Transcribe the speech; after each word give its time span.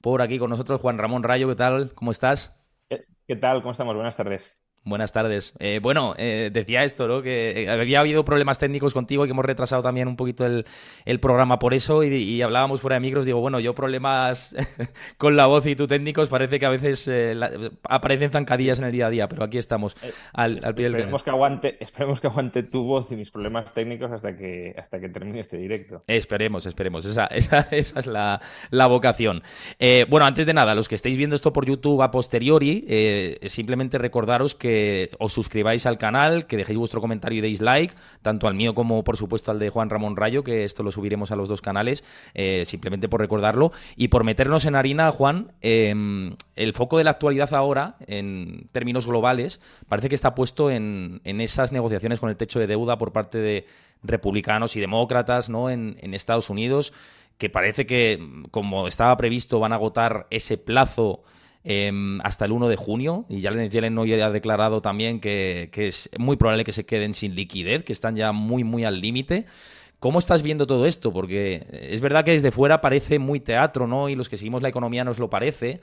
Por 0.00 0.22
aquí 0.22 0.38
con 0.40 0.50
nosotros 0.50 0.80
Juan 0.80 0.98
Ramón 0.98 1.22
Rayo, 1.22 1.46
¿qué 1.48 1.54
tal? 1.54 1.92
¿Cómo 1.94 2.10
estás? 2.10 2.52
¿Qué 3.26 3.36
tal? 3.36 3.60
¿Cómo 3.62 3.72
estamos? 3.72 3.94
Buenas 3.94 4.16
tardes. 4.16 4.58
Buenas 4.88 5.12
tardes. 5.12 5.52
Eh, 5.58 5.80
bueno, 5.82 6.14
eh, 6.16 6.48
decía 6.50 6.82
esto, 6.82 7.06
¿no? 7.06 7.20
Que 7.20 7.64
eh, 7.64 7.70
había 7.70 8.00
habido 8.00 8.24
problemas 8.24 8.58
técnicos 8.58 8.94
contigo 8.94 9.24
y 9.24 9.28
que 9.28 9.32
hemos 9.32 9.44
retrasado 9.44 9.82
también 9.82 10.08
un 10.08 10.16
poquito 10.16 10.46
el, 10.46 10.64
programa 11.20 11.58
por 11.58 11.74
eso 11.74 12.02
y, 12.04 12.40
hablábamos 12.40 12.80
fuera 12.80 12.94
de 12.94 13.00
micros. 13.00 13.26
Digo, 13.26 13.40
bueno, 13.40 13.60
yo 13.60 13.74
problemas 13.74 14.56
con 15.18 15.36
la 15.36 15.46
voz 15.46 15.66
y 15.66 15.76
tú 15.76 15.86
técnicos 15.86 16.30
parece 16.30 16.58
que 16.58 16.64
a 16.64 16.70
veces 16.70 17.10
aparecen 17.82 18.30
zancadillas 18.30 18.78
en 18.78 18.86
el 18.86 18.92
día 18.92 19.08
a 19.08 19.10
día, 19.10 19.28
pero 19.28 19.44
aquí 19.44 19.58
estamos 19.58 19.96
al, 20.32 20.60
pie 20.74 20.84
del 20.84 20.94
esperemos 20.94 21.22
que 21.22 21.30
aguante 21.30 21.76
Esperemos 21.80 22.20
que 22.20 22.26
aguante 22.28 22.62
tu 22.62 22.84
voz 22.84 23.08
y 23.10 23.16
mis 23.16 23.30
problemas 23.30 23.74
técnicos 23.74 24.10
hasta 24.10 24.36
que, 24.36 24.74
hasta 24.78 25.00
que 25.00 25.08
termine 25.08 25.40
este 25.40 25.58
directo. 25.58 26.02
Esperemos, 26.06 26.64
esperemos. 26.64 27.04
Esa, 27.04 27.26
esa, 27.30 27.68
esa 27.70 28.00
es 28.00 28.06
la, 28.06 28.40
la 28.70 28.86
vocación. 28.86 29.42
bueno, 30.08 30.24
antes 30.24 30.46
de 30.46 30.54
nada, 30.54 30.74
los 30.74 30.88
que 30.88 30.94
estáis 30.94 31.16
viendo 31.16 31.36
esto 31.36 31.52
por 31.52 31.66
YouTube 31.66 32.00
a 32.02 32.10
posteriori, 32.10 33.38
simplemente 33.46 33.98
recordaros 33.98 34.54
que 34.54 34.77
os 35.18 35.32
suscribáis 35.32 35.86
al 35.86 35.98
canal, 35.98 36.46
que 36.46 36.56
dejéis 36.56 36.78
vuestro 36.78 37.00
comentario 37.00 37.38
y 37.38 37.40
deis 37.40 37.60
like, 37.60 37.94
tanto 38.22 38.48
al 38.48 38.54
mío 38.54 38.74
como 38.74 39.04
por 39.04 39.16
supuesto 39.16 39.50
al 39.50 39.58
de 39.58 39.70
Juan 39.70 39.90
Ramón 39.90 40.16
Rayo, 40.16 40.44
que 40.44 40.64
esto 40.64 40.82
lo 40.82 40.92
subiremos 40.92 41.30
a 41.30 41.36
los 41.36 41.48
dos 41.48 41.62
canales, 41.62 42.04
eh, 42.34 42.64
simplemente 42.64 43.08
por 43.08 43.20
recordarlo. 43.20 43.72
Y 43.96 44.08
por 44.08 44.24
meternos 44.24 44.64
en 44.64 44.74
harina, 44.74 45.10
Juan, 45.12 45.52
em, 45.60 46.36
el 46.56 46.72
foco 46.74 46.98
de 46.98 47.04
la 47.04 47.10
actualidad 47.10 47.52
ahora, 47.54 47.96
en 48.06 48.68
términos 48.72 49.06
globales, 49.06 49.60
parece 49.88 50.08
que 50.08 50.14
está 50.14 50.34
puesto 50.34 50.70
en, 50.70 51.20
esas 51.24 51.72
negociaciones 51.72 52.20
con 52.20 52.30
el 52.30 52.36
techo 52.36 52.58
de 52.58 52.66
deuda 52.66 52.98
por 52.98 53.12
parte 53.12 53.38
de 53.38 53.66
republicanos 54.02 54.76
y 54.76 54.80
demócratas 54.80 55.48
¿no? 55.48 55.70
en, 55.70 55.96
en 56.00 56.14
Estados 56.14 56.50
Unidos 56.50 56.92
que 57.38 57.48
parece 57.48 57.86
que, 57.86 58.18
como 58.50 58.88
estaba 58.88 59.16
previsto, 59.16 59.60
van 59.60 59.72
a 59.72 59.76
agotar 59.76 60.26
ese 60.30 60.58
plazo 60.58 61.22
Em, 61.64 62.20
hasta 62.22 62.44
el 62.44 62.52
1 62.52 62.68
de 62.68 62.76
junio. 62.76 63.26
Y 63.28 63.42
Janet 63.42 63.70
Yellen 63.70 63.98
hoy 63.98 64.12
ha 64.14 64.30
declarado 64.30 64.80
también 64.80 65.20
que, 65.20 65.70
es 65.74 66.08
muy 66.18 66.36
probable 66.36 66.64
que 66.64 66.72
se 66.72 66.86
queden 66.86 67.14
sin 67.14 67.34
liquidez, 67.34 67.84
que 67.84 67.92
están 67.92 68.16
ya 68.16 68.32
muy, 68.32 68.64
muy 68.64 68.84
al 68.84 69.00
límite. 69.00 69.44
¿Cómo 69.98 70.20
estás 70.20 70.42
viendo 70.42 70.66
todo 70.66 70.86
esto? 70.86 71.12
Porque 71.12 71.66
es 71.70 72.00
verdad 72.00 72.24
que 72.24 72.30
desde 72.30 72.52
fuera 72.52 72.80
parece 72.80 73.18
muy 73.18 73.40
teatro, 73.40 73.86
¿no? 73.86 74.08
Y 74.08 74.14
los 74.14 74.28
que 74.28 74.36
seguimos 74.36 74.62
la 74.62 74.68
economía 74.68 75.02
nos 75.04 75.18
lo 75.18 75.28
parece, 75.28 75.80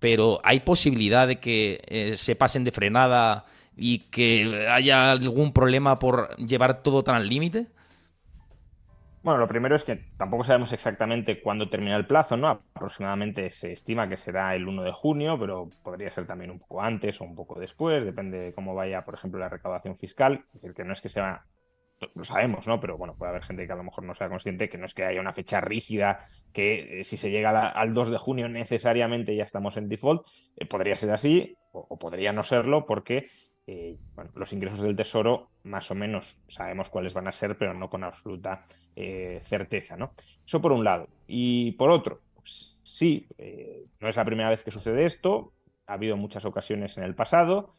pero 0.00 0.40
¿hay 0.42 0.60
posibilidad 0.60 1.28
de 1.28 1.38
que 1.38 1.80
eh, 1.86 2.16
se 2.16 2.34
pasen 2.34 2.64
de 2.64 2.72
frenada 2.72 3.44
y 3.76 4.00
que 4.10 4.66
haya 4.68 5.12
algún 5.12 5.52
problema 5.52 6.00
por 6.00 6.36
llevar 6.36 6.82
todo 6.82 7.04
tan 7.04 7.14
al 7.14 7.28
límite? 7.28 7.68
Bueno, 9.22 9.38
lo 9.38 9.46
primero 9.46 9.76
es 9.76 9.84
que 9.84 9.96
tampoco 10.16 10.42
sabemos 10.42 10.72
exactamente 10.72 11.40
cuándo 11.40 11.68
termina 11.68 11.96
el 11.96 12.06
plazo, 12.06 12.36
¿no? 12.36 12.48
Aproximadamente 12.48 13.52
se 13.52 13.70
estima 13.70 14.08
que 14.08 14.16
será 14.16 14.56
el 14.56 14.66
1 14.66 14.82
de 14.82 14.90
junio, 14.90 15.38
pero 15.38 15.70
podría 15.84 16.10
ser 16.10 16.26
también 16.26 16.50
un 16.50 16.58
poco 16.58 16.82
antes 16.82 17.20
o 17.20 17.24
un 17.24 17.36
poco 17.36 17.60
después, 17.60 18.04
depende 18.04 18.38
de 18.38 18.52
cómo 18.52 18.74
vaya, 18.74 19.04
por 19.04 19.14
ejemplo, 19.14 19.38
la 19.38 19.48
recaudación 19.48 19.96
fiscal. 19.96 20.44
Es 20.48 20.54
decir, 20.54 20.74
que 20.74 20.84
no 20.84 20.92
es 20.92 21.00
que 21.00 21.08
sea, 21.08 21.46
lo 22.16 22.24
sabemos, 22.24 22.66
¿no? 22.66 22.80
Pero 22.80 22.98
bueno, 22.98 23.14
puede 23.14 23.30
haber 23.30 23.44
gente 23.44 23.64
que 23.64 23.72
a 23.72 23.76
lo 23.76 23.84
mejor 23.84 24.02
no 24.02 24.16
sea 24.16 24.28
consciente 24.28 24.68
que 24.68 24.76
no 24.76 24.86
es 24.86 24.94
que 24.94 25.04
haya 25.04 25.20
una 25.20 25.32
fecha 25.32 25.60
rígida, 25.60 26.26
que 26.52 27.00
eh, 27.00 27.04
si 27.04 27.16
se 27.16 27.30
llega 27.30 27.68
al 27.68 27.94
2 27.94 28.10
de 28.10 28.18
junio 28.18 28.48
necesariamente 28.48 29.36
ya 29.36 29.44
estamos 29.44 29.76
en 29.76 29.88
default. 29.88 30.26
Eh, 30.56 30.66
podría 30.66 30.96
ser 30.96 31.12
así 31.12 31.56
o 31.70 31.96
podría 31.96 32.32
no 32.32 32.42
serlo 32.42 32.86
porque 32.86 33.28
eh, 33.68 33.96
los 34.34 34.52
ingresos 34.52 34.80
del 34.80 34.96
Tesoro 34.96 35.50
más 35.62 35.90
o 35.92 35.94
menos 35.94 36.40
sabemos 36.48 36.90
cuáles 36.90 37.14
van 37.14 37.28
a 37.28 37.32
ser, 37.32 37.56
pero 37.56 37.74
no 37.74 37.88
con 37.88 38.02
absoluta 38.02 38.66
eh, 38.96 39.40
certeza. 39.44 39.96
¿no? 39.96 40.12
Eso 40.46 40.60
por 40.60 40.72
un 40.72 40.84
lado. 40.84 41.08
Y 41.26 41.72
por 41.72 41.90
otro, 41.90 42.20
pues, 42.34 42.78
sí, 42.82 43.26
eh, 43.38 43.84
no 44.00 44.08
es 44.08 44.16
la 44.16 44.24
primera 44.24 44.50
vez 44.50 44.62
que 44.62 44.70
sucede 44.70 45.06
esto, 45.06 45.52
ha 45.86 45.94
habido 45.94 46.16
muchas 46.16 46.44
ocasiones 46.44 46.96
en 46.96 47.04
el 47.04 47.14
pasado 47.14 47.74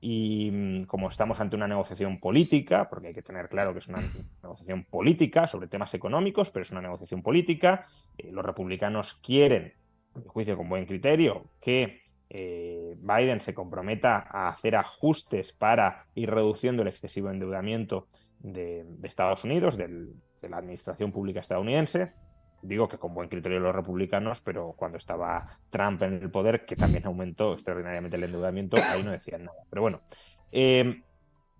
y 0.00 0.50
mm, 0.52 0.84
como 0.84 1.08
estamos 1.08 1.40
ante 1.40 1.56
una 1.56 1.68
negociación 1.68 2.20
política, 2.20 2.88
porque 2.88 3.08
hay 3.08 3.14
que 3.14 3.22
tener 3.22 3.48
claro 3.48 3.72
que 3.72 3.78
es 3.80 3.88
una 3.88 4.02
negociación 4.42 4.84
política 4.84 5.46
sobre 5.46 5.68
temas 5.68 5.94
económicos, 5.94 6.50
pero 6.50 6.62
es 6.62 6.70
una 6.70 6.82
negociación 6.82 7.22
política, 7.22 7.86
los 8.30 8.44
republicanos 8.44 9.14
quieren, 9.14 9.74
en 10.14 10.24
juicio 10.24 10.56
con 10.56 10.68
buen 10.68 10.86
criterio, 10.86 11.50
que 11.60 12.06
eh, 12.28 12.96
Biden 12.98 13.40
se 13.40 13.54
comprometa 13.54 14.26
a 14.28 14.48
hacer 14.48 14.74
ajustes 14.76 15.52
para 15.52 16.06
ir 16.14 16.30
reduciendo 16.30 16.82
el 16.82 16.88
excesivo 16.88 17.30
endeudamiento 17.30 18.08
de, 18.40 18.84
Estados 19.02 19.44
Unidos, 19.44 19.78
de 20.46 20.50
la 20.50 20.58
administración 20.58 21.12
pública 21.12 21.40
estadounidense. 21.40 22.12
Digo 22.62 22.88
que 22.88 22.98
con 22.98 23.14
buen 23.14 23.28
criterio 23.28 23.60
los 23.60 23.74
republicanos, 23.74 24.40
pero 24.40 24.74
cuando 24.76 24.98
estaba 24.98 25.58
Trump 25.70 26.02
en 26.02 26.14
el 26.14 26.30
poder, 26.30 26.64
que 26.64 26.74
también 26.74 27.06
aumentó 27.06 27.52
extraordinariamente 27.52 28.16
el 28.16 28.24
endeudamiento, 28.24 28.76
ahí 28.76 29.02
no 29.02 29.12
decían 29.12 29.44
nada. 29.44 29.58
Pero 29.68 29.82
bueno, 29.82 30.00
eh, 30.52 31.02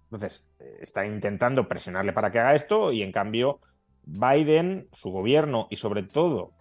entonces 0.04 0.48
está 0.80 1.06
intentando 1.06 1.68
presionarle 1.68 2.12
para 2.12 2.30
que 2.30 2.38
haga 2.38 2.54
esto 2.54 2.92
y 2.92 3.02
en 3.02 3.12
cambio 3.12 3.60
Biden, 4.04 4.88
su 4.92 5.10
gobierno 5.10 5.66
y 5.68 5.76
sobre 5.76 6.04
todo 6.04 6.52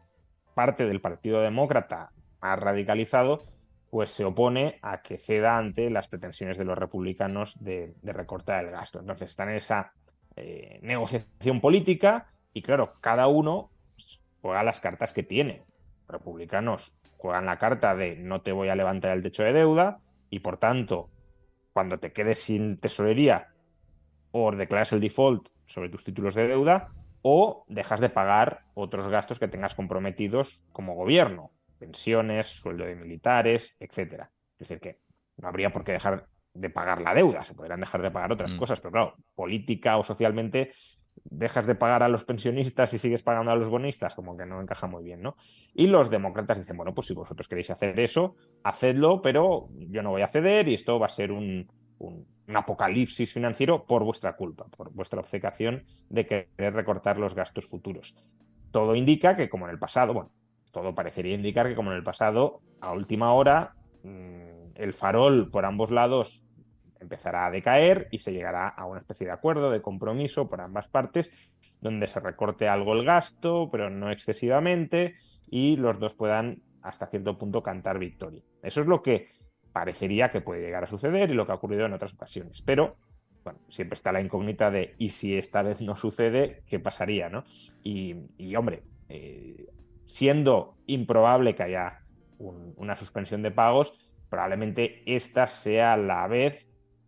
parte 0.56 0.86
del 0.88 1.02
Partido 1.02 1.42
Demócrata 1.42 2.12
más 2.42 2.60
radicalizado, 2.60 3.44
pues 3.90 4.12
se 4.12 4.26
opone 4.26 4.80
a 4.82 5.02
que 5.02 5.18
ceda 5.18 5.58
ante 5.58 5.90
las 5.90 6.08
pretensiones 6.08 6.58
de 6.58 6.66
los 6.66 6.78
republicanos 6.78 7.56
de, 7.64 7.94
recortar 8.04 8.66
el 8.66 8.72
gasto. 8.72 9.00
Entonces 9.00 9.30
están 9.30 9.50
en 9.50 9.56
esa 9.56 9.94
eh, 10.36 10.80
negociación 10.82 11.62
política 11.62 12.32
y 12.54 12.62
claro, 12.62 12.96
cada 13.02 13.28
uno 13.28 13.72
juega 14.42 14.64
las 14.64 14.80
cartas 14.80 15.14
que 15.14 15.24
tiene. 15.24 15.64
Republicanos 16.08 16.94
juegan 17.18 17.46
la 17.46 17.58
carta 17.58 17.96
de 17.96 18.16
no 18.16 18.42
te 18.42 18.52
voy 18.52 18.70
a 18.70 18.76
levantar 18.76 19.12
el 19.16 19.24
techo 19.24 19.44
de 19.44 19.54
deuda 19.54 20.00
y 20.30 20.40
por 20.40 20.58
tanto, 20.58 21.10
cuando 21.74 22.00
te 22.00 22.14
quedes 22.14 22.40
sin 22.40 22.78
tesorería 22.78 23.50
o 24.32 24.52
declaras 24.52 24.94
el 24.94 25.00
default 25.00 25.50
sobre 25.66 25.90
tus 25.90 26.04
títulos 26.04 26.36
de 26.36 26.48
deuda 26.48 26.92
o 27.22 27.66
dejas 27.68 28.00
de 28.00 28.10
pagar 28.10 28.66
otros 28.74 29.08
gastos 29.08 29.40
que 29.40 29.48
tengas 29.48 29.74
comprometidos 29.74 30.64
como 30.72 30.94
gobierno, 30.94 31.52
pensiones, 31.80 32.48
sueldo 32.48 32.86
de 32.86 32.96
militares, 32.96 33.76
etcétera. 33.80 34.32
Es 34.60 34.68
decir, 34.68 34.80
que 34.80 35.00
no 35.38 35.48
habría 35.48 35.72
por 35.72 35.84
qué 35.84 35.94
dejar 35.94 36.28
de 36.56 36.70
pagar 36.70 37.02
la 37.02 37.14
deuda, 37.14 37.44
se 37.44 37.54
podrían 37.54 37.82
dejar 37.82 38.02
de 38.02 38.12
pagar 38.12 38.32
otras 38.32 38.54
mm. 38.54 38.58
cosas, 38.58 38.80
pero 38.80 38.92
claro, 38.92 39.16
política 39.36 39.98
o 39.98 40.04
socialmente 40.04 40.72
dejas 41.24 41.66
de 41.66 41.76
pagar 41.76 42.04
a 42.04 42.08
los 42.08 42.24
pensionistas 42.24 42.94
y 42.94 43.00
sigues 43.00 43.24
pagando 43.24 43.52
a 43.52 43.56
los 43.56 43.70
bonistas, 43.70 44.16
como 44.16 44.36
que 44.38 44.46
no 44.46 44.62
encaja 44.62 44.88
muy 44.88 45.04
bien, 45.04 45.22
¿no? 45.22 45.36
Y 45.74 45.88
los 45.88 46.10
demócratas 46.10 46.60
dicen, 46.60 46.78
bueno, 46.78 46.94
pues 46.94 47.08
si 47.08 47.14
vosotros 47.14 47.48
queréis 47.48 47.70
hacer 47.70 48.00
eso, 48.00 48.36
hacedlo, 48.64 49.22
pero 49.22 49.70
yo 49.78 50.02
no 50.02 50.12
voy 50.12 50.22
a 50.22 50.28
ceder 50.28 50.68
y 50.68 50.74
esto 50.74 51.00
va 51.00 51.08
a 51.08 51.10
ser 51.10 51.32
un, 51.32 51.68
un, 52.00 52.26
un 52.48 52.58
apocalipsis 52.58 53.34
financiero 53.34 53.86
por 53.86 54.04
vuestra 54.04 54.36
culpa, 54.36 54.66
por 54.66 54.92
vuestra 54.94 55.20
obcecación 55.20 55.84
de 56.10 56.26
querer 56.26 56.74
recortar 56.74 57.18
los 57.18 57.36
gastos 57.36 57.66
futuros. 57.66 58.16
Todo 58.72 58.96
indica 58.96 59.36
que, 59.36 59.50
como 59.50 59.66
en 59.66 59.72
el 59.72 59.80
pasado, 59.80 60.14
bueno, 60.14 60.32
todo 60.72 60.94
parecería 60.94 61.34
indicar 61.34 61.68
que 61.68 61.76
como 61.76 61.92
en 61.92 61.98
el 61.98 62.04
pasado, 62.04 62.62
a 62.82 62.92
última 62.92 63.34
hora, 63.34 63.76
mm, 64.04 64.76
el 64.76 64.94
farol 64.94 65.50
por 65.50 65.66
ambos 65.66 65.90
lados 65.90 66.45
empezará 67.06 67.46
a 67.46 67.52
decaer 67.52 68.08
y 68.12 68.20
se 68.20 68.34
llegará 68.34 68.68
a 68.68 68.86
una 68.86 69.00
especie 69.00 69.28
de 69.28 69.34
acuerdo, 69.34 69.72
de 69.72 69.82
compromiso 69.82 70.50
por 70.50 70.62
ambas 70.62 70.88
partes, 70.88 71.32
donde 71.82 72.08
se 72.08 72.20
recorte 72.20 72.68
algo 72.68 72.94
el 72.94 73.06
gasto, 73.06 73.70
pero 73.72 73.90
no 73.90 74.12
excesivamente, 74.12 75.16
y 75.50 75.78
los 75.78 76.00
dos 76.00 76.14
puedan 76.14 76.62
hasta 76.82 77.08
cierto 77.08 77.38
punto 77.38 77.64
cantar 77.64 78.00
victoria. 78.00 78.42
Eso 78.62 78.82
es 78.82 78.88
lo 78.88 79.02
que 79.02 79.30
parecería 79.72 80.32
que 80.32 80.42
puede 80.42 80.62
llegar 80.62 80.84
a 80.84 80.88
suceder 80.88 81.30
y 81.30 81.34
lo 81.34 81.46
que 81.46 81.52
ha 81.52 81.56
ocurrido 81.56 81.86
en 81.86 81.94
otras 81.94 82.14
ocasiones. 82.14 82.62
Pero, 82.62 82.96
bueno, 83.44 83.60
siempre 83.70 83.96
está 83.96 84.12
la 84.12 84.22
incógnita 84.22 84.72
de, 84.72 84.96
¿y 84.98 85.10
si 85.10 85.38
esta 85.38 85.62
vez 85.62 85.82
no 85.82 85.96
sucede, 85.96 86.64
qué 86.68 86.80
pasaría? 86.80 87.30
¿no? 87.30 87.44
Y, 87.84 88.56
hombre, 88.56 88.84
eh, 89.10 89.68
siendo 90.06 90.78
improbable 90.86 91.56
que 91.56 91.64
haya 91.64 92.02
una 92.38 92.96
suspensión 92.96 93.42
de 93.42 93.52
pagos, 93.52 93.94
probablemente 94.30 95.04
esta 95.06 95.48
sea 95.48 95.98
la 95.98 96.28
vez 96.28 96.65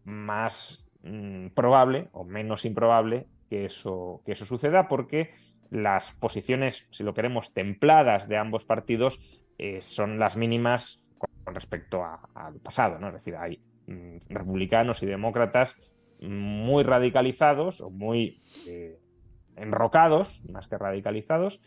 más 0.07 0.89
mm, 1.03 1.49
probable 1.49 2.07
o 2.13 2.23
menos 2.23 2.65
improbable 2.65 3.27
que 3.49 3.65
eso, 3.65 4.21
que 4.25 4.31
eso 4.31 4.45
suceda, 4.45 4.87
porque 4.87 5.33
las 5.69 6.13
posiciones, 6.13 6.87
si 6.91 7.03
lo 7.03 7.13
queremos, 7.13 7.53
templadas 7.53 8.27
de 8.27 8.37
ambos 8.37 8.63
partidos 8.63 9.19
eh, 9.57 9.81
son 9.81 10.17
las 10.17 10.37
mínimas 10.37 11.03
con 11.17 11.53
respecto 11.53 12.03
al 12.03 12.59
pasado, 12.61 12.99
¿no? 12.99 13.07
Es 13.07 13.15
decir, 13.15 13.35
hay 13.35 13.61
mm, 13.87 14.17
republicanos 14.29 15.03
y 15.03 15.05
demócratas 15.05 15.79
muy 16.21 16.83
radicalizados 16.83 17.81
o 17.81 17.89
muy 17.89 18.41
eh, 18.65 18.99
enrocados, 19.55 20.41
más 20.49 20.67
que 20.67 20.77
radicalizados, 20.77 21.61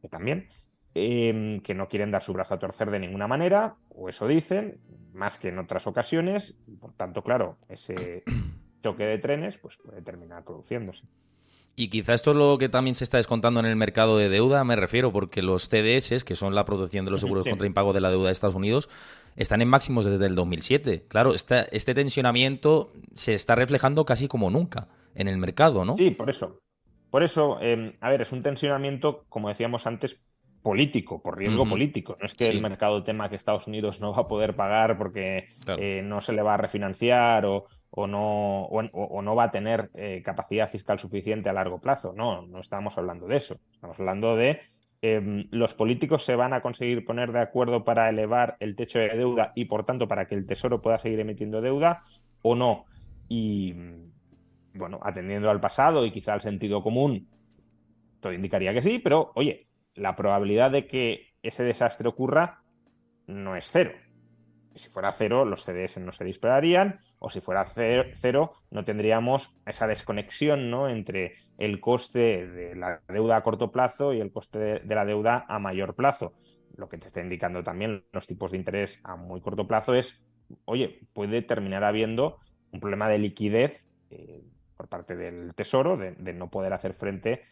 que 0.00 0.08
también, 0.08 0.48
em, 0.94 1.60
que 1.60 1.74
no 1.74 1.88
quieren 1.88 2.10
dar 2.10 2.22
su 2.22 2.32
brazo 2.32 2.54
a 2.54 2.58
torcer 2.58 2.90
de 2.90 3.00
ninguna 3.00 3.28
manera, 3.28 3.76
o 3.90 4.08
eso 4.08 4.26
dicen, 4.26 4.80
más 5.12 5.38
que 5.38 5.48
en 5.48 5.58
otras 5.58 5.86
ocasiones, 5.86 6.54
y 6.66 6.76
por 6.76 6.92
tanto, 6.92 7.22
claro, 7.22 7.58
ese 7.68 8.22
choque 8.80 9.04
de 9.04 9.18
trenes 9.18 9.58
pues 9.58 9.76
puede 9.76 10.02
terminar 10.02 10.44
produciéndose. 10.44 11.04
Y 11.74 11.88
quizá 11.88 12.12
esto 12.12 12.32
es 12.32 12.36
lo 12.36 12.58
que 12.58 12.68
también 12.68 12.94
se 12.94 13.04
está 13.04 13.16
descontando 13.16 13.60
en 13.60 13.66
el 13.66 13.76
mercado 13.76 14.18
de 14.18 14.28
deuda, 14.28 14.62
me 14.62 14.76
refiero, 14.76 15.10
porque 15.10 15.40
los 15.40 15.68
CDS, 15.68 16.22
que 16.22 16.34
son 16.34 16.54
la 16.54 16.66
protección 16.66 17.06
de 17.06 17.10
los 17.10 17.20
seguros 17.20 17.46
contra 17.46 17.66
impago 17.66 17.94
de 17.94 18.02
la 18.02 18.10
deuda 18.10 18.26
de 18.26 18.32
Estados 18.32 18.54
Unidos, 18.54 18.90
están 19.36 19.62
en 19.62 19.68
máximos 19.68 20.04
desde 20.04 20.26
el 20.26 20.34
2007. 20.34 21.06
Claro, 21.08 21.32
este, 21.32 21.74
este 21.74 21.94
tensionamiento 21.94 22.92
se 23.14 23.32
está 23.32 23.54
reflejando 23.54 24.04
casi 24.04 24.28
como 24.28 24.50
nunca 24.50 24.88
en 25.14 25.28
el 25.28 25.38
mercado, 25.38 25.86
¿no? 25.86 25.94
Sí, 25.94 26.10
por 26.10 26.28
eso. 26.28 26.58
Por 27.10 27.22
eso, 27.22 27.58
em, 27.60 27.94
a 28.00 28.10
ver, 28.10 28.22
es 28.22 28.32
un 28.32 28.42
tensionamiento, 28.42 29.24
como 29.30 29.48
decíamos 29.48 29.86
antes, 29.86 30.20
político, 30.62 31.20
por 31.20 31.36
riesgo 31.36 31.68
político. 31.68 32.16
No 32.20 32.26
es 32.26 32.34
que 32.34 32.46
el 32.46 32.60
mercado 32.60 33.02
tema 33.02 33.28
que 33.28 33.36
Estados 33.36 33.66
Unidos 33.66 34.00
no 34.00 34.12
va 34.12 34.22
a 34.22 34.28
poder 34.28 34.54
pagar 34.54 34.96
porque 34.96 35.48
eh, 35.78 36.02
no 36.04 36.20
se 36.20 36.32
le 36.32 36.42
va 36.42 36.54
a 36.54 36.56
refinanciar 36.56 37.44
o, 37.46 37.66
o 37.90 38.06
no, 38.06 38.64
o, 38.64 39.22
no 39.22 39.34
va 39.34 39.44
a 39.44 39.50
tener 39.50 39.90
eh, 39.94 40.22
capacidad 40.24 40.70
fiscal 40.70 40.98
suficiente 40.98 41.48
a 41.48 41.52
largo 41.52 41.80
plazo. 41.80 42.14
No, 42.16 42.46
no 42.46 42.60
estamos 42.60 42.96
hablando 42.96 43.26
de 43.26 43.36
eso. 43.36 43.56
Estamos 43.72 43.98
hablando 43.98 44.36
de 44.36 44.60
em, 45.02 45.48
los 45.50 45.74
políticos 45.74 46.24
se 46.24 46.36
van 46.36 46.54
a 46.54 46.62
conseguir 46.62 47.04
poner 47.04 47.32
de 47.32 47.40
acuerdo 47.40 47.84
para 47.84 48.08
elevar 48.08 48.56
el 48.60 48.76
techo 48.76 48.98
de 48.98 49.08
deuda 49.08 49.52
y, 49.56 49.66
por 49.66 49.84
tanto, 49.84 50.06
para 50.06 50.26
que 50.26 50.36
el 50.36 50.46
Tesoro 50.46 50.80
pueda 50.80 50.98
seguir 50.98 51.20
emitiendo 51.20 51.60
deuda 51.60 52.04
o 52.40 52.54
no. 52.54 52.86
Y, 53.28 53.74
bueno, 54.74 55.00
atendiendo 55.02 55.50
al 55.50 55.60
pasado 55.60 56.06
y 56.06 56.12
quizá 56.12 56.34
al 56.34 56.40
sentido 56.40 56.82
común, 56.82 57.28
todo 58.20 58.32
indicaría 58.32 58.72
que 58.72 58.80
sí, 58.80 59.00
pero, 59.00 59.32
oye, 59.34 59.66
la 59.94 60.16
probabilidad 60.16 60.70
de 60.70 60.86
que 60.86 61.34
ese 61.42 61.62
desastre 61.62 62.08
ocurra 62.08 62.62
no 63.26 63.56
es 63.56 63.70
cero 63.70 63.92
si 64.74 64.88
fuera 64.88 65.12
cero, 65.12 65.44
los 65.44 65.64
CDS 65.64 65.98
no 65.98 66.12
se 66.12 66.24
dispararían, 66.24 67.00
o 67.18 67.30
si 67.30 67.40
fuera 67.40 67.64
cero, 67.66 68.52
no 68.70 68.84
tendríamos 68.84 69.56
esa 69.66 69.86
desconexión 69.86 70.70
¿no? 70.70 70.88
entre 70.88 71.36
el 71.58 71.80
coste 71.80 72.46
de 72.46 72.74
la 72.74 73.02
deuda 73.08 73.36
a 73.36 73.42
corto 73.42 73.70
plazo 73.70 74.12
y 74.12 74.20
el 74.20 74.32
coste 74.32 74.80
de, 74.80 74.94
la 74.94 75.04
deuda 75.04 75.44
a 75.48 75.58
mayor 75.58 75.94
plazo. 75.94 76.34
Lo 76.76 76.88
que 76.88 76.98
te 76.98 77.06
está 77.06 77.20
indicando 77.20 77.62
también 77.62 78.04
los 78.12 78.26
tipos 78.26 78.50
de 78.50 78.58
interés 78.58 79.00
a 79.04 79.16
muy 79.16 79.40
corto 79.40 79.66
plazo 79.66 79.94
es, 79.94 80.22
oye, 80.64 81.00
puede 81.12 81.42
terminar 81.42 81.84
habiendo 81.84 82.38
un 82.72 82.80
problema 82.80 83.08
de 83.08 83.18
liquidez 83.18 83.84
eh, 84.10 84.42
por 84.76 84.88
parte 84.88 85.16
del 85.16 85.54
Tesoro, 85.54 85.96
de 85.96 86.32
no 86.32 86.50
poder 86.50 86.72
hacer 86.72 86.94
frente 86.94 87.42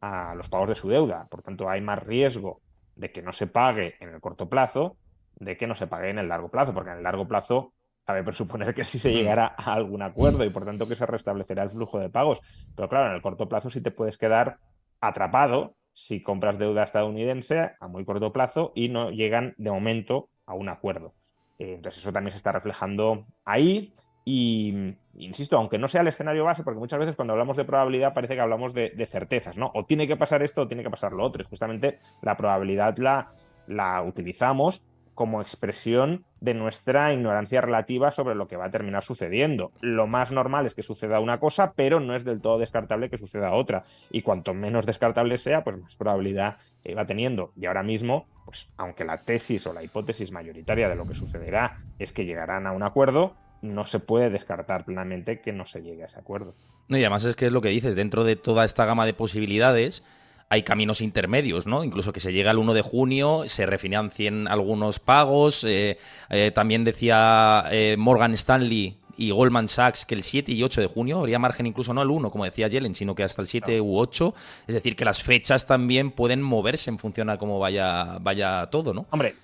a 0.00 0.34
los 0.34 0.48
pagos 0.48 0.68
de 0.68 0.74
su 0.74 0.88
deuda. 0.88 1.26
Por 1.30 1.42
tanto, 1.42 1.68
hay 1.68 1.80
más 1.80 2.02
riesgo 2.02 2.60
de 2.96 3.12
que 3.12 3.22
no 3.22 3.32
se 3.32 3.46
pague 3.46 3.94
en 4.00 4.10
el 4.10 4.20
corto 4.20 4.48
plazo 4.48 4.96
de 5.40 5.56
que 5.56 5.66
no 5.66 5.74
se 5.74 5.86
pague 5.86 6.10
en 6.10 6.18
el 6.18 6.28
largo 6.28 6.48
plazo, 6.48 6.74
porque 6.74 6.90
en 6.90 6.98
el 6.98 7.02
largo 7.02 7.26
plazo 7.26 7.72
cabe 8.04 8.24
presuponer 8.24 8.74
que 8.74 8.84
sí 8.84 8.98
se 8.98 9.12
llegará 9.12 9.54
a 9.56 9.74
algún 9.74 10.02
acuerdo 10.02 10.44
y 10.44 10.50
por 10.50 10.64
tanto 10.64 10.86
que 10.86 10.94
se 10.94 11.06
restablecerá 11.06 11.62
el 11.62 11.70
flujo 11.70 11.98
de 11.98 12.10
pagos. 12.10 12.40
Pero 12.74 12.88
claro, 12.88 13.10
en 13.10 13.16
el 13.16 13.22
corto 13.22 13.48
plazo 13.48 13.70
sí 13.70 13.80
te 13.80 13.90
puedes 13.90 14.18
quedar 14.18 14.58
atrapado 15.00 15.74
si 15.92 16.22
compras 16.22 16.58
deuda 16.58 16.84
estadounidense 16.84 17.72
a 17.80 17.88
muy 17.88 18.04
corto 18.04 18.32
plazo 18.32 18.72
y 18.74 18.88
no 18.88 19.10
llegan 19.10 19.54
de 19.58 19.70
momento 19.70 20.28
a 20.46 20.54
un 20.54 20.68
acuerdo. 20.68 21.14
Eh, 21.58 21.74
entonces 21.74 22.00
eso 22.00 22.12
también 22.12 22.30
se 22.32 22.36
está 22.36 22.52
reflejando 22.52 23.26
ahí 23.44 23.92
y, 24.30 24.94
insisto, 25.14 25.56
aunque 25.56 25.78
no 25.78 25.88
sea 25.88 26.02
el 26.02 26.08
escenario 26.08 26.44
base, 26.44 26.62
porque 26.62 26.78
muchas 26.78 26.98
veces 26.98 27.16
cuando 27.16 27.32
hablamos 27.32 27.56
de 27.56 27.64
probabilidad 27.64 28.12
parece 28.12 28.34
que 28.34 28.42
hablamos 28.42 28.74
de, 28.74 29.06
certezas, 29.06 29.56
¿no? 29.56 29.70
O 29.74 29.86
tiene 29.86 30.06
que 30.06 30.18
pasar 30.18 30.42
esto 30.42 30.60
o 30.60 30.68
tiene 30.68 30.82
que 30.82 30.90
pasar 30.90 31.14
lo 31.14 31.24
otro. 31.24 31.42
Y 31.42 31.46
justamente 31.46 31.98
la 32.20 32.36
probabilidad 32.36 32.98
la, 32.98 33.30
la 33.66 34.02
utilizamos 34.02 34.84
como 35.14 35.40
expresión 35.40 36.26
de 36.40 36.52
nuestra 36.52 37.10
ignorancia 37.14 37.62
relativa 37.62 38.12
sobre 38.12 38.34
lo 38.34 38.48
que 38.48 38.58
va 38.58 38.66
a 38.66 38.70
terminar 38.70 39.02
sucediendo. 39.02 39.72
Lo 39.80 40.06
más 40.06 40.30
normal 40.30 40.66
es 40.66 40.74
que 40.74 40.82
suceda 40.82 41.20
una 41.20 41.40
cosa, 41.40 41.72
pero 41.74 41.98
no 41.98 42.14
es 42.14 42.26
del 42.26 42.42
todo 42.42 42.58
descartable 42.58 43.08
que 43.08 43.16
suceda 43.16 43.54
otra. 43.54 43.84
Y 44.10 44.20
cuanto 44.20 44.52
menos 44.52 44.84
descartable 44.84 45.38
sea, 45.38 45.64
pues 45.64 45.78
más 45.78 45.96
probabilidad 45.96 46.58
eh, 46.84 46.94
va 46.94 47.06
teniendo. 47.06 47.50
Y 47.56 47.64
ahora 47.64 47.82
mismo, 47.82 48.26
pues 48.44 48.68
aunque 48.76 49.06
la 49.06 49.22
tesis 49.22 49.66
o 49.66 49.72
la 49.72 49.82
hipótesis 49.82 50.30
mayoritaria 50.32 50.90
de 50.90 50.96
lo 50.96 51.06
que 51.06 51.14
sucederá 51.14 51.78
es 51.98 52.12
que 52.12 52.26
llegarán 52.26 52.66
a 52.66 52.72
un 52.72 52.82
acuerdo, 52.82 53.34
no 53.62 53.86
se 53.86 54.00
puede 54.00 54.30
descartar 54.30 54.84
plenamente 54.84 55.40
que 55.40 55.52
no 55.52 55.66
se 55.66 55.82
llegue 55.82 56.04
a 56.04 56.06
ese 56.06 56.18
acuerdo. 56.18 56.54
No, 56.88 56.96
y 56.96 57.00
además 57.00 57.24
es 57.24 57.36
que 57.36 57.46
es 57.46 57.52
lo 57.52 57.60
que 57.60 57.68
dices, 57.68 57.96
dentro 57.96 58.24
de 58.24 58.36
toda 58.36 58.64
esta 58.64 58.84
gama 58.84 59.04
de 59.04 59.14
posibilidades, 59.14 60.02
hay 60.48 60.62
caminos 60.62 61.00
intermedios, 61.00 61.66
¿no? 61.66 61.84
Incluso 61.84 62.12
que 62.12 62.20
se 62.20 62.32
llega 62.32 62.50
al 62.50 62.58
1 62.58 62.72
de 62.72 62.82
junio, 62.82 63.42
se 63.46 63.66
refinancien 63.66 64.48
algunos 64.48 64.98
pagos. 64.98 65.64
Eh, 65.64 65.98
eh, 66.30 66.50
también 66.54 66.84
decía 66.84 67.64
eh, 67.70 67.96
Morgan 67.98 68.32
Stanley 68.32 68.96
y 69.18 69.30
Goldman 69.30 69.68
Sachs 69.68 70.06
que 70.06 70.14
el 70.14 70.22
7 70.22 70.52
y 70.52 70.62
8 70.62 70.80
de 70.80 70.86
junio 70.86 71.18
habría 71.18 71.38
margen 71.38 71.66
incluso 71.66 71.92
no 71.92 72.00
al 72.00 72.10
1, 72.10 72.30
como 72.30 72.44
decía 72.44 72.68
Yellen, 72.68 72.94
sino 72.94 73.14
que 73.14 73.24
hasta 73.24 73.42
el 73.42 73.48
7 73.48 73.80
u 73.80 73.98
8. 73.98 74.34
Es 74.68 74.74
decir, 74.74 74.96
que 74.96 75.04
las 75.04 75.22
fechas 75.22 75.66
también 75.66 76.12
pueden 76.12 76.40
moverse 76.40 76.88
en 76.88 76.98
función 76.98 77.28
a 77.28 77.36
cómo 77.36 77.58
vaya, 77.58 78.18
vaya 78.20 78.68
todo, 78.70 78.94
¿no? 78.94 79.06
Hombre, 79.10 79.34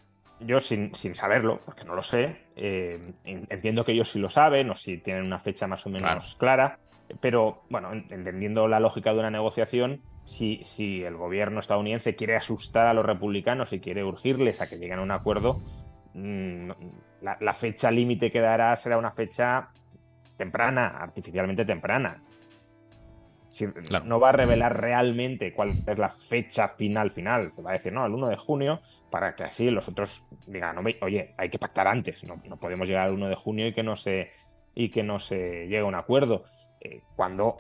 yo 0.47 0.61
sin, 0.61 0.95
sin 0.95 1.15
saberlo, 1.15 1.61
porque 1.65 1.85
no 1.85 1.95
lo 1.95 2.03
sé, 2.03 2.37
entiendo 2.57 3.85
que 3.85 3.93
ellos 3.93 4.11
sí 4.11 4.19
lo 4.19 4.31
saben 4.31 4.71
o 4.71 4.75
si 4.75 4.99
tienen 4.99 5.25
una 5.25 5.39
fecha 5.39 5.67
más 5.67 5.87
o 5.87 5.91
menos 5.91 6.37
clara, 6.37 6.79
pero 7.21 7.63
bueno, 7.69 7.93
entendiendo 7.93 8.69
la 8.69 8.81
lógica 8.81 9.13
de 9.13 9.21
una 9.21 9.31
negociación, 9.31 10.03
si, 10.25 10.61
si 10.63 11.05
el 11.05 11.17
gobierno 11.17 11.61
estadounidense 11.61 12.17
quiere 12.17 12.37
asustar 12.37 12.87
a 12.87 12.95
los 12.95 13.05
republicanos 13.05 13.73
y 13.73 13.81
quiere 13.81 14.05
urgirles 14.05 14.61
a 14.61 14.69
que 14.69 14.79
lleguen 14.79 14.99
a 14.99 15.03
un 15.03 15.11
acuerdo, 15.11 15.61
mm, 16.15 16.71
la, 17.21 17.55
fecha 17.55 17.91
límite 17.91 18.31
que 18.31 18.41
dará 18.41 18.77
será 18.77 18.99
una 18.99 19.11
fecha 19.11 19.71
temprana, 20.37 20.89
artificialmente 20.89 21.65
temprana. 21.65 22.23
No 24.05 24.21
va 24.21 24.31
a 24.31 24.33
revelar 24.33 24.81
realmente 24.81 25.53
cuál 25.53 25.71
es 25.87 25.99
la 25.99 26.09
fecha 26.09 26.69
final 26.69 27.11
final. 27.11 27.53
Te 27.55 27.63
va 27.63 27.71
a 27.71 27.75
decir, 27.75 27.93
no, 27.93 28.05
el 28.07 28.13
1 28.13 28.29
de 28.29 28.37
junio, 28.37 28.81
para 29.11 29.35
que 29.35 29.45
así 29.45 29.71
los 29.71 29.89
otros 29.89 30.25
digan, 30.47 30.77
oye, 31.01 31.35
hay 31.37 31.49
que 31.49 31.59
pactar 31.59 31.87
antes. 31.87 32.25
No, 32.25 32.41
no 32.49 32.57
podemos 32.57 32.89
llegar 32.89 33.07
al 33.07 33.15
1 33.15 33.29
de 33.29 33.37
junio 33.37 33.67
y 33.67 33.73
que 33.73 33.83
no 33.83 33.97
se, 33.97 34.31
y 34.75 34.91
que 34.91 35.03
no 35.03 35.19
se 35.19 35.67
llegue 35.67 35.81
a 35.81 35.85
un 35.85 35.95
acuerdo. 35.95 36.45
Eh, 36.81 37.01
cuando 37.17 37.59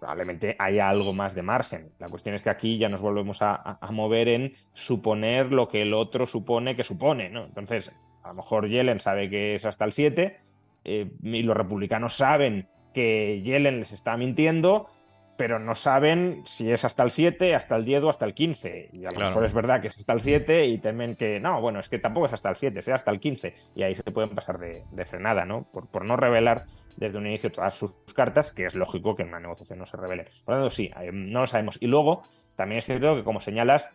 probablemente 0.00 0.56
haya 0.58 0.88
algo 0.88 1.12
más 1.12 1.34
de 1.34 1.42
margen. 1.42 1.92
La 1.98 2.08
cuestión 2.08 2.34
es 2.34 2.42
que 2.42 2.50
aquí 2.50 2.78
ya 2.78 2.88
nos 2.88 3.00
volvemos 3.00 3.38
a, 3.40 3.78
mover 3.90 4.28
en 4.28 4.54
suponer 4.72 5.52
lo 5.52 5.68
que 5.68 5.82
el 5.82 5.94
otro 5.94 6.26
supone 6.26 6.76
que 6.76 6.84
supone, 6.84 7.30
¿no? 7.30 7.44
Entonces, 7.44 7.92
a 8.22 8.28
lo 8.28 8.34
mejor 8.34 8.68
Yellen 8.68 9.00
sabe 9.00 9.30
que 9.30 9.54
es 9.54 9.64
hasta 9.64 9.84
el 9.84 9.92
7 9.92 10.40
eh, 10.84 11.10
y 11.22 11.42
los 11.42 11.56
republicanos 11.56 12.16
saben 12.16 12.68
que 12.92 13.42
Yellen 13.42 13.78
les 13.78 13.92
está 13.92 14.16
mintiendo, 14.16 14.88
pero 15.36 15.58
no 15.58 15.74
saben 15.74 16.42
si 16.44 16.70
es 16.70 16.84
hasta 16.84 17.02
el 17.02 17.10
7, 17.10 17.54
hasta 17.54 17.76
el 17.76 17.84
10 17.84 18.02
o 18.04 18.10
hasta 18.10 18.24
el 18.24 18.34
15. 18.34 18.90
Y 18.92 19.04
a 19.04 19.10
lo 19.10 19.20
mejor 19.20 19.44
es 19.44 19.52
verdad 19.52 19.80
que 19.80 19.88
es 19.88 19.98
hasta 19.98 20.12
el 20.12 20.20
7 20.20 20.66
y 20.66 20.78
temen 20.78 21.16
que 21.16 21.40
no, 21.40 21.60
bueno, 21.60 21.80
es 21.80 21.88
que 21.88 21.98
tampoco 21.98 22.26
es 22.26 22.32
hasta 22.32 22.50
el 22.50 22.56
7, 22.56 22.80
sea 22.82 22.94
hasta 22.94 23.10
el 23.10 23.20
15. 23.20 23.54
Y 23.74 23.82
ahí 23.82 23.94
se 23.94 24.02
pueden 24.04 24.30
pasar 24.30 24.58
de, 24.58 25.04
frenada, 25.04 25.44
¿no? 25.44 25.64
Por, 25.70 25.88
por 25.88 26.04
no 26.04 26.16
revelar 26.16 26.66
desde 26.96 27.18
un 27.18 27.26
inicio 27.26 27.52
todas 27.52 27.74
sus 27.74 27.92
cartas, 28.14 28.52
que 28.52 28.64
es 28.64 28.74
lógico 28.74 29.14
que 29.14 29.22
en 29.22 29.28
una 29.28 29.40
negociación 29.40 29.78
no 29.78 29.86
se 29.86 29.96
revele. 29.96 30.24
Por 30.44 30.54
lo 30.54 30.60
tanto, 30.60 30.70
sí, 30.70 30.90
eh, 31.00 31.10
no 31.12 31.40
lo 31.40 31.46
sabemos. 31.46 31.78
Y 31.80 31.86
luego, 31.86 32.22
también 32.56 32.78
es 32.78 32.86
cierto 32.86 33.14
que, 33.16 33.24
como 33.24 33.40
señalas, 33.40 33.88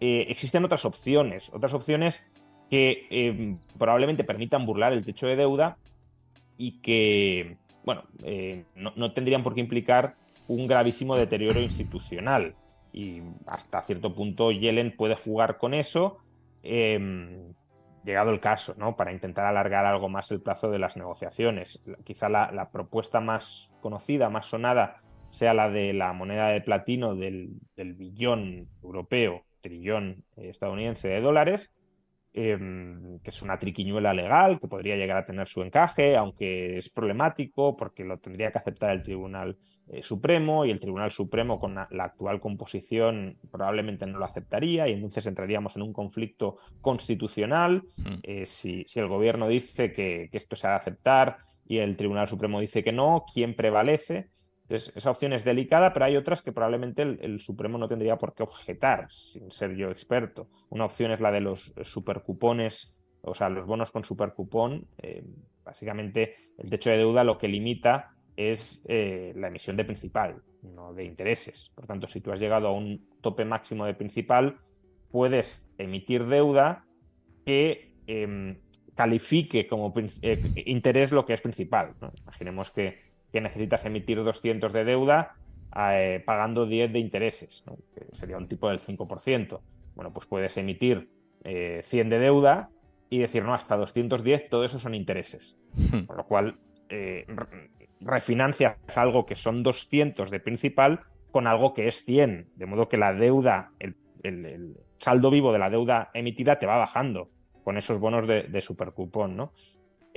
eh, 0.00 0.26
existen 0.28 0.64
otras 0.64 0.84
opciones, 0.84 1.50
otras 1.52 1.72
opciones 1.72 2.24
que 2.70 3.06
eh, 3.10 3.56
probablemente 3.78 4.24
permitan 4.24 4.66
burlar 4.66 4.92
el 4.92 5.04
techo 5.04 5.26
de 5.26 5.36
deuda 5.36 5.78
y 6.56 6.80
que, 6.80 7.56
bueno, 7.84 8.04
no, 8.74 8.92
no, 8.96 9.12
tendrían 9.12 9.42
por 9.42 9.54
qué 9.54 9.60
implicar 9.60 10.16
un 10.48 10.66
gravísimo 10.66 11.16
deterioro 11.16 11.60
institucional. 11.60 12.56
Y 12.92 13.22
hasta 13.46 13.82
cierto 13.82 14.14
punto 14.14 14.50
Yellen 14.50 14.96
puede 14.96 15.14
jugar 15.14 15.58
con 15.58 15.74
eso 15.74 16.18
llegado 18.08 18.30
el 18.30 18.40
caso, 18.40 18.74
¿no? 18.78 18.96
Para 18.96 19.12
intentar 19.12 19.44
alargar 19.44 19.84
algo 19.84 20.08
más 20.08 20.30
el 20.30 20.40
plazo 20.40 20.70
de 20.70 20.78
las 20.78 20.96
negociaciones. 20.96 21.82
Quizá 22.04 22.28
la, 22.28 22.70
propuesta 22.70 23.20
más 23.20 23.70
conocida, 23.80 24.30
más 24.30 24.46
sonada, 24.46 25.02
sea 25.30 25.52
la 25.52 25.68
de 25.68 25.92
la 25.92 26.12
moneda 26.14 26.48
de 26.48 26.62
platino 26.62 27.14
del, 27.14 27.60
billón 27.76 28.68
europeo, 28.82 29.44
trillón 29.60 30.24
estadounidense 30.36 31.08
de 31.08 31.20
dólares, 31.20 31.70
em, 32.38 33.18
que 33.18 33.30
es 33.30 33.42
una 33.42 33.58
triquiñuela 33.58 34.14
legal, 34.14 34.60
que 34.60 34.68
podría 34.68 34.96
llegar 34.96 35.16
a 35.16 35.26
tener 35.26 35.48
su 35.48 35.62
encaje, 35.62 36.16
aunque 36.16 36.78
es 36.78 36.88
problemático 36.88 37.76
porque 37.76 38.04
lo 38.04 38.18
tendría 38.18 38.52
que 38.52 38.58
aceptar 38.58 38.90
el 38.90 39.02
Tribunal 39.02 39.56
eh, 39.88 40.02
Supremo 40.02 40.64
y 40.64 40.70
el 40.70 40.78
Tribunal 40.78 41.10
Supremo 41.10 41.58
con 41.58 41.74
la, 41.74 41.88
actual 41.98 42.40
composición 42.40 43.38
probablemente 43.50 44.06
no 44.06 44.18
lo 44.18 44.24
aceptaría 44.24 44.86
y 44.86 44.92
entonces 44.92 45.26
entraríamos 45.26 45.74
en 45.76 45.82
un 45.82 45.92
conflicto 45.92 46.58
constitucional. 46.80 47.82
Hmm. 47.96 48.20
Eh, 48.22 48.46
si, 48.46 48.84
el 48.94 49.08
gobierno 49.08 49.48
dice 49.48 49.92
que, 49.92 50.28
que 50.30 50.38
esto 50.38 50.54
se 50.54 50.68
ha 50.68 50.70
de 50.70 50.76
aceptar 50.76 51.38
y 51.66 51.78
el 51.78 51.96
Tribunal 51.96 52.28
Supremo 52.28 52.60
dice 52.60 52.84
que 52.84 52.92
no, 52.92 53.24
¿quién 53.32 53.56
prevalece? 53.56 54.30
Entonces, 54.68 54.92
esa 54.94 55.10
opción 55.10 55.32
es 55.32 55.44
delicada, 55.44 55.94
pero 55.94 56.04
hay 56.04 56.16
otras 56.16 56.42
que 56.42 56.52
probablemente 56.52 57.00
el, 57.00 57.40
Supremo 57.40 57.78
no 57.78 57.88
tendría 57.88 58.18
por 58.18 58.34
qué 58.34 58.42
objetar, 58.42 59.10
sin 59.10 59.50
ser 59.50 59.74
yo 59.74 59.90
experto. 59.90 60.50
Una 60.68 60.84
opción 60.84 61.10
es 61.10 61.20
la 61.20 61.32
de 61.32 61.40
los 61.40 61.72
supercupones, 61.84 62.94
o 63.22 63.32
sea, 63.32 63.48
los 63.48 63.66
bonos 63.66 63.90
con 63.90 64.04
supercupón. 64.04 64.86
Eh, 64.98 65.24
básicamente, 65.64 66.36
el 66.58 66.68
techo 66.68 66.90
de 66.90 66.98
deuda 66.98 67.24
lo 67.24 67.38
que 67.38 67.48
limita 67.48 68.10
es 68.36 68.84
eh, 68.88 69.32
la 69.36 69.48
emisión 69.48 69.74
de 69.78 69.86
principal, 69.86 70.42
no 70.62 70.92
de 70.92 71.04
intereses. 71.04 71.72
Por 71.74 71.86
tanto, 71.86 72.06
si 72.06 72.20
tú 72.20 72.30
has 72.30 72.38
llegado 72.38 72.68
a 72.68 72.72
un 72.72 73.08
tope 73.22 73.46
máximo 73.46 73.86
de 73.86 73.94
principal, 73.94 74.58
puedes 75.10 75.66
emitir 75.78 76.26
deuda 76.26 76.84
que 77.46 77.94
em, 78.06 78.58
califique 78.94 79.66
como 79.66 79.94
eh, 80.20 80.42
interés 80.66 81.10
lo 81.10 81.24
que 81.24 81.32
es 81.32 81.40
principal. 81.40 81.94
Imaginemos 82.22 82.70
que 82.70 83.07
que 83.32 83.40
necesitas 83.40 83.84
emitir 83.84 84.22
200 84.22 84.72
de 84.72 84.84
deuda 84.84 85.36
eh, 85.76 86.22
pagando 86.24 86.66
10 86.66 86.92
de 86.92 86.98
intereses, 86.98 87.62
que 87.94 88.16
sería 88.16 88.36
un 88.36 88.48
tipo 88.48 88.68
del 88.68 88.80
5%. 88.80 89.60
Bueno, 89.94 90.12
pues 90.12 90.26
puedes 90.26 90.56
emitir 90.56 91.10
100 91.42 91.46
eh, 91.46 91.82
de 92.10 92.18
deuda 92.18 92.70
y 93.10 93.18
decir, 93.18 93.44
no, 93.44 93.54
hasta 93.54 93.76
210, 93.76 94.48
todo 94.48 94.64
eso 94.64 94.78
son 94.78 94.94
intereses. 94.94 95.56
Hmm. 95.74 96.06
Con 96.06 96.16
lo 96.16 96.26
cual, 96.26 96.58
eh, 96.88 97.26
refinancias 98.00 98.76
algo 98.96 99.26
que 99.26 99.34
son 99.34 99.62
200 99.62 100.30
de 100.30 100.40
principal 100.40 101.00
con 101.30 101.46
algo 101.46 101.74
que 101.74 101.86
es 101.86 102.04
100, 102.04 102.50
de 102.56 102.66
modo 102.66 102.88
que 102.88 102.96
la 102.96 103.12
deuda, 103.12 103.72
el, 103.78 103.94
saldo 104.96 105.30
vivo 105.30 105.52
de 105.52 105.58
la 105.58 105.70
deuda 105.70 106.10
emitida 106.12 106.58
te 106.58 106.66
va 106.66 106.76
bajando 106.76 107.30
con 107.62 107.76
esos 107.76 108.00
bonos 108.00 108.26
de, 108.26 108.44
de 108.44 108.60
supercupón, 108.60 109.36
¿no? 109.36 109.52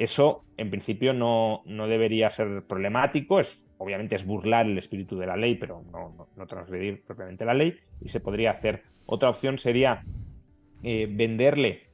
Eso, 0.02 0.46
en 0.58 0.72
principio, 0.72 1.14
no, 1.14 1.62
debería 1.88 2.32
ser 2.32 2.66
problemático. 2.66 3.40
Es, 3.40 3.68
obviamente 3.78 4.16
es 4.16 4.26
burlar 4.26 4.66
el 4.66 4.80
espíritu 4.80 5.16
de 5.20 5.28
la 5.28 5.38
ley, 5.38 5.54
pero 5.54 5.84
no, 5.92 6.48
transgredir 6.48 7.04
propiamente 7.06 7.46
la 7.46 7.54
ley. 7.54 7.78
Y 8.00 8.10
se 8.10 8.20
podría 8.20 8.50
hacer. 8.50 8.82
Otra 9.06 9.30
opción 9.30 9.60
sería 9.60 10.04
eh, 10.82 11.08
venderle 11.08 11.92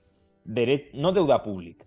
no 0.94 1.12
deuda 1.12 1.44
pública. 1.44 1.86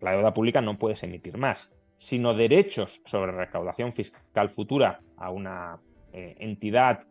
La 0.00 0.12
deuda 0.12 0.32
pública 0.32 0.62
no 0.62 0.78
puedes 0.78 1.02
emitir 1.02 1.36
más, 1.36 1.70
sino 1.98 2.32
derechos 2.32 3.02
sobre 3.04 3.32
recaudación 3.32 3.92
fiscal 3.92 4.48
futura 4.48 5.02
a 5.18 5.30
una 5.30 5.82
eh, 6.14 6.34
entidad, 6.38 7.04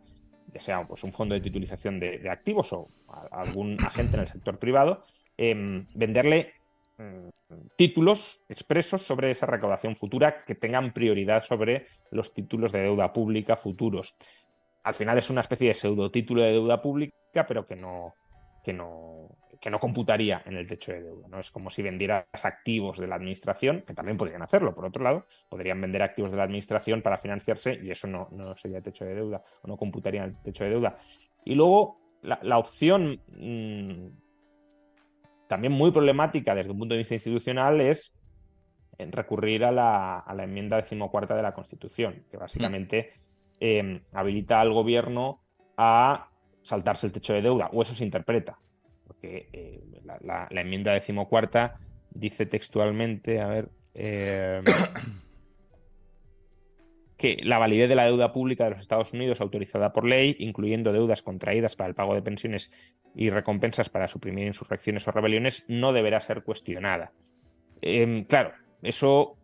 ya 0.51 0.61
sea 0.61 0.87
pues, 0.87 1.03
un 1.03 1.13
fondo 1.13 1.35
de 1.35 1.41
titulización 1.41 1.99
de, 1.99 2.27
activos 2.27 2.73
o 2.73 2.89
algún 3.29 3.77
agente 3.85 4.15
en 4.15 4.21
el 4.21 4.27
sector 4.27 4.57
privado, 4.57 5.03
em, 5.37 5.85
venderle 5.93 6.53
títulos 7.75 8.41
expresos 8.49 9.01
sobre 9.01 9.31
esa 9.31 9.45
recaudación 9.45 9.95
futura 9.95 10.43
que 10.45 10.55
tengan 10.55 10.93
prioridad 10.93 11.43
sobre 11.43 11.87
los 12.11 12.33
títulos 12.33 12.71
de 12.71 12.81
deuda 12.81 13.13
pública 13.13 13.55
futuros. 13.55 14.15
Al 14.83 14.93
final 14.93 15.17
es 15.17 15.29
una 15.29 15.41
especie 15.41 15.69
de 15.69 15.75
pseudo 15.75 16.11
título 16.11 16.41
de 16.41 16.51
deuda 16.51 16.81
pública, 16.81 17.45
pero 17.47 17.67
que 17.67 17.75
no, 17.75 18.13
que 18.63 18.73
no, 18.73 19.37
que 19.59 19.69
no 19.69 19.79
computaría 19.79 20.41
en 20.45 20.57
el 20.57 20.67
techo 20.67 20.91
de 20.91 21.03
deuda. 21.03 21.27
¿no? 21.27 21.39
Es 21.39 21.51
como 21.51 21.69
si 21.69 21.81
vendieras 21.81 22.25
activos 22.43 22.97
de 22.97 23.07
la 23.07 23.15
administración, 23.15 23.83
que 23.85 23.93
también 23.93 24.17
podrían 24.17 24.41
hacerlo, 24.41 24.73
por 24.73 24.85
otro 24.85 25.03
lado, 25.03 25.25
podrían 25.49 25.79
vender 25.79 26.01
activos 26.01 26.31
de 26.31 26.37
la 26.37 26.43
administración 26.43 27.01
para 27.01 27.17
financiarse 27.17 27.79
y 27.81 27.91
eso 27.91 28.07
no, 28.07 28.27
no 28.31 28.55
sería 28.57 28.81
techo 28.81 29.05
de 29.05 29.15
deuda 29.15 29.43
o 29.61 29.67
no 29.67 29.77
computaría 29.77 30.23
en 30.23 30.29
el 30.31 30.41
techo 30.41 30.63
de 30.63 30.71
deuda. 30.71 30.97
Y 31.45 31.55
luego 31.55 31.99
la, 32.21 32.57
opción 32.57 33.21
mm, 33.27 34.07
también 35.51 35.73
muy 35.73 35.91
problemática 35.91 36.55
desde 36.55 36.71
un 36.71 36.79
punto 36.79 36.93
de 36.93 36.99
vista 36.99 37.13
institucional 37.13 37.81
es 37.81 38.13
recurrir 38.97 39.65
a 39.65 39.71
la, 39.73 40.23
enmienda 40.41 40.77
decimocuarta 40.77 41.35
de 41.35 41.41
la 41.41 41.53
Constitución, 41.53 42.23
que 42.31 42.37
básicamente 42.37 43.11
em, 43.59 43.99
habilita 44.13 44.61
al 44.61 44.71
gobierno 44.71 45.41
a 45.75 46.29
saltarse 46.61 47.05
el 47.05 47.11
techo 47.11 47.33
de 47.33 47.41
deuda, 47.41 47.69
o 47.73 47.81
eso 47.81 47.93
se 47.93 48.05
interpreta, 48.05 48.59
porque 49.05 49.49
eh, 49.51 49.83
la, 50.21 50.47
enmienda 50.51 50.93
decimocuarta 50.93 51.81
dice 52.11 52.45
textualmente, 52.45 53.41
a 53.41 53.47
ver, 53.47 53.69
em, 53.93 54.63
que 57.21 57.37
la 57.43 57.59
validez 57.59 57.87
de 57.87 57.93
la 57.93 58.05
deuda 58.05 58.33
pública 58.33 58.63
de 58.63 58.71
los 58.71 58.79
Estados 58.79 59.13
Unidos 59.13 59.41
autorizada 59.41 59.93
por 59.93 60.05
ley, 60.05 60.35
incluyendo 60.39 60.91
deudas 60.91 61.21
contraídas 61.21 61.75
para 61.75 61.87
el 61.87 61.93
pago 61.93 62.15
de 62.15 62.23
pensiones 62.23 62.71
y 63.13 63.29
recompensas 63.29 63.89
para 63.89 64.07
suprimir 64.07 64.47
insurrecciones 64.47 65.07
o 65.07 65.11
rebeliones, 65.11 65.63
no 65.67 65.93
deberá 65.93 66.19
ser 66.19 66.41
cuestionada. 66.41 67.11
Em, 67.83 68.23
claro, 68.23 68.53
eso, 68.81 69.37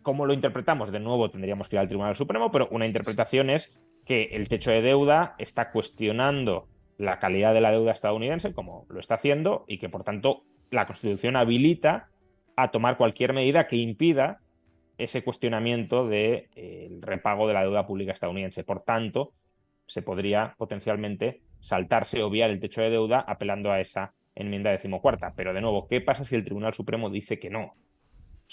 ¿cómo 0.00 0.24
lo 0.24 0.32
interpretamos? 0.32 0.90
De 0.90 0.98
nuevo 0.98 1.30
tendríamos 1.30 1.68
que 1.68 1.76
ir 1.76 1.80
al 1.80 1.88
Tribunal 1.88 2.16
Supremo, 2.16 2.50
pero 2.50 2.68
una 2.70 2.86
interpretación 2.86 3.50
es 3.50 3.78
que 4.06 4.30
el 4.32 4.48
techo 4.48 4.70
de 4.70 4.80
deuda 4.80 5.34
está 5.38 5.72
cuestionando 5.72 6.68
la 6.96 7.18
calidad 7.18 7.52
de 7.52 7.60
la 7.60 7.70
deuda 7.70 7.92
estadounidense, 7.92 8.54
como 8.54 8.86
lo 8.88 8.98
está 8.98 9.16
haciendo, 9.16 9.66
y 9.68 9.76
que 9.76 9.90
por 9.90 10.04
tanto 10.04 10.44
la 10.70 10.86
Constitución 10.86 11.36
habilita 11.36 12.08
a 12.56 12.70
tomar 12.70 12.96
cualquier 12.96 13.34
medida 13.34 13.66
que 13.66 13.76
impida 13.76 14.41
ese 15.02 15.22
cuestionamiento 15.22 16.08
del 16.08 16.48
de, 16.54 16.98
repago 17.00 17.48
de 17.48 17.54
la 17.54 17.62
deuda 17.62 17.86
pública 17.86 18.12
estadounidense. 18.12 18.64
Por 18.64 18.82
tanto, 18.82 19.32
se 19.86 20.02
podría 20.02 20.54
potencialmente 20.56 21.42
saltarse, 21.60 22.22
obviar 22.22 22.50
el 22.50 22.60
techo 22.60 22.80
de 22.80 22.90
deuda 22.90 23.20
apelando 23.20 23.70
a 23.70 23.80
esa 23.80 24.14
enmienda 24.34 24.70
decimocuarta. 24.70 25.34
Pero 25.36 25.52
de 25.52 25.60
nuevo, 25.60 25.86
¿qué 25.88 26.00
pasa 26.00 26.24
si 26.24 26.34
el 26.34 26.44
Tribunal 26.44 26.74
Supremo 26.74 27.10
dice 27.10 27.38
que 27.38 27.50
no? 27.50 27.74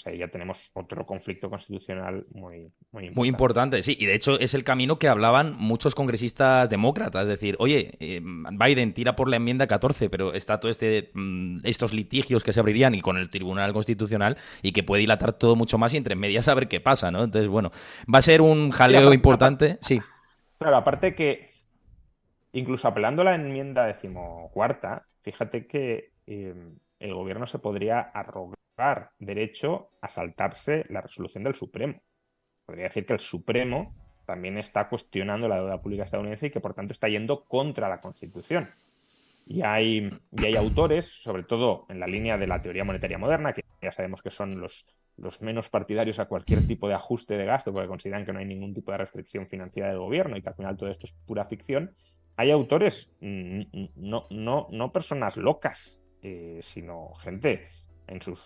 O 0.00 0.02
sea, 0.02 0.14
ya 0.14 0.28
tenemos 0.28 0.70
otro 0.72 1.04
conflicto 1.04 1.50
constitucional 1.50 2.24
muy, 2.32 2.72
muy 2.90 3.02
importante. 3.02 3.14
Muy 3.14 3.28
importante, 3.28 3.82
sí. 3.82 3.98
Y 4.00 4.06
de 4.06 4.14
hecho 4.14 4.40
es 4.40 4.54
el 4.54 4.64
camino 4.64 4.98
que 4.98 5.08
hablaban 5.08 5.56
muchos 5.58 5.94
congresistas 5.94 6.70
demócratas. 6.70 7.24
Es 7.24 7.28
decir, 7.28 7.54
oye, 7.58 7.98
eh, 8.00 8.22
Biden 8.22 8.94
tira 8.94 9.14
por 9.14 9.28
la 9.28 9.36
enmienda 9.36 9.66
14, 9.66 10.08
pero 10.08 10.32
está 10.32 10.58
todo 10.58 10.70
este 10.70 11.10
mm, 11.12 11.58
estos 11.64 11.92
litigios 11.92 12.42
que 12.42 12.54
se 12.54 12.60
abrirían 12.60 12.94
y 12.94 13.02
con 13.02 13.18
el 13.18 13.28
Tribunal 13.28 13.74
Constitucional 13.74 14.38
y 14.62 14.72
que 14.72 14.82
puede 14.82 15.00
dilatar 15.00 15.34
todo 15.34 15.54
mucho 15.54 15.76
más 15.76 15.92
y 15.92 15.98
entre 15.98 16.14
medias 16.14 16.48
a 16.48 16.54
ver 16.54 16.66
qué 16.66 16.80
pasa, 16.80 17.10
¿no? 17.10 17.22
Entonces, 17.22 17.50
bueno, 17.50 17.70
va 18.12 18.20
a 18.20 18.22
ser 18.22 18.40
un 18.40 18.70
jaleo 18.70 19.12
importante. 19.12 19.76
sí. 19.82 20.00
Claro, 20.58 20.76
aparte 20.76 21.14
que 21.14 21.50
incluso 22.52 22.88
apelando 22.88 23.20
a 23.20 23.26
la 23.26 23.34
enmienda 23.34 23.84
decimocuarta, 23.84 25.06
fíjate 25.22 25.66
que 25.66 26.12
eh, 26.26 26.54
el 27.00 27.14
gobierno 27.14 27.46
se 27.46 27.58
podría 27.58 28.00
arrogar 28.00 28.59
derecho 29.18 29.90
a 30.00 30.08
saltarse 30.08 30.84
la 30.88 31.00
resolución 31.00 31.44
del 31.44 31.54
Supremo. 31.54 32.00
Podría 32.64 32.84
decir 32.84 33.06
que 33.06 33.12
el 33.12 33.20
Supremo 33.20 33.94
también 34.26 34.58
está 34.58 34.88
cuestionando 34.88 35.48
la 35.48 35.56
deuda 35.56 35.82
pública 35.82 36.04
estadounidense 36.04 36.46
y 36.46 36.50
que 36.50 36.60
por 36.60 36.74
tanto 36.74 36.92
está 36.92 37.08
yendo 37.08 37.44
contra 37.44 37.88
la 37.88 38.00
Constitución. 38.00 38.70
Y 39.46 39.62
hay, 39.62 40.08
y 40.30 40.44
hay 40.44 40.54
autores, 40.54 41.06
sobre 41.06 41.42
todo 41.42 41.86
en 41.88 41.98
la 41.98 42.06
línea 42.06 42.38
de 42.38 42.46
la 42.46 42.62
teoría 42.62 42.84
monetaria 42.84 43.18
moderna, 43.18 43.52
que 43.52 43.64
ya 43.82 43.90
sabemos 43.90 44.22
que 44.22 44.30
son 44.30 44.60
los, 44.60 44.86
menos 45.40 45.68
partidarios 45.68 46.20
a 46.20 46.26
cualquier 46.26 46.64
tipo 46.66 46.86
de 46.86 46.94
ajuste 46.94 47.36
de 47.36 47.44
gasto, 47.44 47.72
porque 47.72 47.88
consideran 47.88 48.24
que 48.24 48.32
no 48.32 48.38
hay 48.38 48.44
ningún 48.44 48.72
tipo 48.72 48.92
de 48.92 48.98
restricción 48.98 49.48
financiera 49.48 49.88
del 49.88 49.98
gobierno 49.98 50.36
y 50.36 50.42
que 50.42 50.48
al 50.48 50.54
final 50.54 50.76
todo 50.76 50.90
esto 50.90 51.06
es 51.06 51.12
pura 51.26 51.46
ficción. 51.46 51.92
Hay 52.36 52.52
autores, 52.52 53.10
mm, 53.20 53.60
mm, 53.72 53.88
no, 53.96 54.28
no, 54.30 54.68
no 54.70 54.92
personas 54.92 55.36
locas, 55.36 56.00
eh, 56.22 56.60
sino 56.62 57.14
gente 57.14 57.68
en 58.10 58.20
sus 58.20 58.38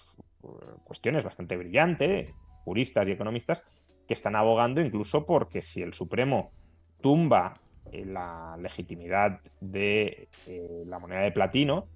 eh, 0.45 0.49
cuestiones 0.85 1.25
bastante 1.25 1.57
brillante, 1.57 2.35
juristas 2.65 3.07
y 3.09 3.13
economistas, 3.13 3.65
que 4.07 4.15
están 4.15 4.37
abogando 4.37 4.81
incluso 4.81 5.27
porque 5.27 5.63
si 5.63 5.83
el 5.83 5.95
Supremo 5.95 6.53
tumba 7.01 7.61
eh, 7.91 8.05
la 8.05 8.57
legitimidad 8.61 9.41
de 9.61 10.29
eh, 10.47 10.85
la 10.87 10.99
moneda 10.99 11.23
de 11.23 11.33
platino, 11.33 11.89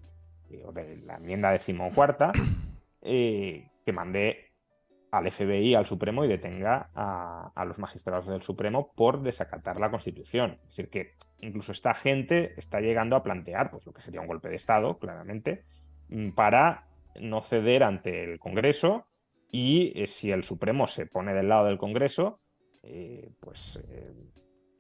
o 0.65 0.73
de 0.73 0.97
la 1.05 1.17
enmienda 1.17 1.53
decimocuarta, 1.53 2.33
que 3.03 3.93
mande 3.93 4.47
al 5.11 5.31
FBI, 5.31 5.75
al 5.75 5.87
Supremo, 5.87 6.25
y 6.25 6.29
detenga 6.29 6.91
a, 6.95 7.53
a, 7.55 7.65
los 7.65 7.79
magistrados 7.79 8.27
del 8.27 8.43
Supremo 8.43 8.93
por 8.95 9.23
desacatar 9.23 9.79
la 9.79 9.91
Constitución. 9.91 10.59
Es 10.63 10.69
decir, 10.71 10.91
que 10.91 11.15
incluso 11.41 11.73
esta 11.73 11.95
gente 11.95 12.55
está 12.59 12.81
llegando 12.81 13.17
a 13.17 13.23
plantear 13.23 13.71
pues, 13.71 13.87
lo 13.87 13.93
que 13.93 14.03
sería 14.03 14.21
un 14.21 14.27
golpe 14.27 14.49
de 14.49 14.57
Estado, 14.57 14.99
claramente, 14.99 15.65
mm, 16.09 16.31
para 16.31 16.88
no 17.21 17.43
ceder 17.43 17.83
ante 17.83 18.25
el 18.25 18.39
Congreso 18.39 19.07
y 19.51 19.93
eh, 20.01 20.07
si 20.07 20.31
el 20.31 20.45
Supremo 20.45 20.87
se 20.87 21.07
pone 21.07 21.35
del 21.35 21.49
lado 21.49 21.67
del 21.67 21.79
Congreso, 21.79 22.41
eh, 22.83 23.31
pues 23.41 23.83
eh, 23.89 24.13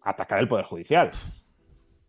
atacar 0.02 0.38
el 0.40 0.48
Poder 0.48 0.64
Judicial. 0.64 1.10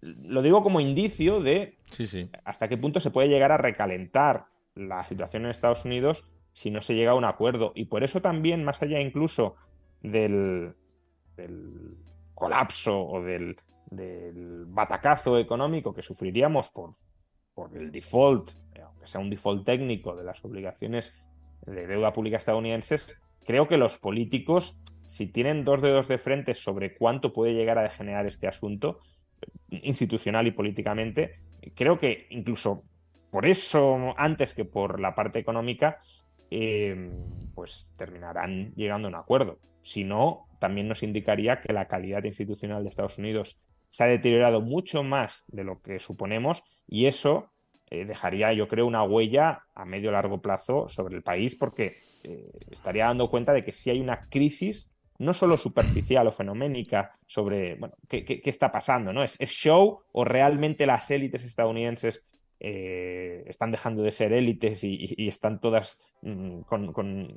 lo 0.01 0.41
digo 0.41 0.63
como 0.63 0.79
indicio 0.79 1.41
de 1.41 1.77
sí, 1.89 2.05
sí. 2.05 2.29
hasta 2.45 2.67
qué 2.67 2.77
punto 2.77 2.99
se 2.99 3.11
puede 3.11 3.29
llegar 3.29 3.51
a 3.51 3.57
recalentar 3.57 4.47
la 4.75 5.03
situación 5.05 5.45
en 5.45 5.51
Estados 5.51 5.85
Unidos 5.85 6.23
si 6.53 6.71
no 6.71 6.81
se 6.81 6.95
llega 6.95 7.11
a 7.11 7.15
un 7.15 7.25
acuerdo. 7.25 7.71
Y 7.75 7.85
por 7.85 8.03
eso 8.03 8.21
también, 8.21 8.63
más 8.63 8.81
allá 8.81 8.99
incluso 8.99 9.55
del, 10.01 10.75
colapso 12.33 13.01
o 13.01 13.21
del, 13.21 13.55
batacazo 14.67 15.37
económico 15.37 15.93
que 15.93 16.01
sufriríamos 16.01 16.69
por, 16.69 16.95
por 17.53 17.75
el 17.75 17.91
default, 17.91 18.51
aunque 18.81 19.07
sea 19.07 19.21
un 19.21 19.29
default 19.29 19.65
técnico 19.65 20.15
de 20.15 20.23
las 20.23 20.43
obligaciones 20.43 21.13
de 21.65 21.87
deuda 21.87 22.13
pública 22.13 22.37
estadounidenses, 22.37 23.19
creo 23.45 23.67
que 23.67 23.77
los 23.77 23.97
políticos, 23.97 24.81
si 25.05 25.27
tienen 25.27 25.65
dos 25.65 25.81
dedos 25.81 26.07
de 26.07 26.17
frente 26.17 26.53
sobre 26.53 26.95
cuánto 26.95 27.33
puede 27.33 27.53
llegar 27.53 27.77
a 27.77 27.83
degenerar 27.83 28.25
este 28.27 28.47
asunto, 28.47 28.99
institucional 29.69 30.47
y 30.47 30.51
políticamente, 30.51 31.39
creo 31.75 31.99
que 31.99 32.27
incluso 32.29 32.83
por 33.31 33.45
eso, 33.45 34.13
antes 34.17 34.53
que 34.53 34.65
por 34.65 34.99
la 34.99 35.13
parte 35.13 35.39
económica, 35.39 36.01
eh, 36.49 37.11
pues 37.53 37.91
terminarán 37.95 38.73
llegando 38.75 39.07
a 39.07 39.09
un 39.09 39.15
acuerdo. 39.15 39.59
Si 39.81 40.03
no, 40.03 40.47
también 40.59 40.87
nos 40.87 41.03
indicaría 41.03 41.61
que 41.61 41.73
la 41.73 41.87
calidad 41.87 42.23
institucional 42.23 42.83
de 42.83 42.89
Estados 42.89 43.17
Unidos 43.17 43.61
se 43.89 44.03
ha 44.03 44.07
deteriorado 44.07 44.61
mucho 44.61 45.03
más 45.03 45.45
de 45.47 45.63
lo 45.63 45.81
que 45.81 45.99
suponemos 45.99 46.63
y 46.87 47.05
eso 47.05 47.51
eh, 47.91 48.05
dejaría, 48.05 48.53
yo 48.53 48.67
creo, 48.67 48.85
una 48.85 49.03
huella 49.03 49.63
a 49.73 49.83
medio 49.83 50.11
largo 50.11 50.41
plazo 50.41 50.87
sobre 50.89 51.15
el 51.15 51.23
país 51.23 51.55
porque 51.55 51.97
eh, 52.23 52.51
estaría 52.69 53.05
dando 53.05 53.31
cuenta 53.31 53.51
de 53.51 53.63
que 53.63 53.71
si 53.71 53.89
hay 53.89 53.99
una 53.99 54.29
crisis 54.29 54.91
no 55.17 55.33
solo 55.33 55.57
superficial 55.57 56.27
o 56.27 56.31
fenoménica 56.31 57.17
sobre 57.25 57.75
bueno, 57.75 57.95
qué, 58.07 58.41
está 58.45 58.71
pasando, 58.71 59.11
¿no? 59.11 59.23
¿Es, 59.23 59.37
show 59.39 60.01
o 60.11 60.23
realmente 60.23 60.85
las 60.85 61.09
élites 61.09 61.43
estadounidenses 61.43 62.23
eh, 62.59 63.43
están 63.47 63.71
dejando 63.71 64.03
de 64.03 64.11
ser 64.11 64.33
élites 64.33 64.83
y, 64.83 65.27
están 65.27 65.59
todas 65.59 65.99
mm, 66.21 66.61
con, 66.61 67.35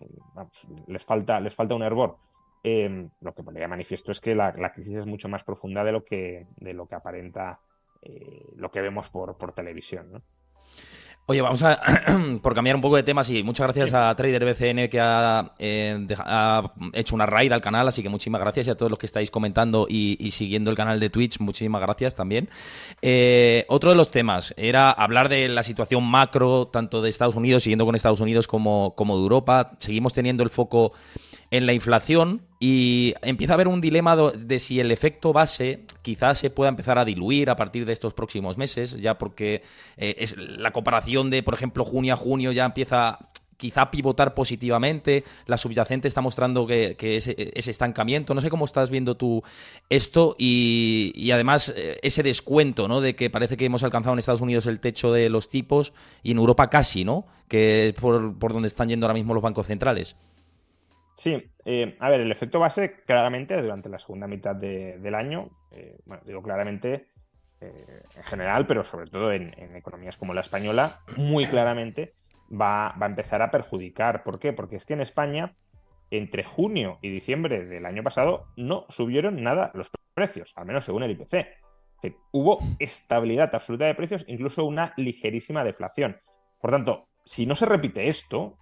les, 0.87 1.03
falta, 1.03 1.41
les 1.41 1.55
falta 1.55 1.75
un 1.75 1.83
hervor? 1.83 2.19
Em, 2.63 3.09
lo 3.23 3.35
que 3.35 3.43
pondría 3.43 3.69
manifiesto 3.69 4.13
es 4.13 4.21
que 4.21 4.35
la, 4.35 4.53
crisis 4.73 4.99
es 4.99 5.07
mucho 5.07 5.29
más 5.31 5.45
profunda 5.45 5.83
de 5.83 5.93
lo 5.93 6.05
que, 6.05 6.47
de 6.57 6.75
lo 6.75 6.87
que 6.87 6.95
aparenta 6.95 7.61
lo 8.57 8.69
que 8.73 8.81
vemos 8.81 9.09
por, 9.09 9.39
por 9.39 9.53
televisión, 9.53 10.11
¿no? 10.11 10.23
Oye, 11.27 11.41
vamos 11.41 11.63
a, 11.63 11.81
por 12.43 12.53
cambiar 12.53 12.75
un 12.75 12.83
poco 12.83 12.97
de 12.97 13.05
temas 13.05 13.31
y 13.31 13.45
muchas 13.45 13.67
gracias 13.67 13.95
a 13.95 14.13
Trader 14.17 14.45
BCN 14.45 14.89
que 14.89 14.99
eh, 15.59 16.07
ha, 16.19 16.73
hecho 16.93 17.15
una 17.15 17.27
raid 17.27 17.53
al 17.53 17.61
canal, 17.61 17.87
así 17.87 18.03
que 18.03 18.09
muchísimas 18.09 18.41
gracias 18.41 18.67
y 18.67 18.71
a 18.71 18.75
todos 18.75 18.91
los 18.91 18.99
que 18.99 19.07
estáis 19.07 19.31
comentando 19.31 19.87
y, 19.89 20.31
siguiendo 20.33 20.71
el 20.71 20.77
canal 20.77 20.99
de 20.99 21.11
Twitch, 21.11 21.39
muchísimas 21.39 21.81
gracias 21.81 22.17
también. 22.17 22.49
Eh, 23.03 23.65
otro 23.69 23.91
de 23.91 23.97
los 23.97 24.11
temas 24.11 24.53
era 24.57 24.91
hablar 24.91 25.29
de 25.29 25.49
la 25.49 25.63
situación 25.63 26.03
macro, 26.03 26.67
tanto 26.67 27.01
de 27.01 27.09
Estados 27.09 27.37
Unidos, 27.37 27.63
siguiendo 27.63 27.87
con 27.87 27.95
Estados 27.95 28.21
Unidos, 28.21 28.49
como, 28.49 28.95
como 28.97 29.17
de 29.17 29.23
Europa. 29.23 29.73
Seguimos 29.79 30.13
teniendo 30.13 30.43
el 30.43 30.51
foco 30.51 30.93
en 31.53 31.67
la 31.67 31.75
inflación 31.75 32.41
y 32.59 33.15
empieza 33.21 33.53
a 33.53 33.55
haber 33.55 33.69
un 33.69 33.83
dilema 33.83 34.17
de 34.17 34.59
si 34.59 34.81
el 34.81 34.91
efecto 34.91 35.35
base 35.35 35.85
quizás 36.01 36.39
se 36.39 36.49
pueda 36.49 36.71
empezar 36.71 36.99
a 36.99 37.05
diluir 37.05 37.51
a 37.51 37.57
partir 37.57 37.85
de 37.85 37.93
estos 37.93 38.15
próximos 38.15 38.57
meses, 38.57 38.99
ya 38.99 39.19
porque 39.19 39.63
eh, 39.99 40.15
es 40.19 40.35
la 40.39 40.73
comparación 40.73 41.29
de, 41.29 41.43
por 41.43 41.53
ejemplo, 41.53 41.85
junio 41.85 42.15
a 42.15 42.17
junio 42.17 42.53
ya 42.53 42.65
empieza 42.65 43.19
quizá 43.59 43.91
pivotar 43.91 44.35
positivamente, 44.35 45.25
la 45.47 45.59
subyacente 45.59 46.09
está 46.09 46.23
mostrando 46.23 46.67
que, 46.67 46.97
ese, 46.99 47.53
estancamiento. 47.55 48.35
No 48.35 48.41
sé 48.41 48.49
cómo 48.49 48.65
estás 48.65 48.89
viendo 48.91 49.17
tú 49.17 49.43
esto 49.91 50.35
y, 50.39 51.31
además 51.33 51.73
eh, 51.77 51.99
ese 52.03 52.23
descuento, 52.23 52.89
¿no? 52.89 53.01
De 53.01 53.15
que 53.15 53.29
parece 53.29 53.57
que 53.59 53.67
hemos 53.67 53.85
alcanzado 53.85 54.15
en 54.15 54.19
Estados 54.19 54.41
Unidos 54.41 54.67
el 54.67 54.81
techo 54.81 55.13
de 55.13 55.29
los 55.29 55.49
tipos 55.49 55.93
y 56.25 56.33
en 56.33 56.39
Europa 56.39 56.71
casi, 56.71 57.05
¿no? 57.05 57.27
Que 57.47 57.89
es 57.89 57.95
por, 57.95 58.37
por 58.39 58.55
donde 58.55 58.69
están 58.69 58.89
yendo 58.89 59.07
ahora 59.07 59.15
mismo 59.15 59.35
los 59.35 59.43
bancos 59.43 59.67
centrales. 59.67 60.17
Sí, 61.15 61.53
eh, 61.65 61.97
a 62.01 62.09
ver, 62.09 62.21
el 62.21 62.33
efecto 62.33 62.59
base 62.59 63.03
claramente 63.05 63.61
durante 63.61 63.89
la 63.89 63.99
segunda 63.99 64.27
mitad 64.27 64.57
del 64.57 65.15
año, 65.15 65.51
eh, 65.71 65.99
bueno, 66.05 66.23
digo 66.27 66.43
claramente 66.43 67.09
eh, 67.61 68.03
en 68.17 68.23
general, 68.25 68.67
pero 68.67 68.85
sobre 68.85 69.11
todo 69.11 69.33
en, 69.33 69.55
economías 69.77 70.17
como 70.17 70.35
la 70.35 70.41
española, 70.41 71.01
muy 71.17 71.47
claramente 71.47 72.15
va, 72.51 72.95
va, 73.01 73.07
a 73.07 73.11
empezar 73.11 73.43
a 73.43 73.51
perjudicar. 73.51 74.25
¿Por 74.25 74.39
qué? 74.39 74.53
Porque 74.53 74.77
es 74.77 74.87
que 74.87 74.95
en 74.95 75.01
España, 75.01 75.55
entre 76.11 76.45
junio 76.45 76.99
y 77.03 77.11
diciembre 77.11 77.67
del 77.67 77.87
año 77.87 78.03
pasado, 78.03 78.47
no 78.57 78.87
subieron 78.89 79.43
nada 79.43 79.71
los 79.75 79.91
precios, 80.15 80.53
al 80.57 80.67
menos 80.67 80.85
según 80.85 81.03
el 81.03 81.13
IPC. 81.13 81.47
hubo 82.33 82.59
estabilidad 82.79 83.55
absoluta 83.55 83.85
de 83.87 83.95
precios, 83.95 84.25
incluso 84.27 84.65
una 84.65 84.93
ligerísima 84.97 85.63
deflación. 85.63 86.21
Por 86.61 86.71
tanto, 86.71 87.07
si 87.25 87.47
no 87.47 87.55
se 87.55 87.67
repite 87.67 88.09
esto, 88.09 88.59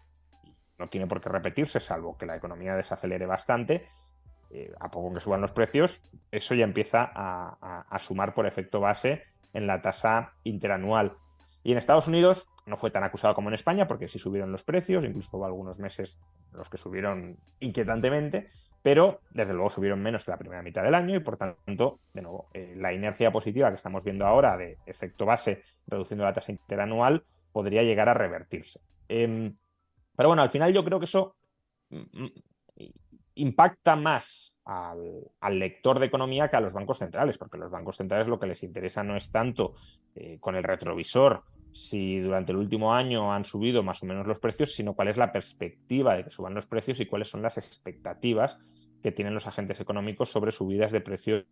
no 0.81 0.89
tiene 0.89 1.07
por 1.07 1.21
qué 1.21 1.29
repetirse, 1.29 1.79
salvo 1.79 2.17
que 2.17 2.27
la 2.27 2.35
economía 2.35 2.75
desacelere 2.75 3.27
bastante, 3.27 3.87
eh, 4.51 4.73
a 4.81 4.91
poco 4.91 5.15
que 5.15 5.21
suban 5.21 5.43
los 5.43 5.53
precios, 5.53 6.03
eso 6.33 6.55
ya 6.55 6.65
empieza 6.65 7.09
a, 7.15 7.99
sumar 8.01 8.35
por 8.35 8.47
efecto 8.47 8.81
base 8.81 9.23
en 9.53 9.67
la 9.67 9.83
tasa 9.83 10.33
interanual. 10.43 11.17
Y 11.63 11.73
en 11.73 11.79
Estados 11.79 12.09
Unidos 12.09 12.51
no 12.67 12.79
fue 12.79 12.91
tan 12.91 13.05
acusado 13.05 13.35
como 13.35 13.51
en 13.51 13.55
España, 13.55 13.87
porque 13.87 14.09
sí 14.09 14.19
subieron 14.19 14.51
los 14.51 14.65
precios, 14.65 15.05
incluso 15.05 15.37
hubo 15.37 15.45
algunos 15.45 15.79
meses 15.79 16.19
los 16.53 16.71
que 16.71 16.79
subieron 16.79 17.37
inquietantemente, 17.61 18.49
pero 18.83 19.21
desde 19.31 19.53
luego 19.53 19.69
subieron 19.69 20.03
menos 20.03 20.25
que 20.25 20.31
la 20.31 20.39
primera 20.39 20.63
mitad 20.63 20.83
del 20.83 20.95
año 20.95 21.15
y 21.15 21.21
por 21.21 21.37
tanto, 21.37 22.01
de 22.15 22.23
nuevo, 22.23 22.49
eh, 22.55 22.75
la 22.77 22.95
inercia 22.95 23.31
positiva 23.31 23.69
que 23.69 23.77
estamos 23.77 24.03
viendo 24.03 24.27
ahora 24.27 24.57
de 24.57 24.79
efecto 24.87 25.27
base 25.27 25.63
reduciendo 25.87 26.25
la 26.25 26.33
tasa 26.33 26.53
interanual 26.53 27.25
podría 27.53 27.83
llegar 27.83 28.09
a 28.09 28.15
revertirse. 28.15 28.81
Em, 29.09 29.55
pero 30.21 30.29
bueno, 30.29 30.43
al 30.43 30.51
final 30.51 30.71
yo 30.71 30.85
creo 30.85 30.99
que 30.99 31.07
eso 31.07 31.35
mm, 31.89 32.25
mm, 32.25 32.31
impacta 33.37 33.97
más 33.97 34.55
al, 34.67 35.59
lector 35.59 35.99
de 35.99 36.05
economía 36.05 36.51
que 36.51 36.57
a 36.57 36.61
los 36.61 36.75
bancos 36.75 36.99
centrales, 36.99 37.39
porque 37.39 37.57
los 37.57 37.71
bancos 37.71 37.97
centrales 37.97 38.27
lo 38.27 38.39
que 38.39 38.47
les 38.47 38.63
interesa 38.63 39.03
no 39.03 39.17
es 39.17 39.33
tanto 39.33 39.77
eh, 40.15 40.37
con 40.39 40.57
el 40.57 40.63
retrovisor 40.63 41.45
si 41.73 42.19
durante 42.19 42.53
el 42.53 42.59
último 42.59 42.93
año 42.93 43.33
han 43.33 43.47
subido 43.47 43.83
más 43.83 44.03
o 44.03 44.07
menos 44.07 44.27
los 44.27 44.39
precios, 44.39 44.75
sino 44.75 44.93
cuál 44.93 45.09
es 45.09 45.17
la 45.17 45.33
perspectiva 45.33 46.15
de 46.17 46.25
que 46.25 46.31
suban 46.31 46.53
los 46.53 46.67
precios 46.67 47.01
y 47.01 47.07
cuáles 47.07 47.31
son 47.31 47.41
las 47.41 47.57
expectativas 47.57 48.59
que 49.03 49.13
tienen 49.13 49.33
los 49.33 49.47
agentes 49.47 49.81
económicos 49.81 50.31
sobre 50.31 50.53
subidas 50.53 50.93
de 50.93 51.01
precios 51.01 51.47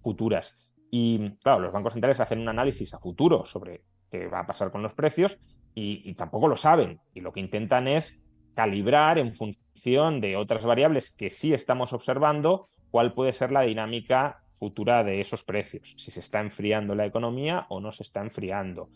futuras. 0.00 0.54
Y 0.90 1.30
claro, 1.38 1.60
los 1.60 1.72
bancos 1.72 1.94
centrales 1.94 2.20
hacen 2.20 2.40
un 2.40 2.50
análisis 2.50 2.92
a 2.92 2.98
futuro 2.98 3.46
sobre 3.46 3.84
qué 4.12 4.26
va 4.26 4.40
a 4.40 4.46
pasar 4.46 4.70
con 4.70 4.82
los 4.82 4.92
precios 4.92 5.40
y, 5.74 6.12
tampoco 6.14 6.48
lo 6.48 6.56
saben. 6.58 7.00
Y 7.14 7.22
lo 7.22 7.32
que 7.32 7.40
intentan 7.40 7.88
es 7.88 8.22
calibrar 8.54 9.18
en 9.18 9.34
función 9.34 10.20
de 10.20 10.36
otras 10.36 10.64
variables 10.64 11.10
que 11.10 11.30
sí 11.30 11.54
estamos 11.54 11.94
observando 11.94 12.68
cuál 12.90 13.14
puede 13.14 13.32
ser 13.32 13.50
la 13.50 13.62
dinámica 13.62 14.42
futura 14.50 15.02
de 15.02 15.20
esos 15.20 15.42
precios, 15.42 15.94
si 15.96 16.10
se 16.10 16.20
está 16.20 16.40
enfriando 16.40 16.94
la 16.94 17.06
economía 17.06 17.66
o 17.70 17.80
no 17.80 17.90
se 17.90 18.02
está 18.02 18.20
enfriando. 18.20 18.90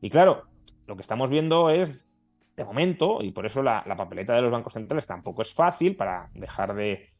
Y 0.00 0.10
claro, 0.10 0.48
lo 0.86 0.96
que 0.96 1.02
estamos 1.02 1.30
viendo 1.30 1.70
es, 1.70 2.08
de 2.56 2.64
momento, 2.64 3.22
y 3.22 3.30
por 3.30 3.46
eso 3.46 3.62
la, 3.62 3.84
papeleta 3.96 4.34
de 4.34 4.42
los 4.42 4.50
bancos 4.50 4.72
centrales 4.72 5.06
tampoco 5.06 5.42
es 5.42 5.54
fácil 5.54 5.94
para 5.96 6.30
dejar 6.34 6.74
de, 6.74 7.10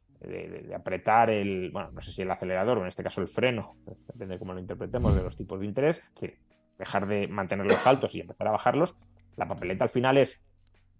apretar 0.74 1.30
el, 1.30 1.70
bueno, 1.70 1.92
no 1.92 2.00
sé 2.02 2.10
si 2.10 2.22
el 2.22 2.30
acelerador 2.30 2.78
o 2.78 2.82
en 2.82 2.88
este 2.88 3.04
caso 3.04 3.20
el 3.20 3.28
freno, 3.28 3.76
depende 3.86 4.34
de 4.34 4.38
cómo 4.40 4.52
lo 4.52 4.58
interpretemos, 4.58 5.14
de 5.14 5.22
los 5.22 5.36
tipos 5.36 5.60
de 5.60 5.66
interés, 5.66 6.02
que 6.18 6.40
dejar 6.78 7.06
de 7.06 7.28
mantenerlos 7.28 7.86
altos 7.86 8.14
y 8.14 8.20
empezar 8.20 8.48
a 8.48 8.52
bajarlos, 8.52 8.94
la 9.36 9.48
papeleta 9.48 9.84
al 9.84 9.90
final 9.90 10.16
es, 10.16 10.42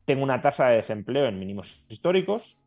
tengo 0.04 0.22
una 0.22 0.42
tasa 0.42 0.68
de 0.68 0.76
desempleo 0.76 1.26
en 1.26 1.38
mínimos 1.38 1.84
históricos 1.88 2.58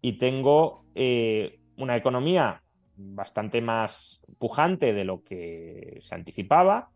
y 0.00 0.18
tengo 0.18 0.84
eh, 0.94 1.58
una 1.76 1.96
economía 1.96 2.62
bastante 2.96 3.60
más 3.60 4.20
pujante 4.38 4.92
de 4.92 5.04
lo 5.04 5.22
que 5.24 5.98
se 6.00 6.14
anticipaba 6.14 6.90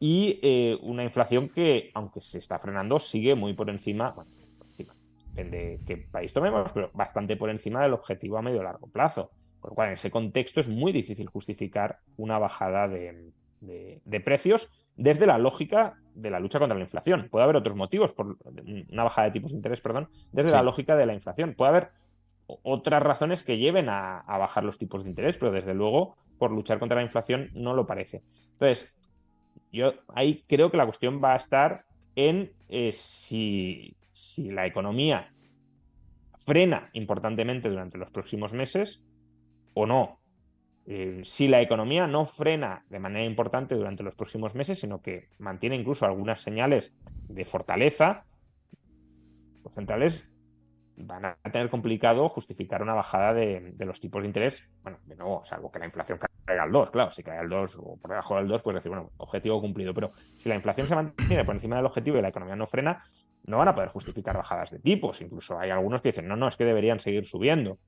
y 0.00 0.38
eh, 0.42 0.78
una 0.82 1.04
inflación 1.04 1.48
que, 1.48 1.90
aunque 1.94 2.20
se 2.20 2.38
está 2.38 2.58
frenando, 2.58 2.98
sigue 2.98 3.34
muy 3.34 3.54
por 3.54 3.68
encima, 3.68 4.10
bueno, 4.12 4.30
por 4.56 4.68
encima, 4.68 4.94
depende 5.28 5.58
de 5.58 5.80
qué 5.84 5.96
país 5.96 6.32
tomemos, 6.32 6.70
pero 6.72 6.90
bastante 6.94 7.36
por 7.36 7.50
encima 7.50 7.82
del 7.82 7.94
objetivo 7.94 8.38
a 8.38 8.42
medio 8.42 8.62
largo 8.62 8.88
plazo. 8.88 9.30
Por 9.60 9.72
lo 9.72 9.74
cual, 9.74 9.88
en 9.88 9.94
ese 9.94 10.10
contexto 10.10 10.60
es 10.60 10.68
muy 10.68 10.92
difícil 10.92 11.26
justificar 11.26 11.98
una 12.16 12.38
bajada 12.38 12.86
de, 12.86 13.32
de, 13.60 14.20
precios 14.20 14.70
desde 14.98 15.26
la 15.26 15.38
lógica 15.38 15.96
de 16.14 16.30
la 16.30 16.40
lucha 16.40 16.58
contra 16.58 16.76
la 16.76 16.84
inflación. 16.84 17.28
Puede 17.30 17.44
haber 17.44 17.56
otros 17.56 17.76
motivos, 17.76 18.12
por 18.12 18.36
una 18.90 19.04
bajada 19.04 19.28
de 19.28 19.32
tipos 19.32 19.52
de 19.52 19.56
interés, 19.56 19.80
perdón, 19.80 20.08
desde 20.32 20.50
la 20.50 20.62
lógica 20.62 20.96
de 20.96 21.06
la 21.06 21.14
inflación. 21.14 21.54
Puede 21.54 21.70
haber 21.70 21.90
otras 22.46 23.02
razones 23.02 23.44
que 23.44 23.58
lleven 23.58 23.88
a, 23.88 24.24
bajar 24.26 24.64
los 24.64 24.76
tipos 24.76 25.04
de 25.04 25.10
interés, 25.10 25.36
pero 25.38 25.52
desde 25.52 25.72
luego 25.72 26.16
por 26.38 26.50
luchar 26.50 26.78
contra 26.78 26.96
la 26.96 27.04
inflación 27.04 27.50
no 27.54 27.74
lo 27.74 27.86
parece. 27.86 28.22
Entonces, 28.52 28.92
yo 29.72 29.94
ahí 30.14 30.44
creo 30.48 30.70
que 30.70 30.76
la 30.76 30.86
cuestión 30.86 31.22
va 31.22 31.34
a 31.34 31.36
estar 31.36 31.84
en 32.16 32.52
eh, 32.68 32.90
si, 32.92 33.96
si 34.10 34.50
la 34.50 34.66
economía 34.66 35.32
frena 36.36 36.90
importantemente 36.92 37.68
durante 37.68 37.98
los 37.98 38.10
próximos 38.10 38.52
meses 38.52 39.02
o 39.74 39.86
no. 39.86 40.17
Eh, 40.90 41.20
si 41.22 41.48
la 41.48 41.60
economía 41.60 42.06
no 42.06 42.24
frena 42.24 42.82
de 42.88 42.98
manera 42.98 43.26
importante 43.26 43.74
durante 43.74 44.02
los 44.02 44.14
próximos 44.14 44.54
meses, 44.54 44.78
sino 44.78 45.02
que 45.02 45.28
mantiene 45.38 45.76
incluso 45.76 46.06
algunas 46.06 46.40
señales 46.40 46.94
de 47.28 47.44
fortaleza, 47.44 48.24
los 49.62 49.74
centrales 49.74 50.32
van 50.96 51.26
a 51.26 51.36
tener 51.52 51.68
complicado 51.68 52.26
justificar 52.30 52.80
una 52.80 52.94
bajada 52.94 53.34
de, 53.34 53.74
los 53.80 54.00
tipos 54.00 54.22
de 54.22 54.28
interés, 54.28 54.66
bueno, 54.82 54.98
de 55.04 55.14
nuevo, 55.14 55.44
salvo 55.44 55.70
que 55.70 55.78
la 55.78 55.84
inflación 55.84 56.18
caiga 56.46 56.62
al 56.62 56.72
2, 56.72 56.90
claro, 56.90 57.10
si 57.10 57.22
cae 57.22 57.36
al 57.36 57.50
2 57.50 57.76
o 57.80 57.98
por 57.98 58.10
debajo 58.10 58.36
del 58.36 58.48
2, 58.48 58.62
pues 58.62 58.76
decir, 58.76 58.88
bueno, 58.88 59.10
objetivo 59.18 59.60
cumplido, 59.60 59.92
pero 59.92 60.12
si 60.38 60.48
la 60.48 60.54
inflación 60.54 60.88
se 60.88 60.94
mantiene 60.94 61.44
por 61.44 61.54
encima 61.54 61.76
del 61.76 61.84
objetivo 61.84 62.16
y 62.16 62.22
la 62.22 62.28
economía 62.28 62.56
no 62.56 62.66
frena, 62.66 63.04
no 63.44 63.58
van 63.58 63.68
a 63.68 63.74
poder 63.74 63.90
justificar 63.90 64.38
bajadas 64.38 64.70
de 64.70 64.78
tipos, 64.78 65.20
incluso 65.20 65.58
hay 65.58 65.68
algunos 65.68 66.00
que 66.00 66.08
dicen, 66.08 66.26
no, 66.26 66.34
no, 66.34 66.48
es 66.48 66.56
que 66.56 66.64
deberían 66.64 66.98
seguir 66.98 67.26
subiendo, 67.26 67.78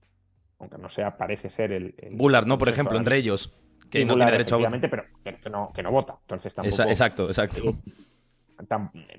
aunque 0.60 0.78
no 0.78 0.88
sea, 0.88 1.16
parece 1.16 1.50
ser 1.50 1.72
el... 1.72 1.94
Bullard, 2.12 2.46
¿no? 2.46 2.58
Por 2.58 2.68
ejemplo, 2.68 2.96
entre 2.96 3.16
ellos, 3.16 3.52
que 3.90 4.04
no 4.04 4.14
tiene 4.14 4.30
derecho 4.30 4.54
a 4.54 4.58
votar. 4.58 4.90
pero 4.90 5.04
que, 5.24 5.50
no, 5.50 5.72
que 5.74 5.82
no 5.82 5.90
vota, 5.90 6.18
entonces 6.20 6.54
tampoco... 6.54 6.82
Exacto, 6.82 7.26
exacto 7.26 7.76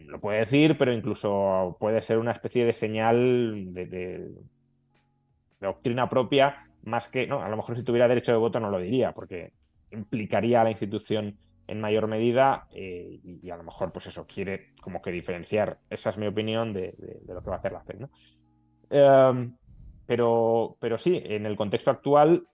lo 0.07 0.19
puede 0.19 0.39
decir, 0.39 0.77
pero 0.77 0.93
incluso 0.93 1.77
puede 1.79 2.01
ser 2.01 2.17
una 2.17 2.31
especie 2.31 2.65
de 2.65 2.73
señal 2.73 3.73
de, 3.73 4.31
doctrina 5.59 6.09
propia, 6.09 6.67
más 6.83 7.07
que, 7.07 7.27
no, 7.27 7.41
a 7.41 7.49
lo 7.49 7.57
mejor 7.57 7.75
si 7.75 7.83
tuviera 7.83 8.07
derecho 8.07 8.31
de 8.31 8.37
voto 8.37 8.59
no 8.59 8.69
lo 8.69 8.79
diría, 8.79 9.13
porque 9.13 9.53
implicaría 9.91 10.61
a 10.61 10.63
la 10.63 10.71
institución 10.71 11.37
en 11.67 11.79
mayor 11.79 12.07
medida 12.07 12.67
eh, 12.71 13.19
y, 13.23 13.49
a 13.49 13.57
lo 13.57 13.63
mejor, 13.63 13.91
pues 13.91 14.07
eso, 14.07 14.25
quiere 14.25 14.73
como 14.81 15.01
que 15.01 15.11
diferenciar, 15.11 15.79
esa 15.89 16.09
es 16.09 16.17
mi 16.17 16.27
opinión 16.27 16.73
de, 16.73 16.95
lo 17.27 17.41
que 17.41 17.49
va 17.49 17.57
a 17.57 17.59
hacer 17.59 17.71
la 17.71 17.83
FED, 17.83 17.99
¿no? 17.99 18.09
Em, 18.89 19.55
pero, 20.11 20.75
pero 20.81 20.97
sí, 20.97 21.21
en 21.23 21.45
el 21.45 21.55
contexto 21.55 21.89
actual, 21.89 22.45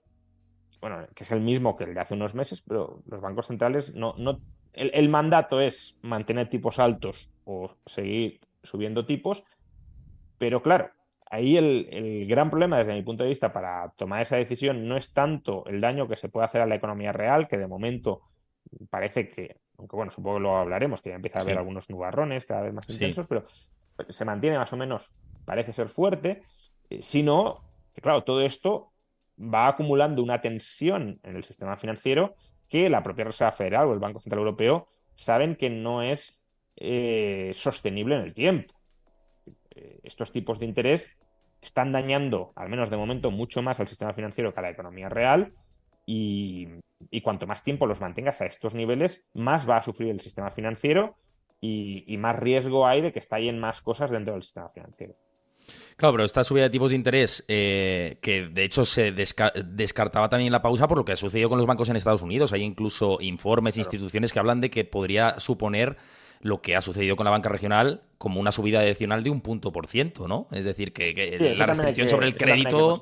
bueno, 0.80 1.08
que 1.16 1.24
es 1.24 1.32
el 1.32 1.42
mismo 1.42 1.76
que 1.76 1.86
el 1.86 1.96
de 1.96 2.02
hace 2.02 2.14
unos 2.14 2.36
meses, 2.36 2.62
pero 2.62 3.02
los 3.08 3.20
bancos 3.20 3.48
centrales 3.48 3.96
no, 3.96 4.14
no 4.16 4.42
el, 4.74 5.10
mandato 5.10 5.60
es 5.60 5.98
mantener 6.04 6.50
tipos 6.50 6.78
altos 6.78 7.32
o 7.46 7.72
seguir 7.88 8.42
subiendo 8.62 9.08
tipos, 9.08 9.44
pero 10.38 10.62
claro, 10.62 10.92
ahí 11.32 11.58
el, 11.58 12.28
gran 12.28 12.52
problema 12.52 12.78
desde 12.78 12.94
mi 12.94 13.02
punto 13.02 13.24
de 13.24 13.30
vista 13.30 13.52
para 13.52 13.92
tomar 13.98 14.22
esa 14.22 14.36
decisión 14.36 14.88
no 14.88 14.96
es 14.96 15.12
tanto 15.12 15.66
el 15.66 15.82
daño 15.82 16.08
que 16.08 16.16
se 16.16 16.30
puede 16.30 16.46
hacer 16.46 16.62
a 16.62 16.68
la 16.68 16.76
economía 16.76 17.12
real, 17.12 17.48
que 17.48 17.58
de 17.58 17.66
momento 17.66 18.22
parece 18.92 19.30
que, 19.30 19.62
aunque 19.80 19.96
bueno, 19.96 20.12
supongo 20.12 20.38
que 20.38 20.44
lo 20.44 20.58
hablaremos, 20.58 21.02
que 21.02 21.10
ya 21.10 21.16
empieza 21.16 21.40
a 21.40 21.42
haber 21.42 21.58
algunos 21.58 21.90
nubarrones 21.90 22.46
cada 22.46 22.62
vez 22.62 22.74
más 22.76 22.88
intensos, 22.88 23.26
pero 23.28 23.48
se 24.10 24.26
mantiene 24.26 24.60
más 24.60 24.72
o 24.74 24.78
menos, 24.78 25.10
parece 25.44 25.74
ser 25.74 25.90
fuerte, 25.90 26.44
sino 27.02 27.64
que 27.94 28.02
claro, 28.02 28.24
todo 28.24 28.42
esto 28.42 28.92
va 29.40 29.68
acumulando 29.68 30.24
una 30.24 30.42
tensión 30.42 31.20
en 31.24 31.36
el 31.36 31.44
sistema 31.44 31.78
financiero 31.78 32.36
que 32.70 32.90
la 32.90 33.04
propia 33.04 33.26
Reserva 33.26 33.52
Federal 33.52 33.88
o 33.88 33.94
el 33.94 34.00
Banco 34.00 34.20
Central 34.20 34.40
Europeo 34.40 34.88
saben 35.16 35.56
que 35.56 35.70
no 35.70 36.02
es 36.02 36.44
eh, 36.76 37.52
sostenible 37.54 38.16
en 38.16 38.22
el 38.22 38.34
tiempo. 38.34 38.74
Eh, 39.72 40.00
estos 40.04 40.32
tipos 40.32 40.60
de 40.60 40.66
interés 40.66 41.12
están 41.62 41.92
dañando, 41.92 42.52
al 42.56 42.70
menos 42.70 42.90
de 42.90 42.98
momento, 42.98 43.32
mucho 43.32 43.62
más 43.62 43.80
al 43.80 43.88
sistema 43.88 44.14
financiero 44.14 44.54
que 44.54 44.60
a 44.60 44.64
la 44.64 44.70
economía 44.70 45.10
real 45.10 45.54
y, 46.06 46.68
cuanto 47.24 47.48
más 47.48 47.64
tiempo 47.64 47.88
los 47.88 48.00
mantengas 48.00 48.42
a 48.42 48.46
estos 48.46 48.76
niveles, 48.76 49.26
más 49.34 49.68
va 49.68 49.78
a 49.78 49.82
sufrir 49.82 50.10
el 50.10 50.22
sistema 50.22 50.52
financiero 50.52 51.18
y, 51.60 52.04
y 52.08 52.18
más 52.18 52.36
riesgo 52.38 52.86
hay 52.86 53.02
de 53.02 53.12
que 53.12 53.20
estallen 53.20 53.60
más 53.60 53.82
cosas 53.82 54.12
dentro 54.12 54.34
del 54.34 54.44
sistema 54.44 54.70
financiero. 54.70 55.16
Claro, 55.96 56.14
pero 56.14 56.24
esta 56.26 56.44
subida 56.44 56.64
de 56.64 56.70
tipos 56.70 56.92
de 56.92 56.96
interés, 56.96 57.44
eh, 57.48 58.18
que 58.22 58.48
de 58.48 58.64
hecho 58.64 58.86
se 58.86 59.12
descartaba 59.12 60.30
también 60.30 60.52
la 60.52 60.62
pausa 60.62 60.88
por 60.88 60.98
lo 60.98 61.06
que 61.06 61.14
ha 61.14 61.16
sucedido 61.16 61.50
con 61.50 61.58
los 61.58 61.66
bancos 61.66 61.90
en 61.90 61.96
Estados 61.96 62.22
Unidos. 62.22 62.54
Hay 62.54 62.62
incluso 62.62 63.18
informes, 63.20 63.78
e 63.78 63.82
instituciones 63.82 64.32
que 64.32 64.40
hablan 64.40 64.62
de 64.62 64.70
que 64.70 64.86
podría 64.86 65.40
suponer 65.40 65.98
lo 66.42 66.62
que 66.62 66.76
ha 66.76 66.82
sucedido 66.82 67.16
con 67.16 67.26
la 67.26 67.32
banca 67.32 67.50
regional 67.50 68.02
como 68.20 68.40
una 68.40 68.52
subida 68.52 68.80
adicional 68.80 69.24
de 69.24 69.32
un 69.32 69.42
punto 69.42 69.72
por 69.72 69.88
ciento, 69.88 70.28
¿no? 70.28 70.48
Es 70.52 70.66
decir, 70.66 70.94
que, 70.94 71.56
la 71.58 71.66
restricción 71.66 72.08
sobre 72.08 72.28
el 72.28 72.36
crédito... 72.36 73.00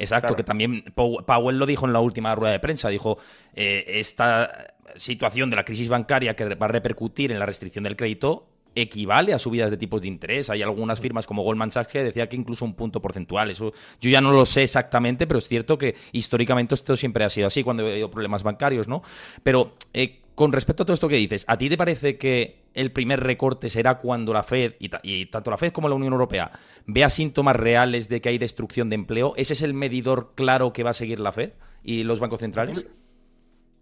Exacto, 0.00 0.36
que 0.36 0.44
también 0.44 0.84
Powell 0.94 1.58
lo 1.58 1.66
dijo 1.66 1.84
en 1.84 1.92
la 1.92 1.98
última 1.98 2.32
rueda 2.34 2.52
de 2.52 2.60
prensa. 2.60 2.88
Dijo, 2.88 3.18
eh, 3.52 3.84
esta 3.88 4.74
situación 4.94 5.50
de 5.50 5.56
la 5.56 5.64
crisis 5.64 5.88
bancaria 5.88 6.36
que 6.36 6.54
va 6.54 6.66
a 6.66 6.68
repercutir 6.68 7.32
en 7.32 7.38
la 7.40 7.46
restricción 7.46 7.82
del 7.82 7.96
crédito 7.96 8.46
equivale 8.82 9.32
a 9.32 9.38
subidas 9.38 9.70
de 9.70 9.76
tipos 9.76 10.02
de 10.02 10.08
interés. 10.08 10.50
Hay 10.50 10.62
algunas 10.62 11.00
firmas 11.00 11.26
como 11.26 11.42
Goldman 11.42 11.72
Sachs 11.72 11.92
que 11.92 12.04
decía 12.04 12.28
que 12.28 12.36
incluso 12.36 12.64
un 12.64 12.74
punto 12.74 13.00
porcentual. 13.00 13.50
Eso 13.50 13.72
yo 14.00 14.10
ya 14.10 14.20
no 14.20 14.32
lo 14.32 14.46
sé 14.46 14.62
exactamente, 14.62 15.26
pero 15.26 15.38
es 15.38 15.48
cierto 15.48 15.78
que 15.78 15.94
históricamente 16.12 16.74
esto 16.74 16.96
siempre 16.96 17.24
ha 17.24 17.30
sido 17.30 17.46
así 17.46 17.62
cuando 17.62 17.84
ha 17.84 17.90
habido 17.90 18.10
problemas 18.10 18.42
bancarios, 18.42 18.88
¿no? 18.88 19.02
Pero 19.42 19.74
eh, 19.92 20.20
con 20.38 20.52
respecto 20.52 20.84
a 20.84 20.86
todo 20.86 20.94
esto 20.94 21.08
que 21.08 21.16
dices, 21.16 21.44
¿a 21.48 21.58
ti 21.58 21.68
te 21.68 21.76
parece 21.76 22.16
que 22.16 22.62
el 22.72 22.92
primer 22.92 23.18
recorte 23.18 23.68
será 23.68 23.98
cuando 23.98 24.32
la 24.32 24.44
Fed, 24.44 24.74
y, 24.78 25.26
tanto 25.26 25.50
la 25.50 25.56
Fed 25.56 25.72
como 25.72 25.88
la 25.88 25.96
Unión 25.96 26.12
Europea, 26.12 26.52
vea 26.86 27.10
síntomas 27.10 27.56
reales 27.56 28.08
de 28.08 28.20
que 28.20 28.28
hay 28.28 28.38
destrucción 28.38 28.88
de 28.88 28.94
empleo? 28.94 29.32
¿Ese 29.36 29.54
es 29.54 29.62
el 29.62 29.74
medidor 29.74 30.34
claro 30.36 30.72
que 30.72 30.84
va 30.84 30.90
a 30.90 30.94
seguir 30.94 31.18
la 31.18 31.32
Fed 31.32 31.54
y 31.82 32.04
los 32.04 32.20
bancos 32.20 32.38
centrales? 32.38 32.88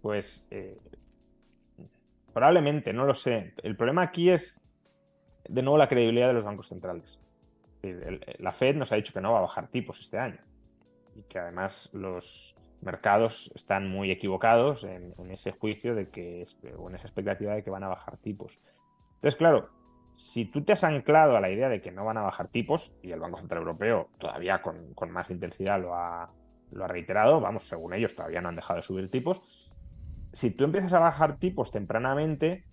Pues 0.01 0.47
eh, 0.49 0.79
probablemente, 2.33 2.91
no 2.91 3.05
lo 3.05 3.13
sé. 3.13 3.53
El 3.61 3.75
problema 3.75 4.01
aquí 4.01 4.31
es 4.31 4.59
de 5.47 5.61
nuevo 5.61 5.77
la 5.77 5.87
credibilidad 5.87 6.27
de 6.27 6.33
los 6.33 6.43
bancos 6.43 6.67
centrales. 6.67 7.19
La 8.39 8.51
Fed 8.51 8.75
nos 8.75 8.91
ha 8.91 8.95
dicho 8.95 9.13
que 9.13 9.21
no 9.21 9.31
va 9.31 9.39
a 9.39 9.43
bajar 9.43 9.67
tipos 9.67 9.99
este 9.99 10.17
año 10.17 10.39
y 11.15 11.23
que 11.23 11.39
además 11.39 11.89
los 11.93 12.55
mercados 12.81 13.51
están 13.55 13.89
muy 13.89 14.11
equivocados 14.11 14.83
en, 14.83 15.13
ese 15.31 15.51
juicio 15.51 15.95
de 15.95 16.09
que, 16.09 16.45
o 16.77 16.89
en 16.89 16.95
esa 16.95 17.07
expectativa 17.07 17.53
de 17.55 17.63
que 17.63 17.69
van 17.69 17.83
a 17.83 17.87
bajar 17.87 18.17
tipos. 18.17 18.59
Entonces, 19.15 19.35
claro, 19.35 19.69
si 20.15 20.45
tú 20.45 20.63
te 20.63 20.73
has 20.73 20.83
anclado 20.83 21.35
a 21.35 21.41
la 21.41 21.49
idea 21.49 21.69
de 21.69 21.81
que 21.81 21.91
no 21.91 22.05
van 22.05 22.17
a 22.17 22.21
bajar 22.21 22.47
tipos, 22.49 22.93
y 23.01 23.11
el 23.11 23.19
Banco 23.19 23.39
Central 23.39 23.61
Europeo 23.61 24.09
todavía 24.19 24.61
con, 24.61 25.11
más 25.11 25.29
intensidad 25.29 25.81
lo 25.81 25.95
ha, 25.95 26.31
lo 26.71 26.83
ha 26.83 26.87
reiterado, 26.87 27.39
vamos, 27.39 27.67
según 27.67 27.93
ellos 27.93 28.15
todavía 28.15 28.41
no 28.41 28.49
han 28.49 28.55
dejado 28.55 28.77
de 28.77 28.83
subir 28.83 29.09
tipos, 29.09 29.73
si 30.33 30.51
tú 30.51 30.65
empiezas 30.65 30.93
a 30.93 30.99
bajar 30.99 31.37
tipos 31.37 31.71
tempranamente, 31.71 32.65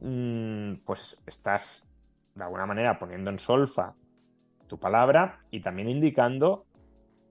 mm, 0.00 0.76
pues 0.86 1.18
estás 1.26 1.91
de 2.34 2.44
alguna 2.44 2.66
manera 2.66 2.98
poniendo 2.98 3.30
en 3.30 3.38
solfa 3.38 3.94
tu 4.66 4.78
palabra 4.78 5.40
y 5.50 5.60
también 5.60 5.88
indicando 5.88 6.64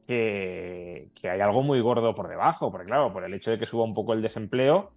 que, 0.08 1.10
hay 1.24 1.40
algo 1.40 1.64
muy 1.64 1.80
gordo 1.82 2.14
por 2.14 2.28
debajo, 2.28 2.72
porque 2.72 2.88
claro, 2.88 3.14
por 3.14 3.24
el 3.24 3.34
hecho 3.34 3.52
de 3.52 3.60
que 3.60 3.66
suba 3.66 3.84
un 3.84 3.94
poco 3.94 4.14
el 4.14 4.22
desempleo, 4.22 4.92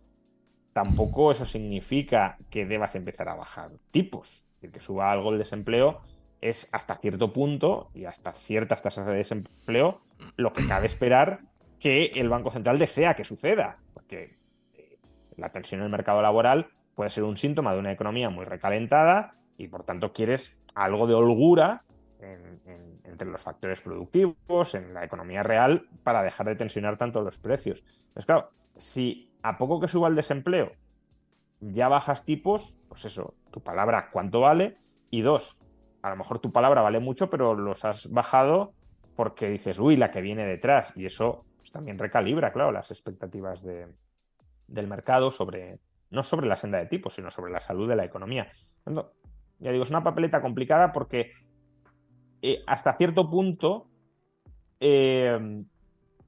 tampoco 0.72 1.30
eso 1.30 1.44
significa 1.44 2.36
que 2.50 2.66
debas 2.66 2.94
empezar 2.94 3.28
a 3.28 3.36
bajar 3.36 3.70
tipos. 3.90 4.44
El 4.60 4.72
que 4.72 4.80
suba 4.80 5.12
algo 5.12 5.30
el 5.30 5.38
desempleo 5.38 6.00
es 6.40 6.68
hasta 6.72 6.96
cierto 6.96 7.32
punto 7.32 7.90
y 7.94 8.06
hasta 8.06 8.32
ciertas 8.32 8.82
tasas 8.82 9.06
de 9.06 9.14
desempleo 9.14 10.00
lo 10.36 10.52
que 10.52 10.66
cabe 10.66 10.86
esperar 10.86 11.40
que 11.78 12.06
el 12.14 12.28
Banco 12.28 12.50
Central 12.50 12.78
desea 12.78 13.14
que 13.14 13.24
suceda, 13.24 13.78
porque 13.92 14.36
eh, 14.74 14.98
la 15.36 15.50
tensión 15.50 15.80
en 15.80 15.86
el 15.86 15.90
mercado 15.90 16.22
laboral 16.22 16.68
puede 16.94 17.10
ser 17.10 17.24
un 17.24 17.36
síntoma 17.36 17.72
de 17.72 17.78
una 17.78 17.92
economía 17.92 18.30
muy 18.30 18.44
recalentada 18.44 19.34
y 19.56 19.68
por 19.68 19.84
tanto 19.84 20.12
quieres 20.12 20.58
algo 20.74 21.06
de 21.06 21.14
holgura 21.14 21.84
entre 23.04 23.28
los 23.28 23.42
factores 23.42 23.80
productivos, 23.80 24.74
en 24.74 24.94
la 24.94 25.04
economía 25.04 25.42
real, 25.42 25.88
para 26.02 26.22
dejar 26.22 26.46
de 26.46 26.56
tensionar 26.56 26.96
tanto 26.96 27.20
los 27.22 27.38
precios. 27.38 27.84
Entonces, 28.08 28.26
claro, 28.26 28.50
si 28.76 29.30
a 29.42 29.58
poco 29.58 29.78
que 29.78 29.88
suba 29.88 30.08
el 30.08 30.14
desempleo 30.14 30.72
ya 31.60 31.88
bajas 31.88 32.24
tipos, 32.24 32.82
pues 32.88 33.04
eso, 33.04 33.34
tu 33.50 33.60
palabra 33.60 34.10
cuánto 34.10 34.40
vale, 34.40 34.78
y 35.10 35.22
dos, 35.22 35.56
a 36.02 36.10
lo 36.10 36.16
mejor 36.16 36.38
tu 36.38 36.52
palabra 36.52 36.82
vale 36.82 36.98
mucho, 36.98 37.30
pero 37.30 37.54
los 37.54 37.84
has 37.84 38.10
bajado 38.10 38.72
porque 39.16 39.48
dices, 39.48 39.78
uy, 39.78 39.96
la 39.96 40.10
que 40.10 40.20
viene 40.20 40.44
detrás, 40.44 40.92
y 40.96 41.06
eso 41.06 41.44
pues, 41.58 41.70
también 41.70 41.98
recalibra, 41.98 42.52
claro, 42.52 42.72
las 42.72 42.90
expectativas 42.90 43.62
de, 43.62 43.86
del 44.66 44.86
mercado 44.88 45.30
sobre, 45.30 45.78
no 46.10 46.22
sobre 46.22 46.46
la 46.46 46.56
senda 46.56 46.78
de 46.78 46.86
tipos, 46.86 47.14
sino 47.14 47.30
sobre 47.30 47.52
la 47.52 47.60
salud 47.60 47.88
de 47.88 47.96
la 47.96 48.04
economía. 48.04 48.50
Ya 49.64 49.72
digo, 49.72 49.82
es 49.82 49.90
una 49.90 50.04
papeleta 50.04 50.42
complicada 50.42 50.92
porque 50.92 51.32
eh, 52.42 52.62
hasta 52.66 52.96
cierto 52.98 53.30
punto 53.30 53.88
eh, 54.78 55.64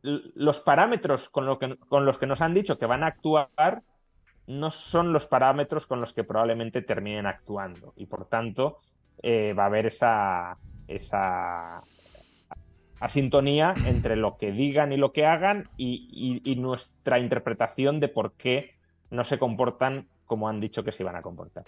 los 0.02 0.60
parámetros 0.60 1.28
con, 1.28 1.44
los 1.44 2.18
que 2.18 2.26
nos 2.26 2.40
han 2.40 2.54
dicho 2.54 2.78
que 2.78 2.86
van 2.86 3.04
a 3.04 3.08
actuar 3.08 3.82
no 4.46 4.70
son 4.70 5.12
los 5.12 5.26
parámetros 5.26 5.86
con 5.86 6.00
los 6.00 6.14
que 6.14 6.24
probablemente 6.24 6.80
terminen 6.80 7.26
actuando. 7.26 7.92
Y 7.96 8.06
por 8.06 8.26
tanto, 8.26 8.78
eh, 9.22 9.52
va 9.52 9.64
a 9.64 9.66
haber 9.66 9.86
esa, 9.86 10.56
esa 10.88 11.82
asintonía 12.98 13.74
entre 13.84 14.16
lo 14.16 14.38
que 14.38 14.52
digan 14.52 14.92
y 14.92 14.96
lo 14.96 15.12
que 15.12 15.26
hagan 15.26 15.68
y, 15.76 16.54
nuestra 16.56 17.18
interpretación 17.18 18.00
de 18.00 18.08
por 18.08 18.32
qué 18.32 18.76
no 19.10 19.24
se 19.24 19.38
comportan 19.38 20.08
como 20.24 20.48
han 20.48 20.58
dicho 20.58 20.82
que 20.82 20.92
se 20.92 21.02
iban 21.02 21.16
a 21.16 21.22
comportar. 21.22 21.64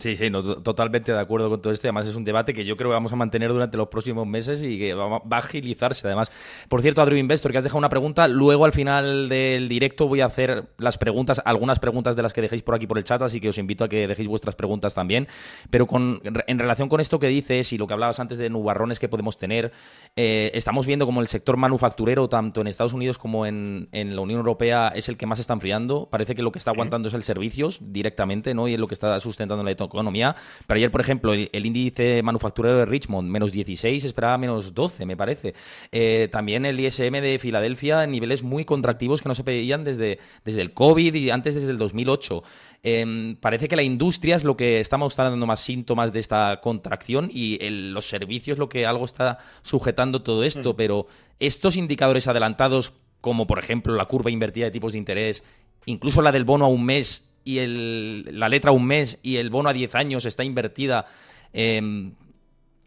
Sí, 0.00 0.16
sí, 0.16 0.30
totalmente 0.62 1.12
de 1.12 1.20
acuerdo 1.20 1.50
con 1.50 1.60
todo 1.60 1.72
esto. 1.74 1.86
Además, 1.86 2.06
es 2.06 2.14
un 2.14 2.24
debate 2.24 2.54
que 2.54 2.64
yo 2.64 2.76
creo 2.76 2.88
que 2.88 2.94
vamos 2.94 3.12
a 3.12 3.16
mantener 3.16 3.52
durante 3.52 3.76
los 3.76 3.88
próximos 3.88 4.26
meses 4.26 4.62
y 4.62 4.78
que 4.78 4.94
va, 4.94 5.16
a 5.16 5.38
agilizarse. 5.38 6.06
Además, 6.06 6.32
por 6.68 6.80
cierto, 6.80 7.02
Adriu 7.02 7.18
Investor, 7.18 7.52
que 7.52 7.58
has 7.58 7.64
dejado 7.64 7.78
una 7.78 7.90
pregunta. 7.90 8.26
Luego, 8.26 8.64
al 8.64 8.72
final 8.72 9.28
del 9.28 9.68
directo, 9.68 10.08
voy 10.08 10.22
a 10.22 10.26
hacer 10.26 10.70
las 10.78 10.96
preguntas, 10.96 11.42
algunas 11.44 11.78
preguntas 11.80 12.16
de 12.16 12.22
las 12.22 12.32
que 12.32 12.40
dejéis 12.40 12.62
por 12.62 12.74
aquí 12.74 12.86
por 12.86 12.96
el 12.96 13.04
chat, 13.04 13.20
así 13.20 13.40
que 13.40 13.50
os 13.50 13.58
invito 13.58 13.84
a 13.84 13.88
que 13.88 14.08
dejéis 14.08 14.28
vuestras 14.28 14.54
preguntas 14.54 14.94
también. 14.94 15.28
Pero 15.68 15.86
con, 15.86 16.22
en 16.24 16.58
relación 16.58 16.88
con 16.88 17.00
esto 17.00 17.18
que 17.18 17.28
dices 17.28 17.70
y 17.74 17.76
lo 17.76 17.86
que 17.86 17.92
hablabas 17.92 18.20
antes 18.20 18.38
de 18.38 18.48
nubarrones 18.48 18.98
que 18.98 19.08
podemos 19.08 19.36
tener, 19.36 19.70
eh, 20.16 20.50
estamos 20.54 20.86
viendo 20.86 21.04
como 21.04 21.20
el 21.20 21.28
sector 21.28 21.58
manufacturero, 21.58 22.26
tanto 22.28 22.62
en 22.62 22.68
Estados 22.68 22.94
Unidos 22.94 23.18
como 23.18 23.44
en, 23.44 23.88
la 23.92 24.20
Unión 24.20 24.38
Europea, 24.38 24.92
es 24.94 25.10
el 25.10 25.18
que 25.18 25.26
más 25.26 25.40
está 25.40 25.52
enfriando. 25.52 26.08
Parece 26.10 26.34
que 26.34 26.42
lo 26.42 26.52
que 26.52 26.58
está 26.58 26.70
aguantando 26.70 27.08
es 27.08 27.14
el 27.14 27.22
servicios 27.22 27.80
directamente, 27.82 28.54
¿no? 28.54 28.66
Y 28.66 28.74
es 28.74 28.80
lo 28.80 28.88
que 28.88 28.94
está 28.94 29.20
sustentando 29.20 29.62
la 29.62 29.70
economía. 29.86 30.36
Pero 30.66 30.78
ayer, 30.78 30.90
por 30.90 31.00
ejemplo, 31.00 31.32
el, 31.32 31.66
índice 31.66 32.22
manufacturero 32.22 32.78
de 32.78 32.86
Richmond, 32.86 33.28
menos 33.28 33.52
16, 33.52 34.04
esperaba 34.04 34.38
menos 34.38 34.74
12, 34.74 35.06
me 35.06 35.16
parece. 35.16 35.54
Eh, 35.92 36.28
también 36.30 36.66
el 36.66 36.78
ISM 36.78 37.20
de 37.20 37.38
Filadelfia 37.38 38.04
en 38.04 38.10
niveles 38.10 38.42
muy 38.42 38.64
contractivos 38.64 39.22
que 39.22 39.28
no 39.28 39.34
se 39.34 39.44
pedían 39.44 39.84
desde, 39.84 40.18
desde 40.44 40.62
el 40.62 40.72
COVID 40.72 41.14
y 41.14 41.30
antes 41.30 41.54
desde 41.54 41.70
el 41.70 41.78
2008. 41.78 42.42
Em, 42.82 43.36
parece 43.36 43.68
que 43.68 43.76
la 43.76 43.82
industria 43.82 44.36
es 44.36 44.44
lo 44.44 44.56
que 44.56 44.80
está 44.80 44.96
mostrando 44.96 45.46
más 45.46 45.60
síntomas 45.60 46.12
de 46.12 46.20
esta 46.20 46.60
contracción 46.62 47.30
y 47.30 47.58
los 47.68 48.06
servicios 48.08 48.56
lo 48.56 48.70
que 48.70 48.86
algo 48.86 49.04
está 49.04 49.38
sujetando 49.62 50.22
todo 50.22 50.44
esto, 50.44 50.72
mm. 50.72 50.76
pero 50.76 51.06
estos 51.38 51.76
indicadores 51.76 52.26
adelantados, 52.26 52.94
como 53.20 53.46
por 53.46 53.58
ejemplo 53.58 53.94
la 53.94 54.06
curva 54.06 54.30
invertida 54.30 54.66
de 54.66 54.70
tipos 54.70 54.92
de 54.92 54.98
interés, 54.98 55.42
incluso 55.84 56.22
la 56.22 56.32
del 56.32 56.44
bono 56.44 56.64
a 56.64 56.68
un 56.68 56.84
mes, 56.84 57.29
y 57.44 57.58
el, 57.58 58.38
la 58.38 58.48
letra 58.48 58.72
un 58.72 58.86
mes 58.86 59.18
y 59.22 59.36
el 59.36 59.50
bono 59.50 59.68
a 59.68 59.72
10 59.72 59.94
años 59.94 60.26
está 60.26 60.44
invertida, 60.44 61.06
em, 61.52 62.12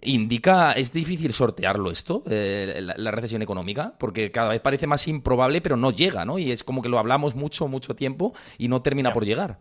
indica, 0.02 0.74
es 0.74 0.94
difícil 0.94 1.34
sortearlo 1.34 1.92
esto, 1.92 2.24
eh, 2.30 2.80
la, 2.82 3.12
recesión 3.12 3.42
económica, 3.42 3.94
porque 3.98 4.32
cada 4.32 4.50
vez 4.50 4.62
parece 4.62 4.88
más 4.88 5.08
improbable, 5.08 5.62
pero 5.62 5.78
no 5.78 5.92
llega, 5.92 6.26
¿no? 6.26 6.38
Y 6.38 6.52
es 6.52 6.64
como 6.64 6.82
que 6.82 6.90
lo 6.90 7.00
hablamos 7.00 7.36
mucho, 7.36 7.68
mucho 7.68 7.96
tiempo 7.96 8.34
y 8.58 8.68
no 8.68 8.82
termina 8.82 9.12
por 9.12 9.26
llegar. 9.26 9.60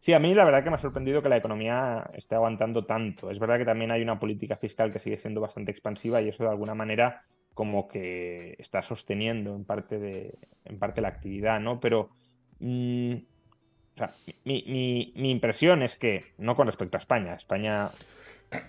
Sí, 0.00 0.12
a 0.12 0.20
mí 0.20 0.32
la 0.32 0.44
verdad 0.44 0.62
que 0.62 0.70
me 0.70 0.76
ha 0.76 0.80
sorprendido 0.80 1.22
que 1.22 1.28
la 1.28 1.36
economía 1.36 2.08
esté 2.14 2.36
aguantando 2.36 2.86
tanto. 2.86 3.30
Es 3.30 3.38
verdad 3.38 3.58
que 3.58 3.64
también 3.64 3.90
hay 3.90 4.02
una 4.02 4.20
política 4.20 4.56
fiscal 4.56 4.92
que 4.92 5.00
sigue 5.00 5.18
siendo 5.18 5.40
bastante 5.40 5.72
expansiva 5.72 6.22
y 6.22 6.28
eso 6.28 6.44
de 6.44 6.50
alguna 6.50 6.74
manera 6.74 7.24
como 7.52 7.88
que 7.88 8.54
está 8.60 8.82
sosteniendo 8.82 9.56
en 9.56 9.64
parte 9.64 9.98
de 9.98 10.38
en 10.64 10.78
parte 10.78 11.00
la 11.00 11.08
actividad, 11.08 11.58
¿no? 11.58 11.80
Pero 11.80 12.10
mi, 14.44 15.12
impresión 15.14 15.82
es 15.82 15.96
que, 15.96 16.32
no 16.38 16.56
con 16.56 16.66
respecto 16.66 16.96
a 16.96 17.00
España, 17.00 17.34
España 17.34 17.90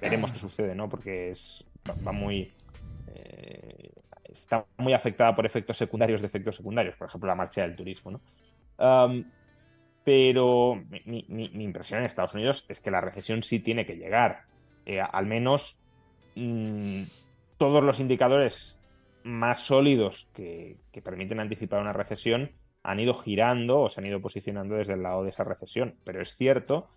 veremos 0.02 0.32
qué 0.32 0.40
sucede, 0.40 0.76
¿no? 0.76 0.90
Porque 0.90 1.32
es, 1.32 1.66
va 2.06 2.12
muy. 2.12 2.52
Eh, 3.08 3.92
está 4.26 4.66
muy 4.78 4.94
afectada 4.94 5.36
por 5.36 5.46
efectos 5.46 5.78
secundarios 5.78 6.22
de 6.22 6.28
efectos 6.28 6.56
secundarios, 6.56 6.96
por 6.96 7.08
ejemplo, 7.08 7.28
la 7.28 7.36
marcha 7.36 7.62
del 7.62 7.76
turismo, 7.76 8.12
¿no? 8.12 8.22
pero 10.04 10.82
mi, 11.06 11.52
impresión 11.64 12.00
en 12.00 12.06
Estados 12.06 12.34
Unidos 12.34 12.66
es 12.70 12.80
que 12.80 12.90
la 12.90 13.02
recesión 13.02 13.44
sí 13.44 13.60
tiene 13.60 13.86
que 13.86 13.98
llegar. 13.98 14.46
Eh, 14.86 15.02
al 15.02 15.28
menos 15.28 15.80
mm, 16.36 17.04
todos 17.58 17.84
los 17.84 18.00
indicadores 18.00 18.80
más 19.24 19.60
sólidos 19.60 20.30
que 20.34 20.78
permiten 21.04 21.40
anticipar 21.40 21.82
una 21.82 21.94
recesión 21.94 22.52
han 22.90 23.00
ido 23.00 23.14
girando 23.14 23.82
o 23.82 23.90
se 23.90 24.02
han 24.02 24.08
ido 24.08 24.20
posicionando 24.20 24.76
desde 24.76 24.94
el 24.94 25.04
lado 25.04 25.24
de 25.24 25.30
esa 25.30 25.44
recesión. 25.44 25.96
Pero 26.04 26.22
es 26.22 26.36
cierto 26.36 26.90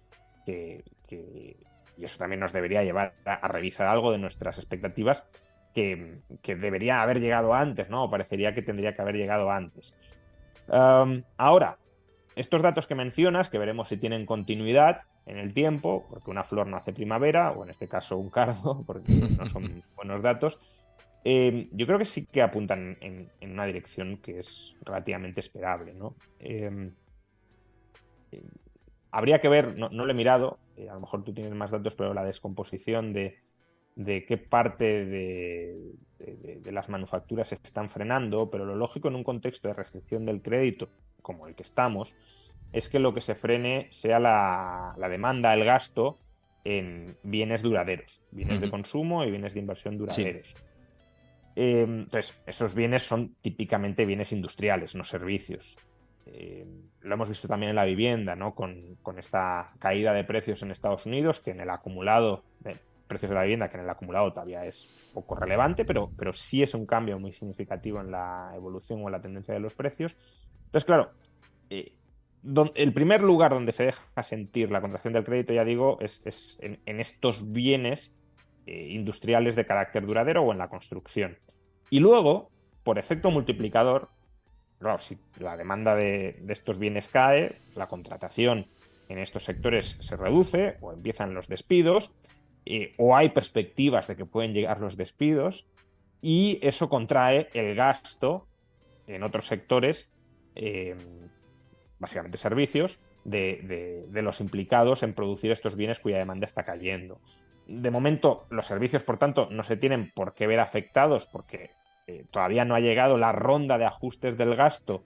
que, 0.46 0.85
y 1.11 2.05
eso 2.05 2.18
también 2.18 2.40
nos 2.40 2.55
debería 2.55 2.83
llevar 2.83 3.12
a, 3.26 3.46
revisar 3.48 3.87
algo 3.88 4.11
de 4.11 4.16
nuestras 4.16 4.57
expectativas, 4.57 5.22
que, 5.74 6.22
debería 6.42 7.02
haber 7.02 7.20
llegado 7.20 7.52
antes, 7.52 7.90
¿no? 7.90 8.05
O 8.05 8.11
parecería 8.11 8.55
que 8.55 8.62
tendría 8.62 8.94
que 8.94 9.02
haber 9.02 9.16
llegado 9.16 9.50
antes. 9.50 9.94
ahora, 11.37 11.76
estos 12.37 12.62
datos 12.62 12.87
que 12.87 12.94
mencionas, 12.94 13.50
que 13.50 13.59
veremos 13.59 13.88
si 13.88 13.98
tienen 13.98 14.24
continuidad 14.24 15.02
en 15.26 15.37
el 15.37 15.52
tiempo, 15.52 16.07
porque 16.09 16.31
una 16.31 16.44
flor 16.44 16.68
no 16.68 16.78
hace 16.78 16.94
primavera, 16.94 17.52
o 17.52 17.64
en 17.64 17.70
este 17.70 17.87
caso 17.87 18.16
un 18.16 18.31
cardo, 18.31 18.83
porque 18.87 19.12
no 19.12 19.46
son 19.46 19.85
buenos 19.94 20.22
datos, 20.22 20.59
Em, 21.24 21.68
yo 21.72 21.87
creo 21.87 21.98
que 21.98 22.04
sí 22.04 22.26
que 22.26 22.42
apuntan 22.42 22.98
en, 23.00 23.30
una 23.42 23.64
dirección 23.64 24.18
que 24.18 24.40
es 24.40 24.74
relativamente 24.85 25.40
esperable, 25.40 25.94
¿no? 25.94 26.16
Em, 26.40 26.92
habría 29.11 29.40
que 29.40 29.48
ver, 29.48 29.76
no, 29.76 29.88
lo 29.88 30.11
he 30.11 30.14
mirado, 30.14 30.58
eh, 30.76 30.88
a 30.88 30.94
lo 30.94 31.00
mejor 31.00 31.22
tú 31.22 31.32
tienes 31.32 31.54
más 31.54 31.70
datos, 31.70 31.94
pero 31.94 32.12
la 32.12 32.24
descomposición 32.24 33.12
de, 33.12 33.38
qué 33.96 34.37
parte 34.37 35.04
de, 35.04 35.92
las 36.64 36.88
manufacturas 36.88 37.48
se 37.48 37.56
están 37.62 37.88
frenando, 37.88 38.50
pero 38.50 38.64
lo 38.64 38.74
lógico 38.74 39.08
en 39.08 39.14
un 39.14 39.24
contexto 39.24 39.68
de 39.68 39.74
restricción 39.74 40.24
del 40.24 40.40
crédito 40.40 40.88
como 41.20 41.46
el 41.46 41.54
que 41.54 41.62
estamos, 41.62 42.16
es 42.72 42.88
que 42.88 42.98
lo 42.98 43.12
que 43.14 43.20
se 43.20 43.35
frene 43.35 43.87
sea 43.90 44.18
la, 44.18 45.08
demanda, 45.08 45.52
el 45.54 45.64
gasto 45.64 46.18
en 46.64 47.16
bienes 47.22 47.62
duraderos, 47.62 48.22
bienes 48.30 48.61
de 48.61 48.70
consumo 48.70 49.24
y 49.24 49.30
bienes 49.30 49.54
de 49.54 49.61
inversión 49.61 49.98
duraderos. 49.98 50.56
Em, 51.54 52.00
entonces, 52.00 52.40
esos 52.46 52.74
bienes 52.74 53.02
son 53.02 53.34
típicamente 53.40 54.06
bienes 54.06 54.32
industriales, 54.32 54.94
no 54.94 55.04
servicios. 55.04 55.76
Em, 56.26 56.88
lo 57.00 57.14
hemos 57.14 57.28
visto 57.28 57.48
también 57.48 57.70
en 57.70 57.76
la 57.76 57.84
vivienda, 57.84 58.36
¿no? 58.36 58.54
Con, 58.54 58.96
esta 59.18 59.72
caída 59.78 60.14
de 60.14 60.24
precios 60.24 60.62
en 60.62 60.70
Estados 60.70 61.06
Unidos, 61.06 61.40
que 61.40 61.50
en 61.50 61.60
el 61.60 61.70
acumulado, 61.70 62.44
de 62.60 62.78
precios 63.06 63.30
de 63.30 63.34
la 63.34 63.42
vivienda, 63.42 63.68
que 63.68 63.76
en 63.76 63.84
el 63.84 63.90
acumulado 63.90 64.32
todavía 64.32 64.64
es 64.64 64.88
poco 65.12 65.34
relevante, 65.34 65.84
pero, 65.84 66.10
pero 66.16 66.32
sí 66.32 66.62
es 66.62 66.74
un 66.74 66.86
cambio 66.86 67.18
muy 67.18 67.32
significativo 67.32 68.00
en 68.00 68.10
la 68.10 68.52
evolución 68.54 69.02
o 69.02 69.08
en 69.08 69.12
la 69.12 69.20
tendencia 69.20 69.52
de 69.52 69.60
los 69.60 69.74
precios. 69.74 70.16
Entonces, 70.66 70.84
claro, 70.84 71.10
eh, 71.68 71.92
el 72.74 72.92
primer 72.94 73.22
lugar 73.22 73.52
donde 73.52 73.72
se 73.72 73.84
deja 73.84 74.22
sentir 74.22 74.70
la 74.70 74.80
contracción 74.80 75.12
del 75.12 75.24
crédito, 75.24 75.52
ya 75.52 75.64
digo, 75.64 75.98
es, 76.00 76.58
en 76.60 77.00
estos 77.00 77.52
bienes 77.52 78.12
eh, 78.66 78.88
industriales 78.90 79.57
de 79.57 79.66
carácter 79.66 80.07
duradero 80.07 80.42
o 80.42 80.53
en 80.53 80.59
la 80.59 80.68
construcción. 80.68 81.38
Y 81.90 82.01
luego, 82.01 82.51
por 82.85 82.98
efecto 82.98 83.31
multiplicador, 83.31 84.09
claro, 84.79 84.98
si 84.98 85.18
la 85.38 85.57
demanda 85.57 85.96
de, 85.96 86.42
estos 86.48 86.79
bienes 86.79 87.09
cae, 87.09 87.61
la 87.75 87.88
contratación 87.88 88.66
en 89.09 89.18
estos 89.18 89.44
sectores 89.44 89.96
se 89.98 90.16
reduce 90.16 90.77
o 90.81 90.92
empiezan 90.92 91.35
los 91.35 91.48
despidos, 91.48 92.12
eh, 92.64 92.94
o 92.98 93.16
hay 93.16 93.31
perspectivas 93.31 94.07
de 94.07 94.16
que 94.16 94.27
pueden 94.27 94.53
llegar 94.53 94.81
los 94.81 94.96
despidos, 94.96 95.66
y 96.20 96.61
eso 96.62 96.88
contrae 96.88 97.48
el 97.55 97.75
gasto 97.75 98.46
en 99.09 99.25
otros 99.25 99.46
sectores, 99.46 100.09
eh, 100.55 100.96
básicamente 101.98 102.38
servicios, 102.38 103.01
de, 103.25 104.09
los 104.12 104.40
implicados 104.40 105.03
en 105.03 105.14
producir 105.14 105.51
estos 105.51 105.77
bienes 105.77 106.01
cuya 106.01 106.18
demanda 106.18 106.46
está 106.46 106.64
cayendo 106.64 107.20
de 107.66 107.90
momento 107.90 108.46
los 108.51 108.66
servicios, 108.66 109.03
por 109.03 109.18
tanto, 109.18 109.48
no 109.51 109.62
se 109.62 109.77
tienen 109.77 110.12
por 110.14 110.35
qué 110.35 110.46
ver 110.46 110.61
afectados 110.61 111.27
porque 111.27 111.70
eh, 112.07 112.25
todavía 112.31 112.64
no 112.64 112.75
ha 112.75 112.81
llegado 112.81 113.18
la 113.18 113.33
ronda 113.33 113.79
de 113.79 113.85
ajustes 113.85 114.37
del 114.37 114.57
gasto 114.57 115.05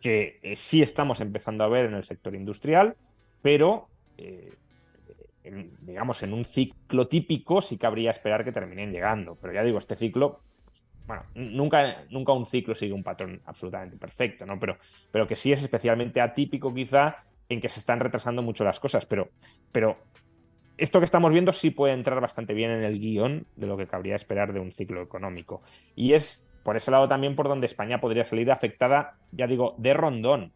que 0.00 0.40
eh, 0.42 0.56
sí 0.56 0.82
estamos 0.82 1.20
empezando 1.20 1.64
a 1.64 1.68
ver 1.68 1.86
en 1.86 1.94
el 1.94 2.04
sector 2.04 2.34
industrial, 2.34 2.96
pero 3.42 3.88
eh, 4.16 4.54
digamos 5.42 6.22
en 6.22 6.32
un 6.32 6.44
ciclo 6.44 7.08
típico 7.08 7.60
sí 7.60 7.76
cabría 7.76 8.10
esperar 8.10 8.44
que 8.44 8.52
terminen 8.52 8.92
llegando. 8.92 9.36
Pero 9.36 9.52
ya 9.52 9.62
digo, 9.62 9.78
este 9.78 9.96
ciclo, 9.96 10.40
bueno, 11.06 11.24
nunca, 11.34 12.04
nunca 12.10 12.32
un 12.32 12.46
ciclo 12.46 12.74
sigue 12.74 12.92
un 12.92 13.02
patrón 13.02 13.42
absolutamente 13.44 13.96
perfecto, 13.96 14.46
¿no? 14.46 14.58
Pero, 14.58 14.78
pero 15.10 15.26
que 15.26 15.36
sí 15.36 15.52
es 15.52 15.62
especialmente 15.62 16.20
atípico 16.20 16.72
quizá 16.72 17.24
en 17.48 17.60
que 17.60 17.68
se 17.68 17.80
están 17.80 18.00
retrasando 18.00 18.42
mucho 18.42 18.64
las 18.64 18.78
cosas, 18.78 19.06
pero, 19.06 19.30
pero 19.72 19.98
esto 20.80 20.98
que 20.98 21.04
estamos 21.04 21.30
viendo 21.32 21.52
sí 21.52 21.70
puede 21.70 21.92
entrar 21.92 22.20
bastante 22.20 22.54
bien 22.54 22.70
en 22.70 22.82
el 22.82 22.98
guion 22.98 23.46
de 23.56 23.66
lo 23.66 23.76
que 23.76 23.86
cabría 23.86 24.16
esperar 24.16 24.52
de 24.52 24.60
un 24.60 24.72
ciclo 24.72 25.02
económico. 25.02 25.62
Y 25.94 26.14
es 26.14 26.46
por 26.62 26.76
ese 26.76 26.90
lado 26.90 27.08
también 27.08 27.36
por 27.36 27.48
donde 27.48 27.66
España 27.66 28.00
podría 28.00 28.24
salir 28.24 28.50
afectada, 28.50 29.18
ya 29.32 29.46
digo, 29.46 29.74
de 29.78 29.94
rondón, 29.94 30.52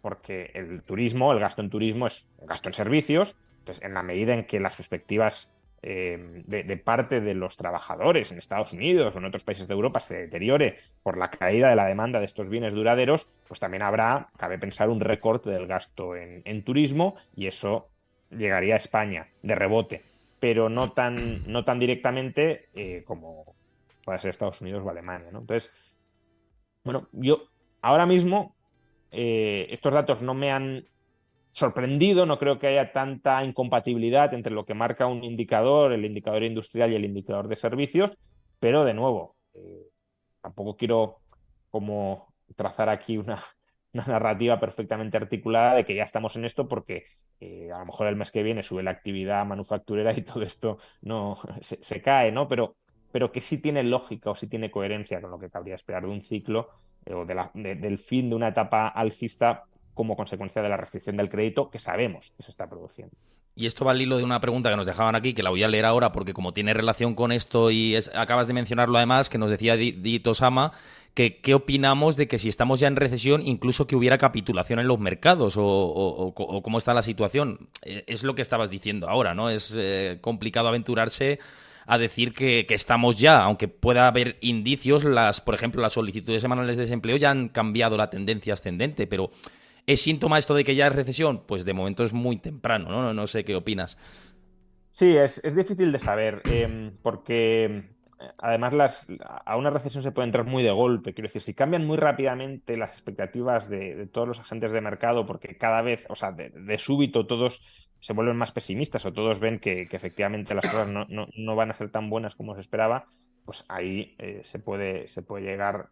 porque 0.00 0.50
el 0.54 0.82
turismo, 0.82 1.32
el 1.32 1.40
gasto 1.40 1.62
en 1.62 1.70
turismo 1.70 2.06
es 2.06 2.28
gasto 2.42 2.68
en 2.68 2.74
servicios, 2.74 3.38
entonces 3.60 3.84
en 3.84 3.94
la 3.94 4.02
medida 4.02 4.34
en 4.34 4.44
que 4.44 4.60
las 4.60 4.76
perspectivas 4.76 5.52
eh, 5.82 6.42
de, 6.46 6.76
parte 6.78 7.20
de 7.20 7.34
los 7.34 7.56
trabajadores 7.56 8.32
en 8.32 8.38
Estados 8.38 8.72
Unidos 8.72 9.14
o 9.14 9.18
en 9.18 9.26
otros 9.26 9.44
países 9.44 9.68
de 9.68 9.74
Europa 9.74 10.00
se 10.00 10.16
deteriore 10.16 10.78
por 11.02 11.16
la 11.16 11.30
caída 11.30 11.68
de 11.68 11.76
la 11.76 11.86
demanda 11.86 12.18
de 12.18 12.26
estos 12.26 12.48
bienes 12.48 12.72
duraderos, 12.72 13.28
pues 13.46 13.60
también 13.60 13.82
habrá, 13.82 14.28
cabe 14.36 14.58
pensar, 14.58 14.88
un 14.88 15.00
recorte 15.00 15.50
del 15.50 15.66
gasto 15.66 16.16
en 16.16 16.64
turismo 16.64 17.16
y 17.34 17.46
eso 17.46 17.88
llegaría 18.30 18.74
a 18.74 18.78
España 18.78 19.28
de 19.42 19.54
rebote, 19.54 20.02
pero 20.40 20.68
no 20.68 20.92
tan, 20.92 21.50
no 21.50 21.64
tan 21.64 21.78
directamente 21.78 22.68
eh, 22.74 23.04
como 23.06 23.54
puede 24.04 24.18
ser 24.18 24.30
Estados 24.30 24.60
Unidos 24.60 24.82
o 24.84 24.90
Alemania. 24.90 25.30
¿no? 25.32 25.40
Entonces, 25.40 25.70
bueno, 26.84 27.08
yo 27.12 27.48
ahora 27.82 28.06
mismo 28.06 28.54
eh, 29.10 29.66
estos 29.70 29.92
datos 29.92 30.22
no 30.22 30.34
me 30.34 30.52
han 30.52 30.86
sorprendido, 31.50 32.26
no 32.26 32.38
creo 32.38 32.58
que 32.58 32.66
haya 32.66 32.92
tanta 32.92 33.42
incompatibilidad 33.42 34.34
entre 34.34 34.52
lo 34.52 34.66
que 34.66 34.74
marca 34.74 35.06
un 35.06 35.24
indicador, 35.24 35.92
el 35.92 36.04
indicador 36.04 36.44
industrial 36.44 36.92
y 36.92 36.96
el 36.96 37.04
indicador 37.04 37.48
de 37.48 37.56
servicios, 37.56 38.18
pero 38.60 38.84
de 38.84 38.94
nuevo, 38.94 39.36
eh, 39.54 39.86
tampoco 40.42 40.76
quiero 40.76 41.20
como 41.70 42.34
trazar 42.56 42.88
aquí 42.88 43.18
una, 43.18 43.42
narrativa 43.92 44.60
perfectamente 44.60 45.16
articulada 45.16 45.74
de 45.76 45.84
que 45.84 45.94
ya 45.94 46.04
estamos 46.04 46.36
en 46.36 46.44
esto 46.44 46.68
porque 46.68 47.06
eh, 47.40 47.70
a 47.72 47.78
lo 47.78 47.86
mejor 47.86 48.06
el 48.06 48.16
mes 48.16 48.30
que 48.30 48.42
viene 48.42 48.62
sube 48.62 48.82
la 48.82 48.90
actividad 48.90 49.44
manufacturera 49.44 50.12
y 50.16 50.22
todo 50.22 50.42
esto 50.42 50.78
no 51.02 51.38
se, 51.60 52.02
cae, 52.02 52.32
¿no? 52.32 52.48
Pero, 52.48 52.76
pero 53.12 53.32
que 53.32 53.40
sí 53.40 53.60
tiene 53.60 53.82
lógica 53.82 54.30
o 54.30 54.34
sí 54.34 54.46
tiene 54.46 54.70
coherencia 54.70 55.20
con 55.20 55.30
lo 55.30 55.38
que 55.38 55.50
cabría 55.50 55.74
esperar 55.74 56.04
de 56.04 56.10
un 56.10 56.22
ciclo 56.22 56.70
eh, 57.04 57.14
o 57.14 57.24
del 57.24 57.98
fin 57.98 58.30
de 58.30 58.36
una 58.36 58.48
etapa 58.48 58.88
alcista 58.88 59.64
como 59.94 60.16
consecuencia 60.16 60.62
de 60.62 60.68
la 60.68 60.76
restricción 60.76 61.16
del 61.16 61.30
crédito 61.30 61.70
que 61.70 61.78
sabemos 61.78 62.32
que 62.36 62.42
se 62.42 62.50
está 62.50 62.68
produciendo. 62.68 63.16
Y 63.58 63.64
esto 63.64 63.86
va 63.86 63.92
al 63.92 64.02
hilo 64.02 64.18
de 64.18 64.22
una 64.22 64.38
pregunta 64.38 64.68
que 64.68 64.76
nos 64.76 64.84
dejaban 64.84 65.14
aquí, 65.14 65.32
que 65.32 65.42
la 65.42 65.48
voy 65.48 65.62
a 65.62 65.68
leer 65.68 65.86
ahora 65.86 66.12
porque 66.12 66.34
como 66.34 66.52
tiene 66.52 66.74
relación 66.74 67.14
con 67.14 67.32
esto 67.32 67.70
y 67.70 67.96
acabas 68.14 68.46
de 68.46 68.52
mencionarlo 68.52 68.98
además, 68.98 69.30
que 69.30 69.38
nos 69.38 69.48
decía 69.48 69.76
Dito 69.76 70.34
Sama, 70.34 70.72
que 71.14 71.38
qué 71.38 71.54
opinamos 71.54 72.16
de 72.16 72.28
que 72.28 72.38
si 72.38 72.50
estamos 72.50 72.80
ya 72.80 72.88
en 72.88 72.96
recesión, 72.96 73.40
incluso 73.46 73.86
que 73.86 73.96
hubiera 73.96 74.18
capitulación 74.18 74.78
en 74.78 74.86
los 74.86 74.98
mercados 74.98 75.54
o, 75.56 76.34
cómo 76.62 76.76
está 76.76 76.92
la 76.92 77.00
situación. 77.00 77.70
Eh, 77.80 78.04
es 78.06 78.24
lo 78.24 78.34
que 78.34 78.42
estabas 78.42 78.70
diciendo 78.70 79.08
ahora, 79.08 79.34
¿no? 79.34 79.48
Es 79.48 79.74
eh, 79.74 80.18
complicado 80.20 80.68
aventurarse 80.68 81.38
a 81.86 81.96
decir 81.96 82.34
que, 82.34 82.66
que, 82.66 82.74
estamos 82.74 83.18
ya, 83.18 83.42
aunque 83.42 83.68
pueda 83.68 84.06
haber 84.06 84.36
indicios, 84.42 85.02
las, 85.02 85.40
por 85.40 85.54
ejemplo, 85.54 85.80
las 85.80 85.94
solicitudes 85.94 86.42
semanales 86.42 86.76
de 86.76 86.82
desempleo 86.82 87.16
ya 87.16 87.30
han 87.30 87.48
cambiado 87.48 87.96
la 87.96 88.10
tendencia 88.10 88.52
ascendente, 88.52 89.06
pero 89.06 89.30
¿Es 89.86 90.02
síntoma 90.02 90.38
esto 90.38 90.54
de 90.54 90.64
que 90.64 90.74
ya 90.74 90.88
es 90.88 90.96
recesión? 90.96 91.44
Pues 91.46 91.64
de 91.64 91.72
momento 91.72 92.02
es 92.02 92.12
muy 92.12 92.38
temprano, 92.38 92.90
¿no? 92.90 93.14
No, 93.14 93.26
sé 93.28 93.44
qué 93.44 93.54
opinas. 93.54 93.96
Sí, 94.90 95.16
es, 95.16 95.54
difícil 95.54 95.92
de 95.92 95.98
saber, 96.00 96.42
em, 96.44 96.96
porque 97.02 97.96
además 98.38 98.72
las, 98.72 99.06
a 99.44 99.56
una 99.56 99.70
recesión 99.70 100.02
se 100.02 100.10
puede 100.10 100.26
entrar 100.26 100.44
muy 100.44 100.64
de 100.64 100.72
golpe. 100.72 101.14
Quiero 101.14 101.28
decir, 101.28 101.42
si 101.42 101.54
cambian 101.54 101.86
muy 101.86 101.96
rápidamente 101.96 102.76
las 102.76 102.90
expectativas 102.90 103.68
de, 103.68 104.08
todos 104.08 104.26
los 104.26 104.40
agentes 104.40 104.72
de 104.72 104.80
mercado, 104.80 105.24
porque 105.24 105.56
cada 105.56 105.82
vez, 105.82 106.04
o 106.08 106.16
sea, 106.16 106.32
de, 106.32 106.78
súbito 106.78 107.26
todos 107.26 107.62
se 108.00 108.12
vuelven 108.12 108.36
más 108.36 108.52
pesimistas 108.52 109.06
o 109.06 109.12
todos 109.12 109.38
ven 109.38 109.60
que, 109.60 109.82
efectivamente 109.82 110.54
las 110.54 110.68
cosas 110.68 110.88
no, 110.88 111.56
van 111.56 111.70
a 111.70 111.74
ser 111.74 111.90
tan 111.90 112.10
buenas 112.10 112.34
como 112.34 112.54
se 112.54 112.60
esperaba, 112.60 113.06
pues 113.44 113.64
ahí 113.68 114.16
eh, 114.18 114.40
se, 114.42 114.58
puede, 114.58 115.06
se 115.06 115.22
puede 115.22 115.44
llegar 115.44 115.90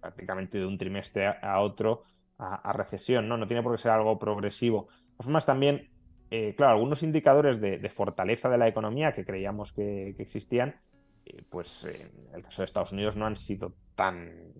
prácticamente 0.00 0.58
de 0.58 0.66
un 0.66 0.78
trimestre 0.78 1.26
a 1.26 1.60
otro 1.60 2.04
a, 2.38 2.72
recesión, 2.72 3.28
¿no? 3.28 3.36
No 3.36 3.46
tiene 3.46 3.62
por 3.62 3.72
qué 3.72 3.82
ser 3.82 3.92
algo 3.92 4.18
progresivo. 4.18 4.88
De 5.16 5.46
también, 5.46 5.90
eh, 6.30 6.54
claro, 6.56 6.72
algunos 6.72 7.02
indicadores 7.02 7.60
de, 7.60 7.88
fortaleza 7.88 8.48
de 8.48 8.58
la 8.58 8.68
economía 8.68 9.12
que 9.12 9.24
creíamos 9.24 9.72
que, 9.72 10.14
existían, 10.18 10.76
eh, 11.24 11.44
pues 11.48 11.84
en 11.84 12.34
el 12.34 12.42
caso 12.42 12.62
de 12.62 12.66
Estados 12.66 12.92
Unidos 12.92 13.16
no 13.16 13.26
han 13.26 13.36
sido 13.36 13.74
tan. 13.94 14.52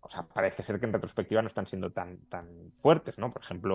O 0.00 0.08
sea, 0.08 0.22
parece 0.22 0.62
ser 0.62 0.78
que 0.78 0.86
en 0.86 0.92
retrospectiva 0.92 1.40
no 1.40 1.48
están 1.48 1.66
siendo 1.66 1.90
tan, 1.90 2.18
tan 2.28 2.72
fuertes, 2.82 3.18
¿no? 3.18 3.32
Por 3.32 3.42
ejemplo, 3.42 3.74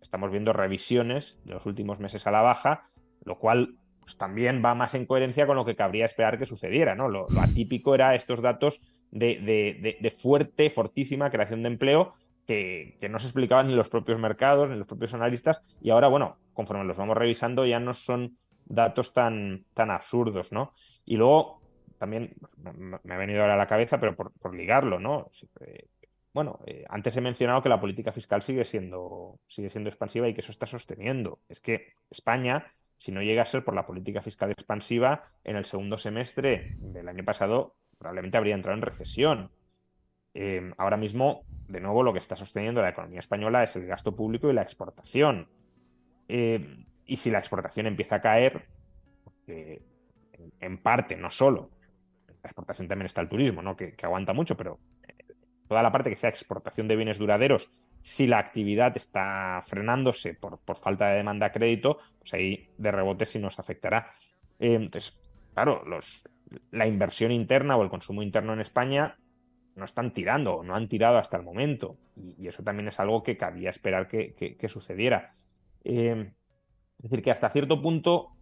estamos 0.00 0.30
viendo 0.30 0.52
revisiones 0.52 1.38
de 1.44 1.54
los 1.54 1.66
últimos 1.66 1.98
meses 1.98 2.26
a 2.26 2.30
la 2.30 2.42
baja, 2.42 2.90
lo 3.24 3.38
cual 3.38 3.76
pues, 4.00 4.16
también 4.16 4.62
va 4.64 4.74
más 4.74 4.94
en 4.94 5.06
coherencia 5.06 5.46
con 5.46 5.56
lo 5.56 5.64
que 5.64 5.76
cabría 5.76 6.06
esperar 6.06 6.38
que 6.38 6.46
sucediera. 6.46 6.94
¿no? 6.94 7.08
Lo, 7.08 7.28
atípico 7.40 7.94
era 7.94 8.14
estos 8.14 8.42
datos 8.42 8.80
de, 9.10 10.16
fuerte, 10.20 10.70
fortísima 10.70 11.30
creación 11.30 11.62
de 11.62 11.68
empleo 11.68 12.14
que, 12.46 12.96
no 13.08 13.18
se 13.18 13.26
explicaban 13.26 13.68
ni 13.68 13.74
los 13.74 13.88
propios 13.88 14.18
mercados, 14.18 14.68
ni 14.68 14.76
los 14.76 14.86
propios 14.86 15.14
analistas, 15.14 15.62
y 15.80 15.90
ahora, 15.90 16.08
bueno, 16.08 16.38
conforme 16.52 16.84
los 16.84 16.96
vamos 16.96 17.16
revisando, 17.16 17.64
ya 17.64 17.78
no 17.78 17.94
son 17.94 18.36
datos 18.64 19.14
tan, 19.14 19.64
tan 19.74 19.90
absurdos, 19.92 20.50
¿no? 20.50 20.72
Y 21.04 21.16
luego, 21.16 21.60
también 21.98 22.34
me 23.04 23.14
ha 23.14 23.18
venido 23.18 23.42
ahora 23.42 23.54
a 23.54 23.56
la 23.56 23.68
cabeza, 23.68 24.00
pero 24.00 24.16
por, 24.16 24.32
por 24.32 24.56
ligarlo, 24.56 24.98
¿no? 24.98 25.30
Bueno, 26.32 26.60
eh, 26.66 26.84
antes 26.88 27.16
he 27.16 27.20
mencionado 27.20 27.62
que 27.62 27.68
la 27.68 27.80
política 27.80 28.12
fiscal 28.12 28.42
sigue 28.42 28.64
siendo, 28.64 29.40
sigue 29.48 29.68
siendo 29.68 29.90
expansiva 29.90 30.28
y 30.28 30.34
que 30.34 30.42
eso 30.42 30.52
está 30.52 30.66
sosteniendo. 30.66 31.40
Es 31.48 31.60
que 31.60 31.94
España, 32.08 32.72
si 32.98 33.10
no 33.10 33.22
llega 33.22 33.42
a 33.42 33.46
ser 33.46 33.64
por 33.64 33.74
la 33.74 33.86
política 33.86 34.22
fiscal 34.22 34.50
expansiva, 34.50 35.24
en 35.42 35.56
el 35.56 35.64
segundo 35.64 35.98
semestre 35.98 36.76
del 36.78 37.08
año 37.08 37.24
pasado 37.24 37.74
probablemente 37.98 38.38
habría 38.38 38.54
entrado 38.54 38.78
en 38.78 38.82
recesión. 38.82 39.50
Em, 40.32 40.72
ahora 40.78 40.96
mismo, 40.96 41.42
de 41.68 41.80
nuevo, 41.80 42.04
lo 42.04 42.12
que 42.12 42.20
está 42.20 42.36
sosteniendo 42.36 42.80
la 42.80 42.90
economía 42.90 43.18
española 43.18 43.64
es 43.64 43.74
el 43.74 43.86
gasto 43.86 44.14
público 44.14 44.48
y 44.48 44.54
la 44.54 44.62
exportación. 44.62 45.48
Em, 46.28 46.86
y 47.04 47.16
si 47.16 47.30
la 47.30 47.40
exportación 47.40 47.86
empieza 47.86 48.16
a 48.16 48.20
caer, 48.20 48.68
en, 50.60 50.78
parte, 50.78 51.16
no 51.16 51.28
solo, 51.28 51.70
la 52.28 52.50
exportación 52.50 52.86
también 52.86 53.06
está 53.06 53.20
el 53.20 53.28
turismo, 53.28 53.62
¿no? 53.62 53.76
que 53.76 53.96
aguanta 54.00 54.32
mucho, 54.32 54.56
pero 54.56 54.78
toda 55.70 55.84
la 55.84 55.92
parte 55.92 56.10
que 56.10 56.16
sea 56.16 56.30
exportación 56.30 56.88
de 56.88 56.96
bienes 56.96 57.16
duraderos, 57.16 57.70
si 58.02 58.26
la 58.26 58.38
actividad 58.38 58.96
está 58.96 59.62
frenándose 59.64 60.34
por, 60.34 60.58
falta 60.76 61.10
de 61.10 61.18
demanda 61.18 61.46
a 61.46 61.52
crédito, 61.52 61.98
pues 62.18 62.34
ahí 62.34 62.68
de 62.76 62.90
rebote 62.90 63.24
sí 63.24 63.38
nos 63.38 63.56
afectará. 63.60 64.10
Eh, 64.58 64.74
entonces, 64.74 65.16
claro, 65.54 65.84
la 66.72 66.86
inversión 66.88 67.30
interna 67.30 67.76
o 67.76 67.84
el 67.84 67.88
consumo 67.88 68.20
interno 68.24 68.52
en 68.52 68.58
España 68.58 69.16
no 69.76 69.84
están 69.84 70.12
tirando 70.12 70.56
o 70.56 70.64
no 70.64 70.74
han 70.74 70.88
tirado 70.88 71.18
hasta 71.18 71.36
el 71.36 71.44
momento. 71.44 71.96
Y, 72.16 72.48
eso 72.48 72.64
también 72.64 72.88
es 72.88 72.98
algo 72.98 73.22
que 73.22 73.36
cabía 73.36 73.70
esperar 73.70 74.08
que, 74.08 74.66
sucediera. 74.68 75.34
Eh, 75.84 76.32
es 76.98 77.02
decir, 77.04 77.22
que 77.22 77.30
hasta 77.30 77.50
cierto 77.50 77.80
punto 77.80 78.32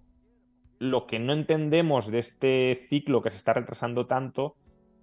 lo 0.79 1.07
que 1.07 1.19
no 1.19 1.35
entendemos 1.35 2.11
de 2.11 2.21
este 2.21 2.87
ciclo 2.89 3.21
que 3.21 3.29
se 3.29 3.37
está 3.37 3.53
retrasando 3.53 4.07
tanto, 4.07 4.57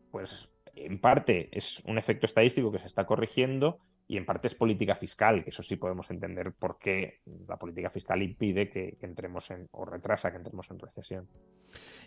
pues 0.10 0.50
en 0.76 1.00
parte 1.00 1.50
es 1.52 1.82
un 1.86 1.98
efecto 1.98 2.26
estadístico 2.26 2.72
que 2.72 2.80
se 2.80 2.88
está 2.88 3.06
corrigiendo 3.06 3.80
y 4.08 4.18
en 4.18 4.26
parte 4.26 4.48
es 4.48 4.56
política 4.56 4.96
fiscal, 4.96 5.44
que 5.44 5.50
eso 5.50 5.64
sí 5.64 5.78
podemos 5.78 6.10
entender 6.12 6.54
por 6.54 6.78
qué 6.78 7.22
la 7.48 7.58
política 7.58 7.90
fiscal 7.90 8.22
impide 8.22 8.70
que, 8.70 8.98
entremos 9.02 9.50
en, 9.50 9.68
o 9.72 9.84
retrasa 9.84 10.30
que 10.30 10.38
entremos 10.38 10.70
en 10.70 10.80
recesión. 10.80 11.28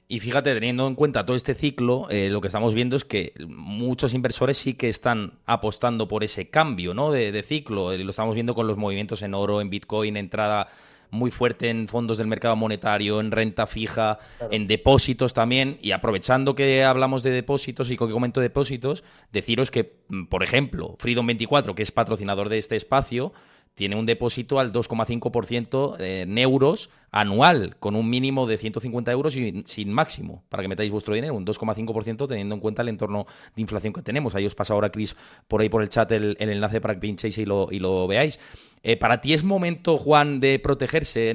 Y 0.07 0.21
fíjate, 0.21 0.55
teniendo 0.55 0.87
en 0.87 0.95
cuenta 0.95 1.27
todo 1.27 1.37
este 1.37 1.55
ciclo, 1.55 2.09
eh, 2.09 2.31
lo 2.31 2.41
que 2.41 2.47
estamos 2.47 2.75
viendo 2.75 2.95
es 2.95 3.05
que 3.05 3.33
muchos 3.49 4.14
inversores 4.14 4.57
sí 4.59 4.75
que 4.75 4.89
están 4.89 5.41
apostando 5.45 6.07
por 6.07 6.23
ese 6.23 6.51
cambio 6.51 6.95
¿no? 6.95 7.11
de, 7.11 7.33
de 7.33 7.43
ciclo. 7.43 7.93
Eh, 7.93 7.99
lo 7.99 8.11
estamos 8.11 8.35
viendo 8.35 8.55
con 8.55 8.66
los 8.66 8.79
movimientos 8.79 9.23
en 9.23 9.35
oro, 9.35 9.61
en 9.61 9.69
Bitcoin, 9.69 10.16
entrada 10.16 10.69
muy 11.11 11.31
fuerte 11.31 11.71
en 11.71 11.89
fondos 11.89 12.19
del 12.19 12.27
mercado 12.27 12.57
monetario, 12.57 13.21
en 13.21 13.31
renta 13.31 13.67
fija, 13.67 14.19
en 14.51 14.67
depósitos 14.67 15.35
también. 15.35 15.79
Y 15.81 15.93
aprovechando 15.93 16.55
que 16.55 16.85
hablamos 16.85 17.23
de 17.23 17.31
depósitos 17.31 17.91
y 17.91 17.97
que 17.97 18.09
comento 18.09 18.41
depósitos, 18.41 19.05
deciros 19.33 19.71
que, 19.71 19.97
mm, 20.09 20.25
por 20.27 20.43
ejemplo, 20.43 20.97
Freedom24, 20.99 21.75
que 21.75 21.83
es 21.83 21.93
patrocinador 21.93 22.49
de 22.49 22.59
este 22.59 22.77
espacio, 22.77 23.33
tiene 23.79 23.95
un 23.95 24.07
depósito 24.07 24.59
al 24.59 24.72
2,5% 24.72 26.01
en 26.01 26.37
euros 26.37 26.91
anual, 27.12 27.76
con 27.79 27.95
un 27.95 28.11
mínimo 28.11 28.49
de 28.49 28.59
150 28.59 29.12
euros 29.12 29.37
y 29.37 29.62
sin 29.66 29.93
máximo, 29.93 30.43
para 30.49 30.64
que 30.64 30.68
metáis 30.68 30.91
vuestro 30.91 31.14
dinero, 31.14 31.35
un 31.35 31.47
2,5% 31.47 32.26
teniendo 32.26 32.57
en 32.57 32.61
cuenta 32.61 32.83
el 32.83 32.89
entorno 32.89 33.26
de 33.55 33.62
inflación 33.62 33.93
que 33.93 34.03
tenemos. 34.03 34.35
Ahí 34.35 34.45
os 34.47 34.57
pasa 34.57 34.74
ahora, 34.74 34.91
Chris, 34.91 35.14
por 35.47 35.61
ahí 35.61 35.68
por 35.68 35.83
el 35.83 35.91
chat 35.91 36.11
el, 36.11 36.37
enlace 36.41 36.81
para 36.81 36.95
que 36.95 37.01
pinchéis 37.01 37.39
y 37.39 37.45
lo, 37.45 37.68
y 37.70 37.79
lo 37.79 38.09
veáis. 38.09 38.41
Eh, 38.83 38.97
¿Para 38.97 39.20
ti 39.20 39.33
es 39.33 39.45
momento, 39.45 39.97
Juan, 39.97 40.41
de 40.41 40.59
protegerse 40.59 41.33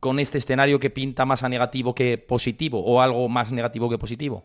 con 0.00 0.18
este 0.18 0.38
escenario 0.38 0.80
que 0.80 0.90
pinta 0.90 1.24
más 1.24 1.44
a 1.44 1.48
negativo 1.48 1.94
que 1.94 2.18
positivo 2.18 2.84
o 2.84 3.00
algo 3.00 3.28
más 3.28 3.52
negativo 3.52 3.88
que 3.88 3.96
positivo? 3.96 4.44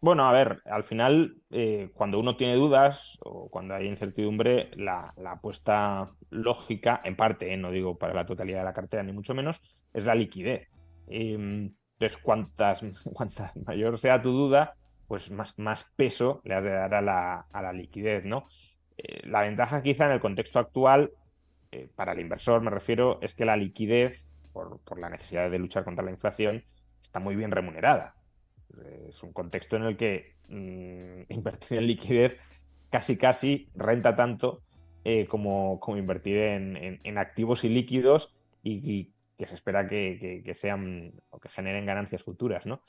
Bueno, 0.00 0.24
a 0.24 0.32
ver, 0.32 0.60
al 0.66 0.84
final, 0.84 1.36
eh, 1.50 1.90
cuando 1.94 2.20
uno 2.20 2.36
tiene 2.36 2.54
dudas 2.54 3.18
o 3.20 3.48
cuando 3.48 3.74
hay 3.74 3.86
incertidumbre, 3.86 4.70
la, 4.76 5.14
apuesta 5.26 6.12
lógica, 6.30 7.00
en 7.02 7.16
parte, 7.16 7.52
eh, 7.52 7.56
no 7.56 7.70
digo 7.70 7.96
para 7.98 8.12
la 8.14 8.26
totalidad 8.26 8.58
de 8.58 8.64
la 8.64 8.74
cartera, 8.74 9.02
ni 9.02 9.12
mucho 9.12 9.34
menos, 9.34 9.60
es 9.94 10.04
la 10.04 10.14
liquidez. 10.14 10.68
Em, 11.08 11.74
entonces, 11.94 12.18
cuantas, 12.22 12.82
cuantas 13.14 13.56
mayor 13.56 13.98
sea 13.98 14.20
tu 14.20 14.32
duda, 14.32 14.76
pues 15.08 15.30
más, 15.30 15.58
más 15.58 15.84
peso 15.96 16.42
le 16.44 16.54
has 16.54 16.64
de 16.64 16.70
dar 16.70 16.94
a 16.94 17.00
la, 17.00 17.46
a 17.50 17.62
la 17.62 17.72
liquidez, 17.72 18.24
¿no? 18.24 18.46
Eh, 18.98 19.26
la 19.26 19.42
ventaja 19.42 19.82
quizá 19.82 20.06
en 20.06 20.12
el 20.12 20.20
contexto 20.20 20.58
actual, 20.58 21.12
para 21.94 22.12
el 22.12 22.20
inversor 22.20 22.62
me 22.62 22.70
refiero, 22.70 23.18
es 23.20 23.34
que 23.34 23.44
la 23.44 23.56
liquidez, 23.56 24.26
por, 24.52 24.80
por 24.80 24.98
la 24.98 25.10
necesidad 25.10 25.50
de 25.50 25.58
luchar 25.58 25.84
contra 25.84 26.04
la 26.04 26.10
inflación, 26.10 26.64
está 27.02 27.20
muy 27.20 27.36
bien 27.36 27.50
remunerada. 27.50 28.15
Es 29.08 29.22
un 29.22 29.32
contexto 29.32 29.76
en 29.76 29.82
el 29.84 29.96
que 29.96 30.34
mm, 30.48 31.32
invertir 31.32 31.78
en 31.78 31.86
liquidez 31.86 32.38
casi 32.90 33.16
casi 33.16 33.68
renta 33.74 34.14
tanto 34.14 34.62
eh, 35.04 35.26
como, 35.26 35.78
como, 35.80 35.98
invertir 35.98 36.38
en, 36.38 37.18
activos 37.18 37.64
y 37.64 37.68
líquidos 37.68 38.34
y, 38.62 39.12
que 39.38 39.46
se 39.46 39.54
espera 39.54 39.86
que, 39.86 40.52
sean 40.54 41.12
o 41.30 41.38
que 41.38 41.48
generen 41.48 41.86
ganancias 41.86 42.22
futuras, 42.22 42.66
¿no? 42.66 42.80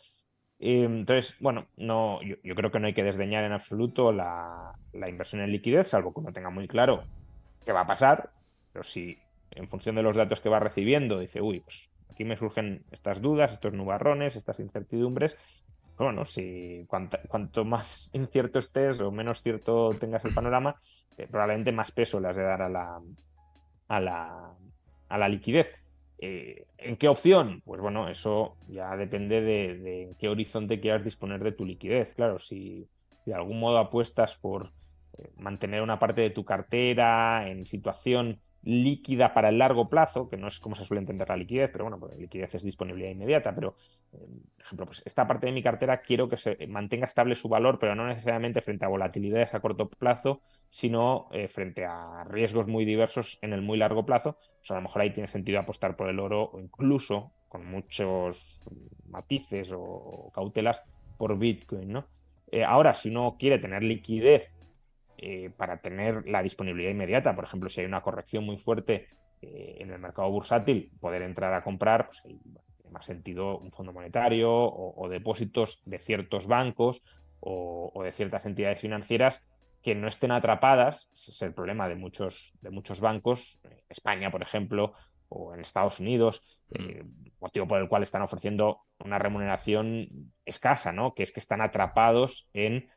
entonces, 0.59 1.35
bueno, 1.39 1.67
no, 1.75 2.19
yo, 2.23 2.55
creo 2.55 2.71
que 2.71 2.79
no 2.79 2.87
hay 2.87 2.93
que 2.93 3.03
desdeñar 3.03 3.43
en 3.43 3.51
absoluto 3.51 4.11
la, 4.11 4.73
la, 4.93 5.09
inversión 5.09 5.43
en 5.43 5.51
liquidez, 5.51 5.89
salvo 5.89 6.11
que 6.13 6.21
uno 6.21 6.33
tenga 6.33 6.49
muy 6.49 6.67
claro 6.67 7.03
qué 7.63 7.71
va 7.71 7.81
a 7.81 7.87
pasar, 7.87 8.31
pero 8.73 8.83
si 8.83 9.19
en 9.51 9.67
función 9.67 9.95
de 9.95 10.01
los 10.01 10.15
datos 10.15 10.39
que 10.39 10.49
va 10.49 10.59
recibiendo 10.59 11.19
dice, 11.19 11.41
uy, 11.41 11.59
pues 11.59 11.89
aquí 12.17 12.25
me 12.25 12.35
surgen 12.35 12.83
estas 12.91 13.21
dudas, 13.21 13.53
estos 13.53 13.73
nubarrones, 13.73 14.35
estas 14.35 14.59
incertidumbres, 14.59 15.37
bueno, 15.99 16.25
si 16.25 16.83
cuanto, 16.87 17.63
más 17.63 18.09
incierto 18.11 18.57
estés 18.57 18.99
o 18.99 19.11
menos 19.11 19.43
cierto 19.43 19.91
tengas 19.99 20.25
el 20.25 20.33
panorama, 20.33 20.75
eh, 21.15 21.27
probablemente 21.29 21.71
más 21.71 21.91
peso 21.91 22.19
le 22.19 22.29
has 22.29 22.35
de 22.35 22.43
dar 22.43 22.63
a 22.63 22.69
la, 22.69 22.99
a 23.87 23.99
la, 23.99 24.53
a 25.09 25.17
la 25.17 25.29
liquidez. 25.29 25.71
Eh, 26.17 26.65
¿En 26.79 26.97
qué 26.97 27.07
opción? 27.07 27.61
Pues 27.63 27.81
bueno, 27.81 28.09
eso 28.09 28.57
ya 28.67 28.95
depende 28.95 29.41
de, 29.41 30.15
qué 30.19 30.27
horizonte 30.27 30.79
quieras 30.79 31.03
disponer 31.03 31.43
de 31.43 31.51
tu 31.51 31.65
liquidez. 31.65 32.15
Claro, 32.15 32.39
si, 32.39 32.87
de 33.27 33.35
algún 33.35 33.59
modo 33.59 33.77
apuestas 33.77 34.35
por 34.35 34.71
eh, 35.19 35.29
mantener 35.37 35.83
una 35.83 35.99
parte 35.99 36.21
de 36.21 36.31
tu 36.31 36.43
cartera 36.43 37.47
en 37.47 37.67
situación 37.67 38.39
líquida 38.67 39.33
para 39.33 39.47
el 39.47 39.57
largo 39.57 39.87
plazo, 39.87 40.27
que 40.27 40.35
no 40.35 40.47
es 40.47 40.59
como 40.59 40.75
se 40.75 40.83
suele 40.83 40.99
entender 40.99 41.29
la 41.29 41.37
liquidez, 41.37 41.69
pero 41.71 41.85
bueno, 41.85 41.99
pues 41.99 42.17
liquidez 42.17 42.53
es 42.53 42.63
disponibilidad 42.63 43.09
inmediata, 43.09 43.55
pero, 43.55 43.75
eh, 44.11 44.17
por 44.57 44.65
ejemplo, 44.65 44.85
pues 44.87 45.01
esta 45.05 45.25
parte 45.25 45.45
de 45.45 45.53
mi 45.53 45.63
cartera 45.63 46.01
quiero 46.01 46.27
que 46.27 46.35
se 46.35 46.67
mantenga 46.67 47.05
estable 47.05 47.35
su 47.35 47.47
valor, 47.47 47.79
pero 47.79 47.95
no 47.95 48.05
necesariamente 48.05 48.59
frente 48.59 48.83
a 48.83 48.89
volatilidades 48.89 49.53
a 49.53 49.61
corto 49.61 49.87
plazo, 49.87 50.41
sino 50.69 51.29
eh, 51.31 51.47
frente 51.47 51.85
a 51.85 52.25
riesgos 52.25 52.67
muy 52.67 52.83
diversos 52.83 53.39
en 53.41 53.53
el 53.53 53.61
muy 53.61 53.77
largo 53.77 54.05
plazo. 54.05 54.37
A 54.69 54.73
lo 54.73 54.81
mejor 54.81 55.01
ahí 55.01 55.13
tiene 55.13 55.29
sentido 55.29 55.59
apostar 55.59 55.95
por 55.95 56.09
el 56.09 56.19
oro 56.19 56.49
o 56.51 56.59
incluso 56.59 57.31
con 57.47 57.65
muchos 57.65 58.61
matices 59.07 59.71
o, 59.73 60.29
cautelas 60.33 60.83
por 61.17 61.39
Bitcoin, 61.39 61.89
¿no? 61.93 62.07
Eh, 62.51 62.65
ahora, 62.65 62.93
si 62.93 63.09
uno 63.09 63.37
quiere 63.39 63.59
tener 63.59 63.81
liquidez 63.81 64.51
eh, 65.17 65.49
para 65.55 65.81
tener 65.81 66.27
la 66.27 66.43
disponibilidad 66.43 66.91
inmediata. 66.91 67.35
Por 67.35 67.43
ejemplo, 67.43 67.69
si 67.69 67.81
hay 67.81 67.87
una 67.87 68.01
corrección 68.01 68.45
muy 68.45 68.57
fuerte 68.57 69.07
eh, 69.41 69.77
en 69.79 69.91
el 69.91 69.99
mercado 69.99 70.29
bursátil, 70.29 70.91
poder 70.99 71.21
entrar 71.21 71.53
a 71.53 71.63
comprar, 71.63 72.07
pues 72.07 72.23
más 72.91 73.05
sentido 73.05 73.57
un 73.57 73.71
fondo 73.71 73.93
monetario 73.93 74.51
o, 74.51 75.09
depósitos 75.09 75.81
de 75.85 75.99
ciertos 75.99 76.47
bancos 76.47 77.03
o, 77.39 78.01
de 78.03 78.11
ciertas 78.11 78.45
entidades 78.45 78.79
financieras 78.79 79.43
que 79.83 79.95
no 79.95 80.07
estén 80.07 80.31
atrapadas. 80.31 81.09
Ese 81.13 81.31
es 81.31 81.41
el 81.41 81.53
problema 81.53 81.87
de 81.87 81.95
muchos, 81.95 82.57
de 82.61 82.69
muchos 82.69 83.01
bancos, 83.01 83.59
España, 83.89 84.31
por 84.31 84.41
ejemplo, 84.41 84.93
o 85.29 85.53
en 85.53 85.61
Estados 85.61 85.99
Unidos, 85.99 86.43
mm. 86.69 86.89
eh, 86.89 87.05
motivo 87.39 87.67
por 87.67 87.81
el 87.81 87.89
cual 87.89 88.03
están 88.03 88.21
ofreciendo 88.21 88.81
una 88.99 89.19
remuneración 89.19 90.31
escasa, 90.45 90.91
¿no? 90.91 91.13
Que 91.13 91.23
es 91.23 91.31
que 91.31 91.39
están 91.39 91.61
atrapados 91.61 92.49
en 92.53 92.73
eh, 92.75 92.89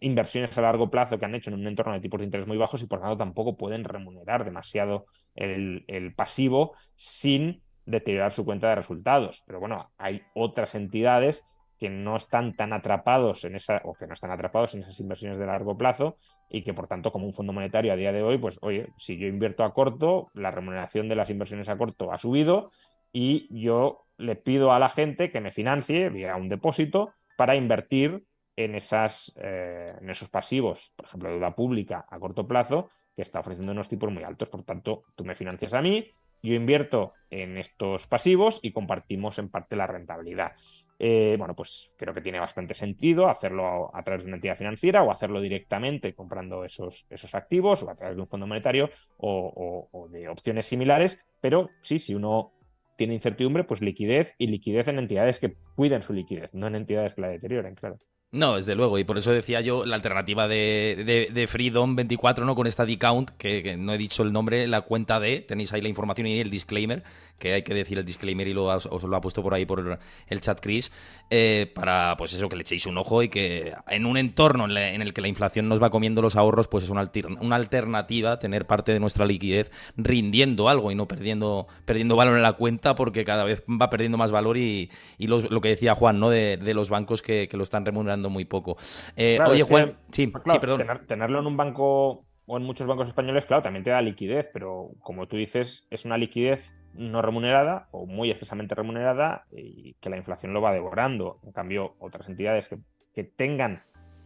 inversiones 0.00 0.56
a 0.58 0.62
largo 0.62 0.90
plazo 0.90 1.18
que 1.18 1.24
han 1.24 1.34
hecho 1.34 1.50
en 1.50 1.60
un 1.60 1.66
entorno 1.66 1.92
de 1.92 2.00
tipos 2.00 2.18
de 2.18 2.24
interés 2.24 2.46
muy 2.46 2.56
bajos 2.56 2.82
y 2.82 2.86
por 2.86 3.00
tanto 3.00 3.16
tampoco 3.16 3.56
pueden 3.56 3.84
remunerar 3.84 4.44
demasiado 4.44 5.06
el, 5.34 5.84
pasivo 6.16 6.74
sin 6.96 7.62
deteriorar 7.86 8.32
su 8.32 8.44
cuenta 8.44 8.68
de 8.68 8.76
resultados. 8.76 9.42
Pero 9.46 9.60
bueno, 9.60 9.92
hay 9.98 10.22
otras 10.34 10.74
entidades 10.74 11.44
que 11.78 11.90
no 11.90 12.16
están 12.16 12.54
tan 12.54 12.72
atrapados 12.72 13.44
en 13.44 13.56
esa 13.56 13.80
o 13.84 13.94
que 13.94 14.06
no 14.06 14.14
están 14.14 14.30
atrapados 14.30 14.74
en 14.74 14.82
esas 14.82 14.98
inversiones 15.00 15.38
de 15.38 15.46
largo 15.46 15.76
plazo 15.76 16.16
y 16.48 16.62
que 16.62 16.74
por 16.74 16.86
tanto 16.86 17.10
como 17.10 17.26
un 17.26 17.34
fondo 17.34 17.52
monetario 17.52 17.92
a 17.92 17.96
día 17.96 18.12
de 18.12 18.22
hoy, 18.22 18.38
pues 18.38 18.58
oye, 18.62 18.88
si 18.98 19.16
yo 19.18 19.26
invierto 19.26 19.64
a 19.64 19.74
corto, 19.74 20.30
la 20.34 20.50
remuneración 20.50 21.08
de 21.08 21.16
las 21.16 21.30
inversiones 21.30 21.68
a 21.68 21.76
corto 21.76 22.12
ha 22.12 22.18
subido 22.18 22.70
y 23.12 23.48
yo 23.50 24.04
le 24.16 24.36
pido 24.36 24.72
a 24.72 24.78
la 24.78 24.88
gente 24.88 25.30
que 25.30 25.40
me 25.40 25.50
financie 25.50 26.08
vía 26.08 26.36
un 26.36 26.48
depósito 26.48 27.12
para 27.36 27.56
invertir 27.56 28.24
en, 28.56 28.74
esas, 28.74 29.32
eh, 29.36 29.94
en 30.00 30.10
esos 30.10 30.28
pasivos, 30.28 30.92
por 30.96 31.06
ejemplo, 31.06 31.30
deuda 31.30 31.54
pública 31.54 32.06
a 32.08 32.18
corto 32.18 32.46
plazo, 32.46 32.90
que 33.14 33.22
está 33.22 33.40
ofreciendo 33.40 33.72
unos 33.72 33.88
tipos 33.88 34.10
muy 34.10 34.24
altos. 34.24 34.48
Por 34.48 34.62
tanto, 34.64 35.04
tú 35.14 35.24
me 35.24 35.34
financias 35.34 35.74
a 35.74 35.82
mí, 35.82 36.10
yo 36.42 36.54
invierto 36.54 37.12
en 37.30 37.56
estos 37.56 38.06
pasivos 38.06 38.58
y 38.62 38.72
compartimos 38.72 39.38
en 39.38 39.48
parte 39.48 39.76
la 39.76 39.86
rentabilidad. 39.86 40.52
Eh, 40.98 41.36
bueno, 41.38 41.54
pues 41.54 41.92
creo 41.96 42.12
que 42.14 42.20
tiene 42.20 42.40
bastante 42.40 42.74
sentido 42.74 43.28
hacerlo 43.28 43.94
a, 43.94 44.02
través 44.02 44.24
de 44.24 44.28
una 44.28 44.36
entidad 44.36 44.56
financiera 44.56 45.02
o 45.02 45.10
hacerlo 45.10 45.40
directamente 45.40 46.14
comprando 46.14 46.64
esos, 46.64 47.06
esos 47.10 47.34
activos 47.34 47.82
o 47.82 47.90
a 47.90 47.94
través 47.94 48.16
de 48.16 48.22
un 48.22 48.28
fondo 48.28 48.46
monetario 48.46 48.90
o, 49.18 49.88
o 49.92 50.08
de 50.08 50.28
opciones 50.28 50.66
similares, 50.66 51.18
pero 51.40 51.70
sí, 51.80 51.98
si 51.98 52.14
uno 52.14 52.52
tiene 52.96 53.14
incertidumbre, 53.14 53.64
pues 53.64 53.80
liquidez 53.80 54.34
y 54.38 54.46
liquidez 54.48 54.88
en 54.88 54.98
entidades 54.98 55.38
que 55.38 55.56
cuiden 55.74 56.02
su 56.02 56.12
liquidez, 56.12 56.52
no 56.54 56.66
en 56.66 56.76
entidades 56.76 57.14
que 57.14 57.22
la 57.22 57.28
deterioren, 57.28 57.74
claro. 57.74 57.98
No, 58.34 58.56
desde 58.56 58.74
luego, 58.74 58.98
y 58.98 59.04
por 59.04 59.18
eso 59.18 59.30
decía 59.30 59.60
yo 59.60 59.84
la 59.84 59.94
alternativa 59.94 60.48
de, 60.48 61.28
de, 61.30 61.46
Freedom 61.46 61.94
24, 61.94 62.46
¿no? 62.46 62.54
Con 62.54 62.66
esta 62.66 62.86
D-Count, 62.86 63.32
que, 63.32 63.76
no 63.76 63.92
he 63.92 63.98
dicho 63.98 64.22
el 64.22 64.32
nombre, 64.32 64.66
la 64.68 64.80
cuenta 64.80 65.20
de, 65.20 65.42
tenéis 65.42 65.70
ahí 65.74 65.82
la 65.82 65.90
información 65.90 66.26
y 66.26 66.40
el 66.40 66.48
disclaimer, 66.48 67.02
que 67.38 67.52
hay 67.52 67.62
que 67.62 67.74
decir 67.74 67.98
el 67.98 68.06
disclaimer 68.06 68.48
y 68.48 68.54
lo, 68.54 68.64
os, 68.64 69.02
lo 69.02 69.16
ha 69.16 69.20
puesto 69.20 69.42
por 69.42 69.52
ahí 69.52 69.66
por 69.66 69.98
el 70.28 70.40
chat 70.40 70.60
Chris, 70.62 70.90
eh, 71.28 71.70
para 71.74 72.16
pues 72.16 72.32
eso, 72.32 72.48
que 72.48 72.56
le 72.56 72.62
echéis 72.62 72.86
un 72.86 72.96
ojo 72.96 73.22
y 73.22 73.28
que 73.28 73.74
en 73.88 74.06
un 74.06 74.16
entorno 74.16 74.64
en, 74.64 75.02
el 75.02 75.12
que 75.12 75.20
la 75.20 75.28
inflación 75.28 75.68
nos 75.68 75.82
va 75.82 75.90
comiendo 75.90 76.22
los 76.22 76.34
ahorros, 76.34 76.68
pues 76.68 76.84
es 76.84 76.90
una, 76.90 77.10
una 77.38 77.56
alternativa 77.56 78.38
tener 78.38 78.66
parte 78.66 78.94
de 78.94 79.00
nuestra 79.00 79.26
liquidez 79.26 79.70
rindiendo 79.98 80.70
algo 80.70 80.90
y 80.90 80.94
no 80.94 81.06
perdiendo, 81.06 81.66
perdiendo 81.84 82.16
valor 82.16 82.36
en 82.36 82.42
la 82.42 82.54
cuenta, 82.54 82.94
porque 82.94 83.26
cada 83.26 83.44
vez 83.44 83.62
va 83.68 83.90
perdiendo 83.90 84.16
más 84.16 84.32
valor 84.32 84.56
y, 84.56 84.90
y 85.18 85.26
lo 85.26 85.60
que 85.60 85.68
decía 85.68 85.94
Juan, 85.94 86.18
¿no? 86.18 86.30
De, 86.30 86.56
de 86.56 86.72
los 86.72 86.88
bancos 86.88 87.20
que, 87.20 87.46
que 87.46 87.58
lo 87.58 87.64
están 87.64 87.84
remunerando 87.84 88.21
muy 88.30 88.44
poco. 88.44 88.76
Eh, 89.16 89.38
oye, 89.46 89.62
Juan, 89.62 89.96
sí, 90.10 90.26
perdón. 90.26 90.82
tenerlo 91.06 91.40
en 91.40 91.46
un 91.46 91.56
banco 91.56 92.24
o 92.46 92.56
en 92.56 92.64
muchos 92.64 92.86
bancos 92.86 93.08
españoles, 93.08 93.44
claro, 93.44 93.62
también 93.62 93.84
te 93.84 93.90
da 93.90 94.02
liquidez, 94.02 94.50
pero 94.52 94.90
como 95.00 95.26
tú 95.28 95.36
dices, 95.36 95.86
es 95.90 96.04
una 96.04 96.18
liquidez 96.18 96.74
no 96.94 97.22
remunerada 97.22 97.88
o 97.90 98.06
muy 98.06 98.30
escasamente 98.30 98.74
remunerada 98.74 99.46
y 99.50 99.94
que 99.94 100.10
la 100.10 100.16
inflación 100.16 100.52
lo 100.52 100.60
va 100.60 100.72
devorando. 100.72 101.38
En 101.44 101.52
cambio, 101.52 101.94
otras 101.98 102.28
entidades 102.28 102.68
que, 102.68 102.78
que 103.14 103.24
tengan 103.24 103.82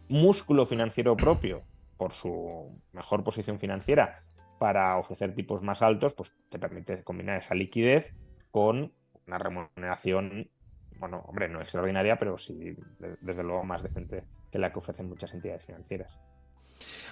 músculo 0.09 0.65
financiero 0.65 1.15
propio 1.15 1.63
por 1.97 2.13
su 2.13 2.81
mejor 2.91 3.23
posición 3.23 3.59
financiera 3.59 4.23
para 4.59 4.97
ofrecer 4.97 5.35
tipos 5.35 5.61
más 5.61 5.81
altos, 5.81 6.13
pues 6.13 6.33
te 6.49 6.59
permite 6.59 7.03
combinar 7.03 7.37
esa 7.37 7.55
liquidez 7.55 8.13
con 8.51 8.91
una 9.27 9.37
remuneración 9.37 10.49
bueno, 10.99 11.23
hombre, 11.27 11.47
no 11.47 11.61
extraordinaria, 11.61 12.17
pero 12.17 12.37
sí, 12.37 12.75
desde 13.21 13.43
luego 13.43 13.63
más 13.63 13.83
decente 13.83 14.23
que 14.51 14.59
la 14.59 14.71
que 14.71 14.79
ofrecen 14.79 15.09
muchas 15.09 15.33
entidades 15.33 15.65
financieras. 15.65 16.17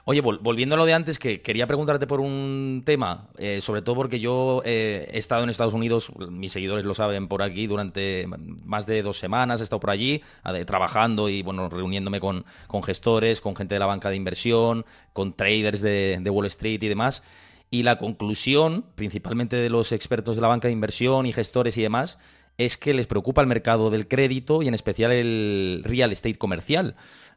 Oye, 0.07 0.21
volviendo 0.21 0.75
a 0.75 0.77
lo 0.77 0.85
de 0.85 0.93
antes, 0.93 1.17
que 1.17 1.41
quería 1.41 1.65
preguntarte 1.65 2.05
por 2.05 2.19
un 2.19 2.83
tema, 2.85 3.29
eh, 3.37 3.59
sobre 3.61 3.81
todo 3.81 3.95
porque 3.95 4.19
yo 4.19 4.61
eh, 4.63 5.09
he 5.11 5.17
estado 5.17 5.43
en 5.43 5.49
Estados 5.49 5.73
Unidos, 5.73 6.11
mis 6.29 6.51
seguidores 6.51 6.85
lo 6.85 6.93
saben 6.93 7.27
por 7.27 7.41
aquí, 7.41 7.65
durante 7.65 8.27
más 8.63 8.85
de 8.85 9.01
dos 9.01 9.17
semanas, 9.17 9.61
he 9.61 9.63
estado 9.63 9.79
por 9.79 9.89
allí 9.89 10.21
trabajando 10.67 11.29
y 11.29 11.41
bueno, 11.41 11.69
reuniéndome 11.69 12.19
con, 12.19 12.45
gestores, 12.83 13.41
con 13.41 13.55
gente 13.55 13.75
de 13.75 13.79
la 13.79 13.87
banca 13.87 14.09
de 14.09 14.15
inversión, 14.15 14.85
con 15.11 15.33
traders 15.33 15.81
de, 15.81 16.19
de 16.21 16.29
Wall 16.29 16.45
Street 16.45 16.83
y 16.83 16.87
demás. 16.87 17.23
Y 17.71 17.81
la 17.81 17.97
conclusión, 17.97 18.85
principalmente 18.93 19.55
de 19.55 19.69
los 19.69 19.91
expertos 19.91 20.35
de 20.35 20.41
la 20.43 20.47
banca 20.47 20.67
de 20.67 20.73
inversión 20.73 21.25
y 21.25 21.33
gestores 21.33 21.77
y 21.79 21.81
demás, 21.81 22.19
es 22.57 22.77
que 22.77 22.93
les 22.93 23.07
preocupa 23.07 23.41
el 23.41 23.47
mercado 23.47 23.89
del 23.89 24.07
crédito 24.07 24.61
y 24.61 24.67
en 24.67 24.73
especial 24.73 25.11
el 25.11 25.81
real 25.83 26.11
estate 26.11 26.35
comercial. 26.35 26.95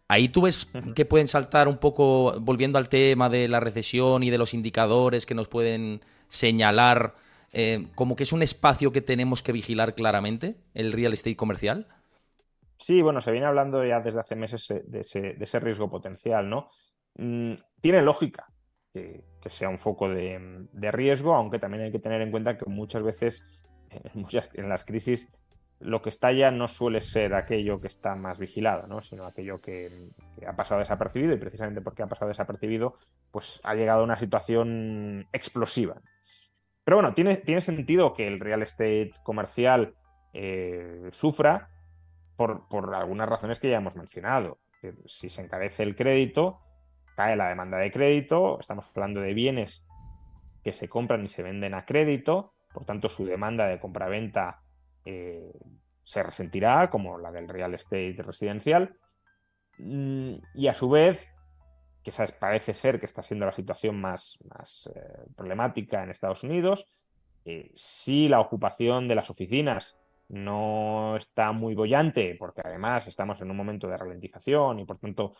Ahí 0.08 0.28
tú 0.28 0.42
ves 0.42 0.70
que 0.94 1.04
pueden 1.04 1.28
saltar 1.28 1.68
un 1.68 1.78
poco, 1.78 2.40
volviendo 2.40 2.78
al 2.78 2.88
tema 2.88 3.28
de 3.28 3.46
la 3.46 3.60
recesión 3.60 4.22
y 4.22 4.30
de 4.30 4.38
los 4.38 4.54
indicadores 4.54 5.26
que 5.26 5.34
nos 5.34 5.48
pueden 5.48 6.00
señalar, 6.28 7.14
eh, 7.52 7.88
como 7.94 8.16
que 8.16 8.22
es 8.22 8.32
un 8.32 8.42
espacio 8.42 8.90
que 8.90 9.02
tenemos 9.02 9.42
que 9.42 9.52
vigilar 9.52 9.94
claramente, 9.94 10.56
el 10.72 10.92
real 10.92 11.12
estate 11.12 11.36
comercial. 11.36 11.88
Sí, 12.78 13.02
bueno, 13.02 13.20
se 13.20 13.32
viene 13.32 13.46
hablando 13.46 13.84
ya 13.84 14.00
desde 14.00 14.20
hace 14.20 14.36
meses 14.36 14.68
de 14.68 15.00
ese, 15.00 15.60
riesgo 15.60 15.90
potencial, 15.90 16.48
¿no? 16.48 16.70
Mm, 17.16 17.54
tiene 17.80 18.02
lógica 18.02 18.46
que, 18.92 19.24
sea 19.46 19.68
un 19.68 19.78
foco 19.78 20.08
de, 20.08 20.90
riesgo, 20.92 21.34
aunque 21.34 21.58
también 21.58 21.84
hay 21.84 21.92
que 21.92 21.98
tener 21.98 22.20
en 22.22 22.30
cuenta 22.30 22.56
que 22.56 22.66
muchas 22.66 23.02
veces 23.02 23.64
en 23.90 24.68
las 24.68 24.84
crisis 24.84 25.28
lo 25.80 26.02
que 26.02 26.08
estalla 26.08 26.50
no 26.50 26.68
suele 26.68 27.00
ser 27.00 27.34
aquello 27.34 27.80
que 27.80 27.86
está 27.86 28.16
más 28.16 28.38
vigilado, 28.38 28.86
¿no? 28.86 29.00
sino 29.00 29.26
aquello 29.26 29.60
que, 29.60 30.10
ha 30.46 30.56
pasado 30.56 30.80
desapercibido 30.80 31.34
y 31.34 31.38
precisamente 31.38 31.80
porque 31.80 32.02
ha 32.02 32.08
pasado 32.08 32.28
desapercibido, 32.28 32.98
pues 33.30 33.60
ha 33.62 33.74
llegado 33.74 34.00
a 34.00 34.04
una 34.04 34.16
situación 34.16 35.28
explosiva. 35.32 36.00
Pero 36.84 36.96
bueno, 36.96 37.14
tiene, 37.14 37.36
tiene 37.36 37.60
sentido 37.60 38.14
que 38.14 38.26
el 38.26 38.40
real 38.40 38.62
estate 38.62 39.12
comercial 39.22 39.94
eh, 40.32 41.08
sufra 41.12 41.70
por, 42.36 42.66
por, 42.68 42.94
algunas 42.94 43.28
razones 43.28 43.60
que 43.60 43.70
ya 43.70 43.76
hemos 43.76 43.96
mencionado. 43.96 44.58
Si 45.06 45.28
se 45.28 45.42
encarece 45.42 45.82
el 45.82 45.96
crédito, 45.96 46.60
cae 47.14 47.36
la 47.36 47.48
demanda 47.48 47.78
de 47.78 47.92
crédito, 47.92 48.58
estamos 48.58 48.86
hablando 48.94 49.20
de 49.20 49.34
bienes 49.34 49.84
que 50.64 50.72
se 50.72 50.88
compran 50.88 51.24
y 51.24 51.28
se 51.28 51.42
venden 51.42 51.74
a 51.74 51.84
crédito, 51.84 52.54
por 52.72 52.84
tanto 52.84 53.08
su 53.08 53.24
demanda 53.24 53.66
de 53.66 53.80
compraventa 53.80 54.62
eh, 55.04 55.52
se 56.02 56.22
resentirá, 56.22 56.90
como 56.90 57.18
la 57.18 57.30
del 57.30 57.48
real 57.48 57.74
estate 57.74 58.16
residencial. 58.18 58.96
Mm, 59.78 60.34
y 60.54 60.68
a 60.68 60.74
su 60.74 60.88
vez, 60.88 61.26
que 62.02 62.12
parece 62.38 62.74
ser 62.74 62.98
que 62.98 63.06
está 63.06 63.22
siendo 63.22 63.46
la 63.46 63.52
situación 63.52 64.00
más, 64.00 64.38
eh, 64.94 65.00
problemática 65.36 66.02
en 66.02 66.10
Estados 66.10 66.42
Unidos, 66.44 66.92
eh, 67.44 67.70
si 67.74 68.28
la 68.28 68.40
ocupación 68.40 69.08
de 69.08 69.14
las 69.14 69.30
oficinas 69.30 69.98
no 70.28 71.16
está 71.16 71.52
muy 71.52 71.74
bollante, 71.74 72.36
porque 72.38 72.60
además 72.62 73.06
estamos 73.06 73.40
en 73.40 73.50
un 73.50 73.56
momento 73.56 73.88
de 73.88 73.96
ralentización 73.96 74.80
y 74.80 74.84
por 74.84 74.98
tanto, 74.98 75.36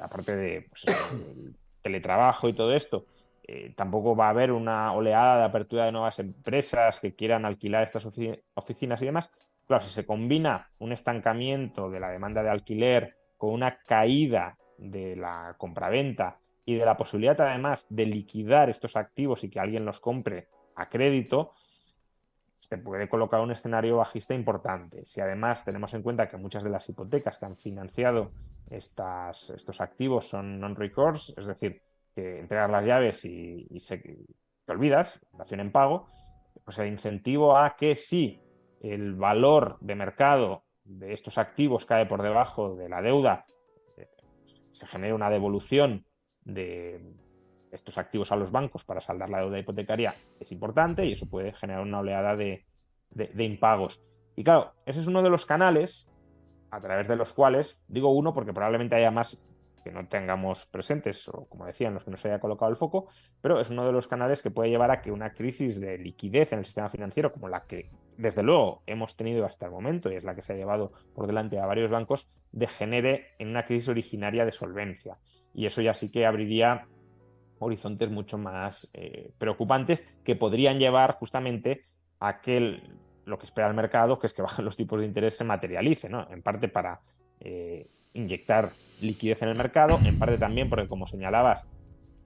aparte 0.00 0.34
de 0.34 0.62
pues, 0.68 0.84
el 1.12 1.56
teletrabajo 1.82 2.48
y 2.48 2.52
todo 2.52 2.74
esto, 2.74 3.06
eh, 3.46 3.74
tampoco 3.76 4.16
va 4.16 4.26
a 4.26 4.30
haber 4.30 4.52
una 4.52 4.92
oleada 4.92 5.38
de 5.38 5.44
apertura 5.44 5.84
de 5.84 5.92
nuevas 5.92 6.18
empresas 6.18 6.98
que 6.98 7.14
quieran 7.14 7.44
alquilar 7.44 7.82
estas 7.82 8.06
oficinas 8.06 9.02
y 9.02 9.04
demás. 9.04 9.30
Claro, 9.66 9.84
si 9.84 9.90
se 9.90 10.06
combina 10.06 10.70
un 10.78 10.92
estancamiento 10.92 11.90
de 11.90 12.00
la 12.00 12.08
demanda 12.08 12.42
de 12.42 12.48
alquiler 12.48 13.16
con 13.36 13.50
una 13.50 13.76
caída 13.78 14.56
de 14.78 15.16
la 15.16 15.56
compraventa 15.58 16.38
y 16.64 16.76
de 16.76 16.86
la 16.86 16.96
posibilidad 16.96 17.38
además 17.42 17.86
de 17.90 18.06
liquidar 18.06 18.70
estos 18.70 18.96
activos 18.96 19.44
y 19.44 19.50
que 19.50 19.60
alguien 19.60 19.84
los 19.84 20.00
compre 20.00 20.48
a 20.74 20.88
crédito, 20.88 21.52
se 22.58 22.78
puede 22.78 23.10
colocar 23.10 23.40
un 23.40 23.50
escenario 23.50 23.98
bajista 23.98 24.32
importante. 24.34 25.04
Si 25.04 25.20
además 25.20 25.64
tenemos 25.64 25.92
en 25.92 26.02
cuenta 26.02 26.28
que 26.28 26.38
muchas 26.38 26.64
de 26.64 26.70
las 26.70 26.88
hipotecas 26.88 27.36
que 27.36 27.44
han 27.44 27.56
financiado 27.58 28.32
estas, 28.70 29.50
estos 29.50 29.82
activos 29.82 30.28
son 30.28 30.58
non-recourse, 30.60 31.34
es 31.36 31.46
decir, 31.46 31.82
que 32.14 32.40
entregas 32.40 32.70
las 32.70 32.84
llaves 32.84 33.24
y, 33.24 33.66
se, 33.78 33.98
te 33.98 34.72
olvidas, 34.72 35.20
dación 35.32 35.60
en 35.60 35.72
pago, 35.72 36.06
pues 36.64 36.78
el 36.78 36.88
incentivo 36.88 37.56
a 37.56 37.76
que 37.76 37.96
si 37.96 38.40
el 38.80 39.14
valor 39.14 39.76
de 39.80 39.94
mercado 39.94 40.64
de 40.84 41.12
estos 41.12 41.38
activos 41.38 41.86
cae 41.86 42.06
por 42.06 42.22
debajo 42.22 42.76
de 42.76 42.88
la 42.88 43.02
deuda, 43.02 43.46
eh, 43.96 44.08
se 44.70 44.86
genere 44.86 45.14
una 45.14 45.30
devolución 45.30 46.04
de 46.44 47.14
estos 47.72 47.98
activos 47.98 48.30
a 48.30 48.36
los 48.36 48.52
bancos 48.52 48.84
para 48.84 49.00
saldar 49.00 49.30
la 49.30 49.40
deuda 49.40 49.58
hipotecaria 49.58 50.14
es 50.38 50.52
importante 50.52 51.04
y 51.04 51.12
eso 51.12 51.26
puede 51.26 51.52
generar 51.52 51.82
una 51.82 52.00
oleada 52.00 52.36
de 52.36 52.64
impagos. 53.44 54.00
Y 54.36 54.44
claro, 54.44 54.74
ese 54.86 55.00
es 55.00 55.06
uno 55.06 55.22
de 55.22 55.30
los 55.30 55.46
canales 55.46 56.08
a 56.70 56.80
través 56.80 57.06
de 57.06 57.16
los 57.16 57.32
cuales, 57.32 57.78
digo 57.86 58.10
uno 58.10 58.34
porque 58.34 58.52
probablemente 58.52 58.96
haya 58.96 59.10
más 59.10 59.42
que 59.84 59.92
no 59.92 60.08
tengamos 60.08 60.66
presentes, 60.66 61.28
o 61.28 61.46
como 61.46 61.66
decían, 61.66 61.94
los 61.94 62.04
que 62.04 62.10
no 62.10 62.16
se 62.16 62.28
haya 62.28 62.40
colocado 62.40 62.70
el 62.70 62.76
foco, 62.76 63.08
pero 63.40 63.60
es 63.60 63.70
uno 63.70 63.86
de 63.86 63.92
los 63.92 64.08
canales 64.08 64.42
que 64.42 64.50
puede 64.50 64.70
llevar 64.70 64.90
a 64.90 65.02
que 65.02 65.12
una 65.12 65.34
crisis 65.34 65.78
de 65.78 65.98
liquidez 65.98 66.52
en 66.52 66.60
el 66.60 66.64
sistema 66.64 66.88
financiero, 66.88 67.32
como 67.32 67.48
la 67.48 67.66
que 67.66 67.90
desde 68.16 68.42
luego 68.42 68.82
hemos 68.86 69.16
tenido 69.16 69.44
hasta 69.44 69.66
el 69.66 69.72
momento, 69.72 70.10
y 70.10 70.16
es 70.16 70.24
la 70.24 70.34
que 70.34 70.42
se 70.42 70.54
ha 70.54 70.56
llevado 70.56 70.92
por 71.14 71.26
delante 71.26 71.58
a 71.58 71.66
varios 71.66 71.90
bancos, 71.90 72.28
degenere 72.50 73.34
en 73.38 73.48
una 73.48 73.66
crisis 73.66 73.88
originaria 73.88 74.44
de 74.44 74.52
solvencia. 74.52 75.18
Y 75.52 75.66
eso 75.66 75.82
ya 75.82 75.94
sí 75.94 76.10
que 76.10 76.26
abriría 76.26 76.88
horizontes 77.58 78.10
mucho 78.10 78.38
más 78.38 78.90
eh, 78.94 79.32
preocupantes 79.38 80.02
que 80.24 80.34
podrían 80.34 80.78
llevar 80.78 81.14
justamente 81.18 81.84
a 82.20 82.40
que 82.40 82.82
lo 83.24 83.38
que 83.38 83.46
espera 83.46 83.68
el 83.68 83.74
mercado, 83.74 84.18
que 84.18 84.26
es 84.26 84.34
que 84.34 84.42
bajen 84.42 84.64
los 84.64 84.76
tipos 84.76 85.00
de 85.00 85.06
interés, 85.06 85.36
se 85.36 85.44
materialice, 85.44 86.08
¿no? 86.08 86.26
En 86.30 86.42
parte 86.42 86.68
para 86.68 87.00
eh, 87.40 87.88
inyectar 88.14 88.72
liquidez 89.00 89.42
en 89.42 89.50
el 89.50 89.56
mercado, 89.56 89.98
en 90.02 90.18
parte 90.18 90.38
también 90.38 90.70
porque, 90.70 90.88
como 90.88 91.06
señalabas, 91.06 91.66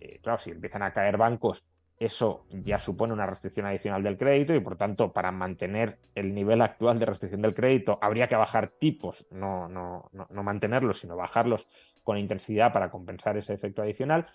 eh, 0.01 0.21
claro, 0.23 0.39
si 0.39 0.51
empiezan 0.51 0.83
a 0.83 0.93
caer 0.93 1.17
bancos, 1.17 1.65
eso 1.99 2.47
ya 2.51 2.79
supone 2.79 3.13
una 3.13 3.27
restricción 3.27 3.67
adicional 3.67 4.05
del 4.05 4.17
crédito 4.17 4.55
y, 4.55 4.61
por 4.61 4.77
tanto, 4.77 5.13
para 5.13 5.33
mantener 5.33 5.99
el 6.15 6.33
nivel 6.33 6.61
actual 6.63 6.99
de 6.99 7.07
restricción 7.07 7.43
del 7.43 7.55
crédito, 7.55 7.99
habría 8.01 8.29
que 8.29 8.37
bajar 8.37 8.69
tipos, 8.79 9.27
no, 9.33 9.69
no, 9.69 10.09
no, 10.13 10.43
mantenerlos, 10.45 11.01
sino 11.01 11.17
bajarlos 11.17 11.67
con 12.05 12.17
intensidad 12.17 12.73
para 12.73 12.91
compensar 12.91 13.37
ese 13.37 13.55
efecto 13.55 13.83
adicional, 13.83 14.27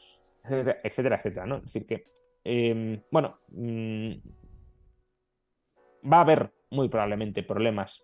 etcétera, 0.44 1.16
etcétera. 1.16 1.46
¿no? 1.46 1.58
Es 1.58 1.64
decir, 1.64 1.86
que, 1.86 2.06
em, 2.44 3.02
bueno, 3.10 3.40
mm, 3.50 4.12
va 6.12 6.18
a 6.18 6.22
haber 6.22 6.52
muy 6.70 6.90
probablemente 6.90 7.44
problemas 7.44 8.04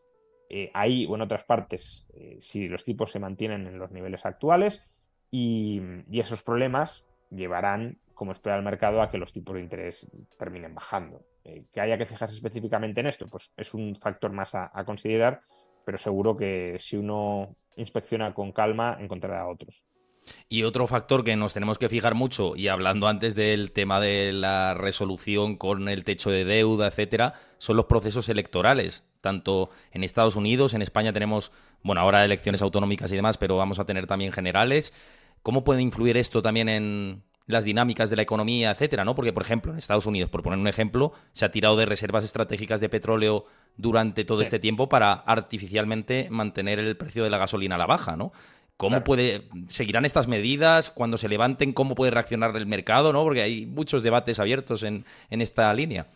eh, 0.49 0.71
ahí 0.73 1.05
o 1.05 1.13
en 1.15 1.21
otras 1.21 1.43
partes 1.43 2.07
eh, 2.15 2.37
si 2.39 2.67
los 2.67 2.83
tipos 2.83 3.11
se 3.11 3.19
mantienen 3.19 3.67
en 3.67 3.77
los 3.77 3.91
niveles 3.91 4.25
actuales 4.25 4.81
y, 5.29 5.79
esos 6.11 6.41
problemas 6.41 7.05
llevarán, 7.29 7.99
como 8.15 8.31
espera 8.31 8.57
el 8.57 8.63
mercado, 8.63 9.01
a 9.01 9.11
que 9.11 9.19
los 9.19 9.31
tipos 9.31 9.55
de 9.55 9.61
interés 9.61 10.09
terminen 10.39 10.73
bajando. 10.73 11.21
Eh, 11.43 11.65
que 11.71 11.81
haya 11.81 11.99
que 11.99 12.07
fijarse 12.07 12.35
específicamente 12.35 12.99
en 12.99 13.07
esto, 13.07 13.27
pues 13.29 13.53
es 13.55 13.73
un 13.75 13.95
factor 13.95 14.31
más 14.31 14.55
a, 14.55 14.71
a 14.73 14.83
considerar, 14.85 15.41
pero 15.85 15.99
seguro 15.99 16.35
que 16.35 16.77
si 16.79 16.97
uno 16.97 17.55
inspecciona 17.75 18.33
con 18.33 18.51
calma 18.51 18.97
encontrará 18.99 19.47
otros. 19.47 19.83
Y 20.47 20.63
otro 20.63 20.87
factor 20.87 21.23
que 21.23 21.35
nos 21.35 21.53
tenemos 21.53 21.77
que 21.77 21.89
fijar 21.89 22.15
mucho, 22.15 22.55
y 22.55 22.67
hablando 22.67 23.07
antes 23.07 23.35
del 23.35 23.71
tema 23.71 23.99
de 23.99 24.33
la 24.33 24.73
resolución 24.73 25.57
con 25.57 25.89
el 25.89 26.03
techo 26.03 26.29
de 26.31 26.45
deuda, 26.45 26.87
etcétera, 26.87 27.33
son 27.57 27.77
los 27.77 27.85
procesos 27.85 28.29
electorales. 28.29 29.03
Tanto 29.21 29.69
en 29.91 30.03
Estados 30.03 30.35
Unidos, 30.35 30.73
en 30.73 30.81
España 30.81 31.13
tenemos, 31.13 31.51
bueno, 31.83 32.01
ahora 32.01 32.23
elecciones 32.23 32.61
autonómicas 32.61 33.11
y 33.11 33.15
demás, 33.15 33.37
pero 33.37 33.57
vamos 33.57 33.79
a 33.79 33.85
tener 33.85 34.07
también 34.07 34.31
generales. 34.31 34.93
¿Cómo 35.41 35.63
puede 35.63 35.81
influir 35.81 36.17
esto 36.17 36.41
también 36.41 36.69
en 36.69 37.23
las 37.49 37.63
dinámicas 37.63 38.11
de 38.11 38.15
la 38.15 38.21
economía, 38.21 38.69
etcétera, 38.69 39.03
¿no? 39.03 39.15
Porque, 39.15 39.33
por 39.33 39.41
ejemplo, 39.41 39.71
en 39.71 39.79
Estados 39.79 40.05
Unidos, 40.05 40.29
por 40.29 40.43
poner 40.43 40.59
un 40.59 40.67
ejemplo, 40.67 41.13
se 41.33 41.45
ha 41.45 41.51
tirado 41.51 41.75
de 41.77 41.87
reservas 41.87 42.23
estratégicas 42.23 42.79
de 42.79 42.89
petróleo 42.89 43.45
durante 43.75 44.23
todo 44.23 44.43
este 44.43 44.59
tiempo 44.59 44.87
para 44.87 45.13
artificialmente 45.13 46.27
mantener 46.29 46.77
el 46.77 46.95
precio 46.95 47.23
de 47.23 47.31
la 47.31 47.39
gasolina 47.39 47.73
a 47.73 47.79
la 47.79 47.87
baja, 47.87 48.15
¿no? 48.15 48.31
¿Cómo 48.79 49.03
puede, 49.03 49.43
seguirán 49.67 50.05
estas 50.05 50.29
medidas 50.29 50.89
cuando 50.89 51.17
se 51.17 51.27
levanten? 51.27 51.73
¿Cómo 51.73 51.95
puede 51.95 52.11
reaccionar 52.11 52.55
el 52.55 52.65
mercado? 52.65 53.11
¿no? 53.11 53.21
Porque 53.25 53.41
hay 53.41 53.65
muchos 53.65 54.03
debates 54.03 54.39
abiertos 54.39 54.83
en, 54.83 55.03
esta 55.29 55.73
línea. 55.73 56.07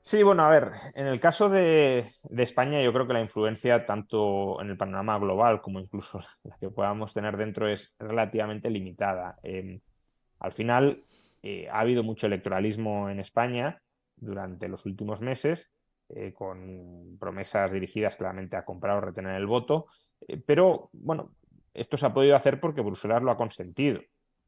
Sí, 0.00 0.22
bueno, 0.22 0.44
a 0.44 0.48
ver, 0.48 0.72
en 0.94 1.06
el 1.06 1.20
caso 1.20 1.50
de, 1.50 2.10
España 2.38 2.80
yo 2.80 2.90
creo 2.94 3.06
que 3.06 3.12
la 3.12 3.20
influencia 3.20 3.84
tanto 3.84 4.62
en 4.62 4.70
el 4.70 4.78
panorama 4.78 5.18
global 5.18 5.60
como 5.60 5.78
incluso 5.78 6.22
la 6.44 6.56
que 6.56 6.70
podamos 6.70 7.12
tener 7.12 7.36
dentro 7.36 7.68
es 7.68 7.94
relativamente 7.98 8.70
limitada. 8.70 9.38
Em, 9.42 9.78
al 10.38 10.52
final 10.52 11.04
eh, 11.42 11.68
ha 11.70 11.80
habido 11.80 12.02
mucho 12.02 12.28
electoralismo 12.28 13.10
en 13.10 13.20
España 13.20 13.82
durante 14.16 14.68
los 14.68 14.86
últimos 14.86 15.20
meses, 15.20 15.70
eh, 16.08 16.32
con 16.32 17.18
promesas 17.20 17.72
dirigidas 17.72 18.16
claramente 18.16 18.56
a 18.56 18.64
comprar 18.64 18.96
o 18.96 19.02
retener 19.02 19.34
el 19.34 19.46
voto, 19.46 19.88
eh, 20.26 20.42
pero 20.44 20.88
bueno, 20.92 21.32
esto 21.78 21.96
se 21.96 22.06
ha 22.06 22.14
podido 22.14 22.36
hacer 22.36 22.60
porque 22.60 22.80
Bruselas 22.80 23.22
lo 23.22 23.30
ha 23.30 23.36
consentido. 23.36 24.00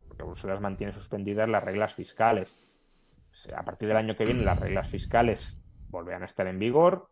porque 0.09 0.24
Bruselas 0.24 0.61
mantiene 0.61 0.93
suspendidas 0.93 1.49
las 1.49 1.62
reglas 1.62 1.95
fiscales. 1.95 2.57
a 3.55 3.64
partir 3.64 3.89
del 3.89 3.97
año 3.97 4.16
que 4.16 4.24
viene 4.24 4.43
las 4.43 4.59
reglas 4.59 4.89
fiscales 4.89 5.62
volverán 5.89 6.22
a 6.22 6.26
estar 6.26 6.47
en 6.47 6.59
vigor. 6.59 7.09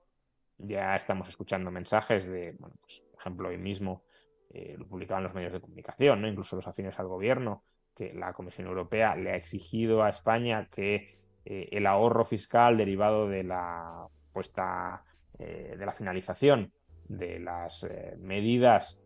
Ya 0.58 0.96
estamos 0.96 1.28
escuchando 1.28 1.70
mensajes 1.70 2.26
de, 2.26 2.56
bueno, 2.58 2.76
pues, 2.80 3.02
por 3.12 3.20
ejemplo, 3.20 3.48
hoy 3.48 3.58
mismo 3.58 4.02
eh, 4.50 4.74
lo 4.78 4.86
publicaban 4.86 5.22
los 5.22 5.34
medios 5.34 5.52
de 5.52 5.60
comunicación, 5.60 6.26
incluso 6.26 6.56
los 6.56 6.66
afines 6.66 6.98
al 6.98 7.06
gobierno, 7.06 7.62
que 7.94 8.12
la 8.14 8.32
Comisión 8.32 8.66
Europea 8.66 9.14
le 9.14 9.32
ha 9.32 9.36
exigido 9.36 10.02
a 10.02 10.08
España 10.08 10.68
que 10.70 11.18
eh, 11.44 11.68
el 11.70 11.86
ahorro 11.86 12.24
fiscal 12.24 12.76
derivado 12.76 13.28
de 13.28 13.44
la 13.44 14.08
puesta 14.32 15.04
eh, 15.38 15.76
de 15.78 15.86
la 15.86 15.92
finalización 15.92 16.72
de 17.08 17.38
las 17.38 17.88
medidas 18.18 19.00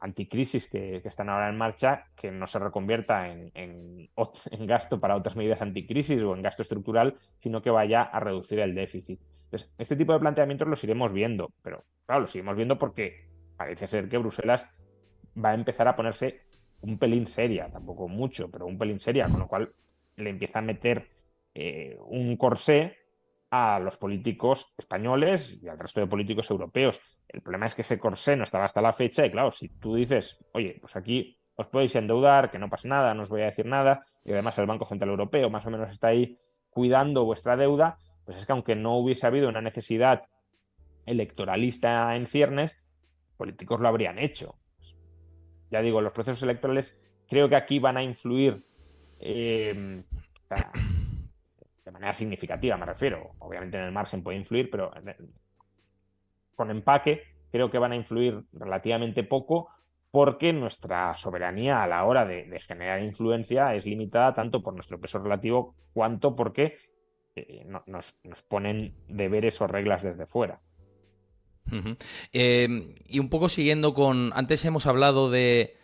anticrisis 0.00 0.68
que, 0.68 1.02
están 1.04 1.28
ahora 1.28 1.48
en 1.48 1.56
marcha, 1.56 2.06
que 2.14 2.30
no 2.30 2.46
se 2.46 2.58
reconvierta 2.58 3.28
en, 3.28 3.50
en, 3.54 4.66
gasto 4.66 5.00
para 5.00 5.16
otras 5.16 5.36
medidas 5.36 5.62
anticrisis 5.62 6.22
o 6.22 6.34
en 6.34 6.42
gasto 6.42 6.62
estructural, 6.62 7.16
sino 7.40 7.62
que 7.62 7.70
vaya 7.70 8.02
a 8.02 8.20
reducir 8.20 8.60
el 8.60 8.74
déficit. 8.74 9.20
Entonces, 9.44 9.70
este 9.78 9.96
tipo 9.96 10.12
de 10.12 10.20
planteamientos 10.20 10.68
los 10.68 10.84
iremos 10.84 11.12
viendo, 11.12 11.52
pero 11.62 11.84
claro, 12.06 12.22
los 12.22 12.34
iremos 12.34 12.56
viendo 12.56 12.78
porque 12.78 13.26
parece 13.56 13.86
ser 13.86 14.08
que 14.08 14.18
Bruselas 14.18 14.66
va 15.42 15.50
a 15.50 15.54
empezar 15.54 15.88
a 15.88 15.96
ponerse 15.96 16.42
un 16.80 16.98
pelín 16.98 17.26
seria, 17.26 17.70
tampoco 17.70 18.08
mucho, 18.08 18.50
pero 18.50 18.66
un 18.66 18.78
pelín 18.78 19.00
seria, 19.00 19.28
con 19.28 19.40
lo 19.40 19.48
cual 19.48 19.72
le 20.16 20.30
empieza 20.30 20.60
a 20.60 20.62
meter 20.62 21.08
eh, 21.54 21.96
un 22.06 22.36
corsé 22.36 22.96
a 23.50 23.78
los 23.78 23.96
políticos 23.96 24.74
españoles 24.76 25.60
y 25.62 25.68
al 25.68 25.78
resto 25.78 26.00
de 26.00 26.06
políticos 26.06 26.50
europeos. 26.50 27.00
El 27.28 27.40
problema 27.42 27.66
es 27.66 27.74
que 27.74 27.82
ese 27.82 27.98
corsé 27.98 28.36
no 28.36 28.44
estaba 28.44 28.64
hasta 28.64 28.82
la 28.82 28.92
fecha 28.92 29.24
y 29.24 29.30
claro, 29.30 29.50
si 29.50 29.68
tú 29.68 29.94
dices, 29.94 30.38
oye, 30.52 30.78
pues 30.80 30.96
aquí 30.96 31.38
os 31.56 31.66
podéis 31.66 31.94
endeudar, 31.96 32.50
que 32.50 32.58
no 32.58 32.68
pasa 32.68 32.88
nada, 32.88 33.14
no 33.14 33.22
os 33.22 33.28
voy 33.28 33.42
a 33.42 33.46
decir 33.46 33.66
nada, 33.66 34.06
y 34.24 34.32
además 34.32 34.56
el 34.58 34.66
Banco 34.66 34.86
Central 34.86 35.10
Europeo 35.10 35.50
más 35.50 35.66
o 35.66 35.70
menos 35.70 35.90
está 35.90 36.08
ahí 36.08 36.38
cuidando 36.70 37.24
vuestra 37.24 37.56
deuda, 37.56 37.98
pues 38.24 38.36
es 38.36 38.46
que 38.46 38.52
aunque 38.52 38.76
no 38.76 38.96
hubiese 38.96 39.26
habido 39.26 39.48
una 39.48 39.60
necesidad 39.60 40.24
electoralista 41.06 42.14
en 42.14 42.26
ciernes, 42.26 42.76
políticos 43.36 43.80
lo 43.80 43.88
habrían 43.88 44.18
hecho. 44.18 44.58
Ya 45.70 45.82
digo, 45.82 46.00
los 46.00 46.12
procesos 46.12 46.42
electorales 46.42 46.98
creo 47.28 47.48
que 47.48 47.56
aquí 47.56 47.78
van 47.78 47.96
a 47.96 48.02
influir 48.02 48.64
eh, 49.18 50.04
de 51.88 51.92
manera 51.92 52.12
significativa, 52.12 52.76
me 52.76 52.84
refiero. 52.84 53.30
Obviamente 53.38 53.78
en 53.78 53.84
el 53.84 53.92
margen 53.92 54.22
puede 54.22 54.36
influir, 54.36 54.68
pero 54.68 54.92
con 56.54 56.70
empaque 56.70 57.22
creo 57.50 57.70
que 57.70 57.78
van 57.78 57.92
a 57.92 57.96
influir 57.96 58.44
relativamente 58.52 59.24
poco 59.24 59.70
porque 60.10 60.52
nuestra 60.52 61.16
soberanía 61.16 61.82
a 61.82 61.86
la 61.86 62.04
hora 62.04 62.26
de, 62.26 62.60
generar 62.60 63.02
influencia 63.02 63.74
es 63.74 63.86
limitada 63.86 64.34
tanto 64.34 64.62
por 64.62 64.74
nuestro 64.74 65.00
peso 65.00 65.18
relativo 65.18 65.76
cuanto 65.94 66.36
porque 66.36 66.76
eh, 67.36 67.64
nos, 67.86 68.12
ponen 68.48 68.94
deberes 69.08 69.58
o 69.62 69.66
reglas 69.66 70.02
desde 70.02 70.26
fuera. 70.26 70.60
Eh, 72.34 72.68
y 73.06 73.18
un 73.18 73.30
poco 73.30 73.48
siguiendo 73.48 73.94
con. 73.94 74.30
Antes 74.34 74.62
hemos 74.66 74.86
hablado 74.86 75.30
de 75.30 75.74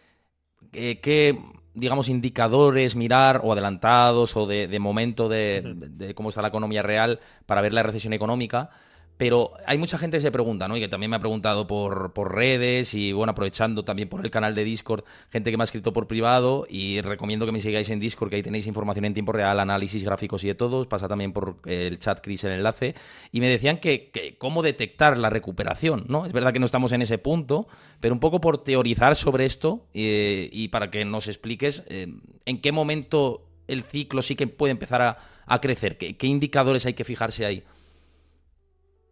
eh, 0.74 1.00
qué 1.00 1.38
digamos, 1.74 2.08
indicadores 2.08 2.96
mirar 2.96 3.40
o 3.42 3.52
adelantados 3.52 4.36
o 4.36 4.46
de, 4.46 4.78
momento 4.78 5.28
de, 5.28 6.12
cómo 6.14 6.28
está 6.28 6.40
la 6.42 6.48
economía 6.48 6.82
real 6.82 7.20
para 7.46 7.60
ver 7.60 7.74
la 7.74 7.82
recesión 7.82 8.12
económica. 8.12 8.70
Pero 9.16 9.52
hay 9.66 9.78
mucha 9.78 9.96
gente 9.96 10.16
que 10.16 10.20
se 10.20 10.32
pregunta, 10.32 10.66
¿no? 10.66 10.76
Y 10.76 10.80
que 10.80 10.88
también 10.88 11.08
me 11.08 11.16
ha 11.16 11.20
preguntado 11.20 11.68
por, 11.68 12.12
por, 12.12 12.34
redes 12.34 12.94
y, 12.94 13.12
bueno, 13.12 13.30
aprovechando 13.30 13.84
también 13.84 14.08
por 14.08 14.24
el 14.24 14.30
canal 14.30 14.56
de 14.56 14.64
Discord, 14.64 15.04
gente 15.30 15.52
que 15.52 15.56
me 15.56 15.62
ha 15.62 15.64
escrito 15.64 15.92
por 15.92 16.08
privado 16.08 16.66
y 16.68 17.00
recomiendo 17.00 17.46
que 17.46 17.52
me 17.52 17.60
sigáis 17.60 17.88
en 17.90 18.00
Discord, 18.00 18.30
que 18.30 18.36
ahí 18.36 18.42
tenéis 18.42 18.66
información 18.66 19.04
en 19.04 19.14
tiempo 19.14 19.30
real, 19.30 19.60
análisis 19.60 20.02
gráficos 20.02 20.42
y 20.42 20.48
de 20.48 20.56
todos. 20.56 20.88
Pasa 20.88 21.06
también 21.06 21.32
por 21.32 21.58
el 21.64 21.98
chat, 22.00 22.20
Chris, 22.20 22.42
el 22.42 22.52
enlace. 22.52 22.96
Y 23.30 23.38
me 23.38 23.48
decían 23.48 23.78
que, 23.78 24.36
cómo 24.38 24.62
detectar 24.62 25.16
la 25.16 25.30
recuperación, 25.30 26.06
¿no? 26.08 26.26
Es 26.26 26.32
verdad 26.32 26.52
que 26.52 26.58
no 26.58 26.66
estamos 26.66 26.90
en 26.92 27.02
ese 27.02 27.18
punto, 27.18 27.68
pero 28.00 28.14
un 28.14 28.20
poco 28.20 28.40
por 28.40 28.64
teorizar 28.64 29.14
sobre 29.14 29.44
esto 29.44 29.86
eh, 29.94 30.48
y 30.52 30.68
para 30.68 30.90
que 30.90 31.04
nos 31.04 31.28
expliques 31.28 31.84
eh, 31.88 32.08
en 32.46 32.60
qué 32.60 32.72
momento 32.72 33.46
el 33.68 33.82
ciclo 33.82 34.22
sí 34.22 34.34
que 34.34 34.48
puede 34.48 34.72
empezar 34.72 35.02
a, 35.02 35.18
a 35.46 35.60
crecer, 35.60 35.96
qué 35.96 36.26
indicadores 36.26 36.84
hay 36.84 36.94
que 36.94 37.04
fijarse 37.04 37.46
ahí. 37.46 37.62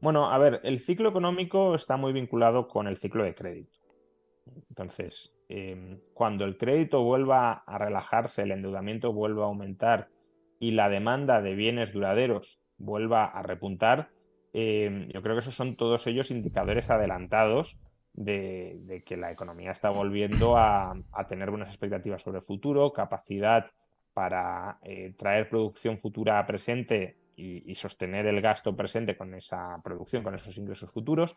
Bueno, 0.02 0.32
a 0.32 0.36
ver, 0.36 0.60
el 0.64 0.80
ciclo 0.80 1.08
económico 1.08 1.76
está 1.76 1.96
muy 1.96 2.12
vinculado 2.12 2.66
con 2.66 2.88
el 2.88 2.96
ciclo 2.96 3.22
de 3.22 3.36
crédito. 3.36 3.78
Entonces, 4.68 5.32
em, 5.48 6.00
cuando 6.12 6.44
el 6.44 6.58
crédito 6.58 7.04
vuelva 7.04 7.52
a 7.52 7.78
relajarse, 7.78 8.42
el 8.42 8.50
endeudamiento 8.50 9.12
vuelva 9.12 9.44
a 9.44 9.46
aumentar 9.46 10.08
y 10.58 10.72
la 10.72 10.88
demanda 10.88 11.40
de 11.40 11.54
bienes 11.54 11.92
duraderos 11.92 12.60
vuelva 12.78 13.26
a 13.26 13.44
repuntar, 13.44 14.10
em, 14.52 15.06
yo 15.06 15.22
creo 15.22 15.36
que 15.36 15.42
esos 15.42 15.54
son 15.54 15.76
todos 15.76 16.04
ellos 16.08 16.32
indicadores 16.32 16.90
adelantados 16.90 17.78
de, 18.12 19.04
que 19.06 19.16
la 19.16 19.30
economía 19.30 19.70
está 19.70 19.90
volviendo 19.90 20.56
a, 20.56 20.96
tener 21.28 21.50
buenas 21.50 21.68
expectativas 21.68 22.22
sobre 22.22 22.38
el 22.38 22.44
futuro, 22.44 22.92
capacidad 22.92 23.70
para 24.14 24.80
eh, 24.82 25.14
traer 25.16 25.48
producción 25.48 25.96
futura 25.98 26.40
a 26.40 26.46
presente 26.46 27.21
y, 27.42 27.74
sostener 27.74 28.26
el 28.26 28.40
gasto 28.40 28.76
presente 28.76 29.16
con 29.16 29.34
esa 29.34 29.80
producción, 29.82 30.22
con 30.22 30.34
esos 30.34 30.56
ingresos 30.56 30.90
futuros. 30.90 31.34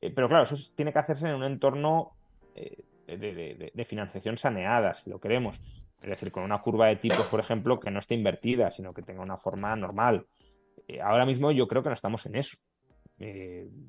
Eh, 0.00 0.12
pero 0.14 0.28
claro, 0.28 0.44
eso 0.44 0.56
tiene 0.74 0.92
que 0.92 0.98
hacerse 0.98 1.28
en 1.28 1.34
un 1.34 1.44
entorno 1.44 2.12
eh, 2.54 2.84
de, 3.06 3.84
financiación 3.84 4.36
saneada, 4.36 4.94
si 4.94 5.08
lo 5.10 5.18
queremos. 5.18 5.60
Es 6.02 6.10
decir, 6.10 6.30
con 6.30 6.44
una 6.44 6.60
curva 6.60 6.88
de 6.88 6.96
tipos, 6.96 7.26
por 7.26 7.40
ejemplo, 7.40 7.80
que 7.80 7.90
no 7.90 7.98
esté 7.98 8.14
invertida, 8.14 8.70
sino 8.70 8.92
que 8.92 9.02
tenga 9.02 9.22
una 9.22 9.36
forma 9.36 9.74
normal. 9.74 10.26
Eh, 10.86 11.00
ahora 11.00 11.24
mismo 11.24 11.50
yo 11.50 11.66
creo 11.66 11.82
que 11.82 11.88
no 11.88 11.94
estamos 11.94 12.26
en 12.26 12.36
eso. 12.36 12.58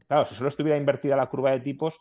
claro, 0.08 0.26
si 0.26 0.36
solo 0.36 0.50
estuviera 0.50 0.78
invertida 0.78 1.16
la 1.16 1.28
curva 1.28 1.52
de 1.52 1.60
tipos, 1.60 2.00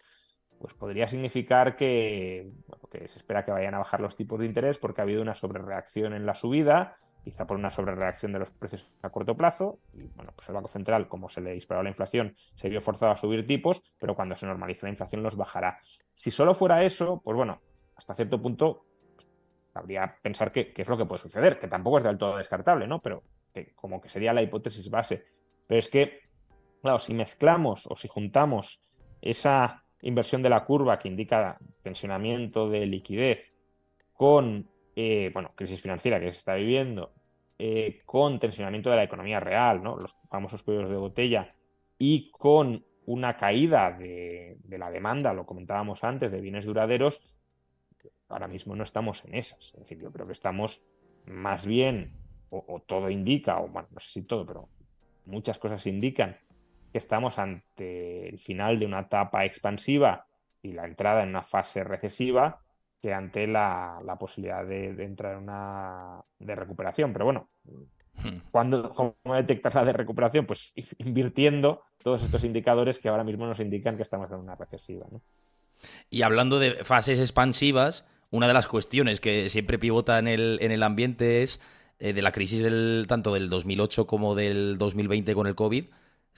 pues 0.58 0.74
podría 0.74 1.06
significar 1.08 1.76
que, 1.76 2.50
que 2.90 3.06
se 3.08 3.18
espera 3.18 3.44
que 3.44 3.52
vayan 3.52 3.74
a 3.74 3.78
bajar 3.78 4.00
los 4.00 4.16
tipos 4.16 4.40
de 4.40 4.46
interés 4.46 4.78
porque 4.78 5.00
ha 5.00 5.04
habido 5.04 5.22
una 5.22 5.34
sobrereacción 5.34 6.14
en 6.14 6.26
la 6.26 6.34
subida 6.34 6.96
quizá 7.24 7.46
por 7.46 7.56
una 7.56 7.70
sobrereacción 7.70 8.32
de 8.32 8.38
los 8.38 8.50
precios 8.50 8.90
a 9.02 9.10
corto 9.10 9.36
plazo. 9.36 9.78
Y 9.92 10.04
bueno, 10.14 10.32
pues 10.34 10.48
el 10.48 10.54
Banco 10.54 10.68
Central, 10.68 11.08
como 11.08 11.28
se 11.28 11.40
le 11.40 11.52
disparó 11.52 11.82
la 11.82 11.90
inflación, 11.90 12.36
se 12.54 12.68
vio 12.68 12.80
forzado 12.80 13.12
a 13.12 13.16
subir 13.16 13.46
tipos, 13.46 13.82
pero 13.98 14.14
cuando 14.14 14.34
se 14.34 14.46
normalice 14.46 14.86
la 14.86 14.90
inflación 14.90 15.22
los 15.22 15.36
bajará. 15.36 15.80
Si 16.14 16.30
solo 16.30 16.54
fuera 16.54 16.82
eso, 16.84 17.20
pues 17.22 17.36
bueno, 17.36 17.60
hasta 17.96 18.14
cierto 18.14 18.40
punto 18.40 18.86
pues, 19.14 19.26
habría 19.74 20.16
pensar 20.22 20.52
que, 20.52 20.72
es 20.76 20.88
lo 20.88 20.96
que 20.96 21.04
puede 21.04 21.22
suceder, 21.22 21.58
que 21.58 21.68
tampoco 21.68 21.98
es 21.98 22.04
del 22.04 22.18
todo 22.18 22.36
descartable, 22.36 22.86
¿no? 22.86 23.00
Pero 23.00 23.22
que 23.52 23.74
como 23.74 24.00
que 24.00 24.08
sería 24.08 24.32
la 24.32 24.42
hipótesis 24.42 24.88
base. 24.90 25.24
Pero 25.66 25.78
es 25.78 25.88
que, 25.88 26.20
claro, 26.82 26.98
si 26.98 27.14
mezclamos 27.14 27.86
o 27.88 27.96
si 27.96 28.08
juntamos 28.08 28.86
esa 29.20 29.84
inversión 30.02 30.42
de 30.42 30.50
la 30.50 30.64
curva 30.64 30.98
que 30.98 31.08
indica 31.08 31.58
tensionamiento 31.82 32.70
de 32.70 32.86
liquidez 32.86 33.52
con 34.12 34.68
eh, 35.00 35.30
bueno, 35.32 35.52
crisis 35.54 35.80
financiera 35.80 36.18
que 36.18 36.32
se 36.32 36.38
está 36.38 36.56
viviendo, 36.56 37.12
eh, 37.56 38.02
con 38.04 38.40
tensionamiento 38.40 38.90
de 38.90 38.96
la 38.96 39.04
economía 39.04 39.38
real, 39.38 39.80
¿no? 39.80 39.96
los 39.96 40.16
famosos 40.28 40.64
cuellos 40.64 40.90
de 40.90 40.96
botella, 40.96 41.54
y 41.98 42.32
con 42.32 42.84
una 43.06 43.36
caída 43.36 43.92
de, 43.92 44.58
la 44.68 44.90
demanda, 44.90 45.32
lo 45.32 45.46
comentábamos 45.46 46.02
antes, 46.02 46.32
de 46.32 46.40
bienes 46.40 46.66
duraderos, 46.66 47.22
ahora 48.28 48.48
mismo 48.48 48.74
no 48.74 48.82
estamos 48.82 49.24
en 49.24 49.36
esas. 49.36 49.72
Es 49.72 49.78
decir, 49.78 50.00
yo 50.00 50.10
creo 50.10 50.26
que 50.26 50.32
estamos 50.32 50.82
más 51.26 51.64
bien, 51.64 52.14
o, 52.50 52.82
todo 52.84 53.08
indica, 53.08 53.60
o 53.60 53.68
bueno, 53.68 53.86
no 53.92 54.00
sé 54.00 54.10
si 54.10 54.22
todo, 54.22 54.44
pero 54.44 54.68
muchas 55.26 55.60
cosas 55.60 55.86
indican 55.86 56.38
que 56.90 56.98
estamos 56.98 57.38
ante 57.38 58.28
el 58.28 58.40
final 58.40 58.80
de 58.80 58.86
una 58.86 59.02
etapa 59.02 59.44
expansiva 59.44 60.26
y 60.60 60.72
la 60.72 60.86
entrada 60.86 61.22
en 61.22 61.28
una 61.28 61.44
fase 61.44 61.84
recesiva 61.84 62.62
que 63.00 63.12
ante 63.12 63.46
la, 63.46 64.16
posibilidad 64.18 64.64
de, 64.64 64.90
entrar 65.04 65.34
en 65.34 65.44
una 65.44 66.20
de 66.38 66.54
recuperación. 66.54 67.12
Pero 67.12 67.26
bueno, 67.26 67.48
hmm. 68.14 68.50
cuando, 68.50 68.92
¿cómo 68.92 69.14
detectas 69.34 69.74
la 69.74 69.84
de 69.84 69.92
recuperación? 69.92 70.46
Pues 70.46 70.72
invirtiendo 70.98 71.82
todos 72.02 72.22
estos 72.22 72.44
indicadores 72.44 72.98
que 72.98 73.08
ahora 73.08 73.24
mismo 73.24 73.46
nos 73.46 73.60
indican 73.60 73.96
que 73.96 74.02
estamos 74.02 74.30
en 74.30 74.38
una 74.38 74.56
recesiva. 74.56 75.06
Y 76.10 76.22
hablando 76.22 76.58
de 76.58 76.84
fases 76.84 77.20
expansivas, 77.20 78.04
una 78.30 78.48
de 78.48 78.54
las 78.54 78.66
cuestiones 78.66 79.20
que 79.20 79.48
siempre 79.48 79.78
pivota 79.78 80.18
en 80.18 80.28
el, 80.28 80.58
en 80.60 80.72
el 80.72 80.82
ambiente 80.82 81.42
es 81.42 81.60
eh, 82.00 82.12
de 82.12 82.22
la 82.22 82.32
crisis 82.32 82.62
del, 82.62 83.06
tanto 83.08 83.32
del 83.32 83.48
2008 83.48 84.06
como 84.06 84.34
del 84.34 84.76
2020 84.78 85.34
con 85.34 85.46
el 85.46 85.54
COVID 85.54 85.84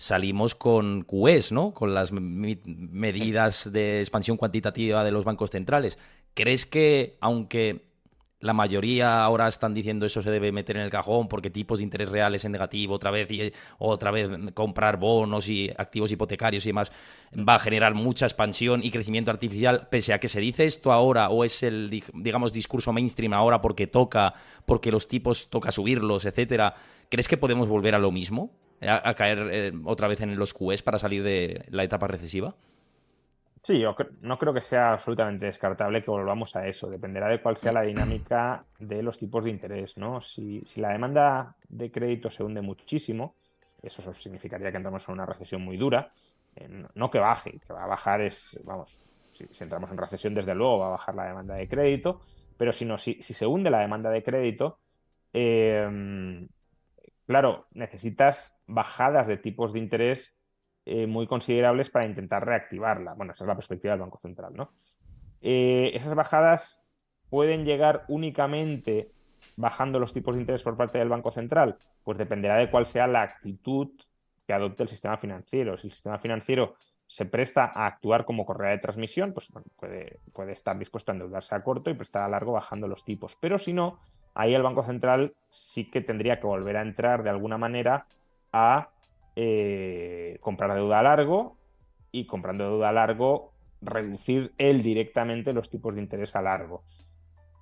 salimos 0.01 0.55
con 0.55 1.03
QEs, 1.03 1.53
¿no? 1.53 1.75
Con 1.75 1.93
las 1.93 2.11
medidas 2.11 3.71
de 3.71 4.01
expansión 4.01 4.39
cuantitativa 4.39 5.05
de 5.05 5.11
los 5.11 5.27
bancos 5.27 5.51
centrales. 5.51 5.99
¿Crees 6.35 6.67
que, 6.67 7.17
aunque 7.21 7.91
la 8.41 8.55
mayoría 8.55 9.23
ahora 9.23 9.49
están 9.49 9.75
diciendo 9.75 10.07
eso 10.07 10.23
se 10.23 10.31
debe 10.31 10.51
meter 10.51 10.77
en 10.77 10.83
el 10.83 10.91
cajón 10.91 11.29
porque 11.29 11.51
tipos 11.51 11.79
de 11.79 11.85
interés 11.85 12.09
reales 12.09 12.45
en 12.45 12.53
negativo 12.53 12.95
otra 12.95 13.11
vez 13.11 13.31
y 13.31 13.53
otra 13.79 14.11
vez 14.11 14.29
comprar 14.55 14.97
bonos 14.97 15.49
y 15.49 15.71
activos 15.77 16.11
hipotecarios 16.11 16.65
y 16.65 16.71
demás 16.71 16.91
va 17.37 17.57
a 17.57 17.59
generar 17.59 17.95
mucha 17.95 18.25
expansión 18.25 18.83
y 18.83 18.91
crecimiento 18.91 19.31
artificial, 19.31 19.89
pese 19.91 20.15
a 20.15 20.21
que 20.21 20.29
se 20.29 20.41
dice 20.41 20.65
esto 20.65 20.91
ahora 20.91 21.29
o 21.29 21.45
es 21.45 21.63
el, 21.63 22.03
digamos, 22.15 22.53
discurso 22.53 22.93
mainstream 22.93 23.35
ahora 23.35 23.61
porque 23.61 23.87
toca, 23.87 24.33
porque 24.65 24.91
los 24.91 25.07
tipos 25.07 25.51
toca 25.51 25.71
subirlos, 25.71 26.25
etcétera, 26.25 26.75
¿crees 27.11 27.29
que 27.29 27.37
podemos 27.37 27.69
volver 27.69 27.95
a 27.95 27.99
lo 27.99 28.11
mismo? 28.11 28.53
A, 28.81 29.13
caer 29.13 29.49
eh, 29.53 29.73
otra 29.85 30.09
vez 30.09 30.23
en 30.23 30.37
los 30.37 30.55
QEs 30.55 30.83
para 30.83 30.99
salir 30.99 31.23
de 31.23 31.67
la 31.69 31.85
etapa 31.85 32.09
recesiva? 32.09 32.57
Sí, 33.63 33.79
yo 33.79 33.95
no 34.23 34.39
creo 34.39 34.55
que 34.55 34.63
sea 34.63 34.93
absolutamente 34.93 35.45
descartable 35.45 36.03
que 36.03 36.11
volvamos 36.11 36.57
a 36.57 36.67
eso. 36.67 36.89
Dependerá 36.89 37.29
de 37.29 37.43
cuál 37.43 37.59
sea 37.59 37.73
la 37.73 37.83
dinámica 37.83 38.65
de 38.79 39.03
los 39.03 39.19
tipos 39.19 39.45
de 39.45 39.51
interés, 39.51 39.99
¿no? 39.99 40.21
Si, 40.23 40.63
la 40.77 40.91
demanda 40.91 41.57
de 41.69 41.91
crédito 41.91 42.31
se 42.31 42.43
hunde 42.43 42.63
muchísimo, 42.63 43.35
eso 43.83 44.13
significaría 44.15 44.71
que 44.71 44.79
entramos 44.79 45.07
en 45.09 45.13
una 45.13 45.27
recesión 45.27 45.63
muy 45.63 45.77
dura. 45.77 46.11
Eh, 46.57 46.85
no 46.95 47.11
que 47.11 47.19
baje, 47.19 47.61
que 47.67 47.73
va 47.73 47.85
a 47.85 47.87
bajar 47.87 48.23
es, 48.23 48.59
vamos, 48.65 49.03
si, 49.31 49.63
entramos 49.63 49.91
en 49.91 49.99
recesión, 49.99 50.35
desde 50.35 50.55
luego 50.55 50.79
va 50.79 50.87
a 50.87 50.91
bajar 50.91 51.15
la 51.15 51.27
demanda 51.27 51.55
de 51.55 51.69
crédito, 51.69 52.21
pero 52.57 52.73
si 52.73 52.87
no, 52.87 52.97
si, 52.97 53.21
se 53.21 53.47
hunde 53.47 53.71
la 53.71 53.81
demanda 53.81 54.11
de 54.11 54.23
crédito, 54.23 54.79
em, 55.35 56.49
claro, 57.27 57.67
necesitas 57.73 58.57
bajadas 58.67 59.29
de 59.29 59.37
tipos 59.37 59.73
de 59.73 59.79
interés 59.81 60.35
eh, 60.87 61.07
muy 61.07 61.27
considerables 61.27 61.91
para 61.91 62.07
intentar 62.07 62.45
reactivarla. 62.45 63.15
Bueno, 63.15 63.33
esa 63.33 63.45
es 63.45 63.49
la 63.49 63.55
perspectiva 63.55 63.93
del 63.93 64.01
Banco 64.01 64.19
Central, 64.19 64.55
¿no? 64.55 64.73
Eh, 65.43 65.91
esas 65.95 66.15
bajadas 66.15 66.83
pueden 67.29 67.65
llegar 67.65 68.05
únicamente 68.09 69.13
bajando 69.57 69.99
los 69.99 70.13
tipos 70.13 70.35
de 70.35 70.41
interés 70.41 70.63
por 70.63 70.77
parte 70.77 70.99
del 70.99 71.09
Banco 71.09 71.31
Central, 71.31 71.79
pues 72.05 72.19
dependerá 72.19 72.57
de 72.57 72.71
cuál 72.71 72.87
sea 72.87 73.07
la 73.07 73.23
actitud 73.23 73.89
que 74.47 74.53
adopte 74.53 74.83
el 74.83 74.89
sistema 74.89 75.17
financiero. 75.17 75.77
Si 75.77 75.87
el 75.87 75.93
sistema 75.93 76.19
financiero 76.19 76.75
se 77.07 77.25
presta 77.25 77.65
a 77.75 77.87
actuar 77.87 78.25
como 78.25 78.47
correa 78.47 78.71
de 78.71 78.79
transmisión, 78.79 79.33
pues 79.33 79.49
puede, 79.77 80.19
puede 80.33 80.53
estar 80.53 80.79
dispuesto 80.79 81.11
a 81.11 81.15
endeudarse 81.15 81.55
a 81.55 81.63
corto 81.63 81.91
y 81.91 81.95
prestar 81.95 82.23
a 82.23 82.29
largo 82.29 82.53
bajando 82.53 82.89
los 82.89 83.05
tipos. 83.05 83.37
Pero 83.41 83.59
si 83.59 83.73
no, 83.73 83.99
ahí 84.35 84.55
el 84.55 84.63
Banco 84.63 84.85
Central 84.85 85.35
sí 85.49 85.91
que 85.91 86.01
tendría 86.01 86.41
que 86.41 86.47
volver 86.47 86.77
a 86.77 86.83
entrar 86.83 87.23
de 87.23 87.31
alguna 87.31 87.59
manera 87.59 88.07
a 88.53 88.91
eh, 89.37 90.39
comprar 90.41 90.75
deuda 90.75 91.01
a 91.01 91.03
largo 91.03 91.57
y 92.13 92.27
comprando 92.27 92.71
deuda 92.71 92.89
a 92.89 92.93
largo 92.93 93.53
reducir 93.81 94.53
él 94.59 94.83
directamente 94.83 95.53
los 95.53 95.71
tipos 95.71 95.95
de 95.95 96.03
interés 96.03 96.37
a 96.37 96.43
largo. 96.43 96.85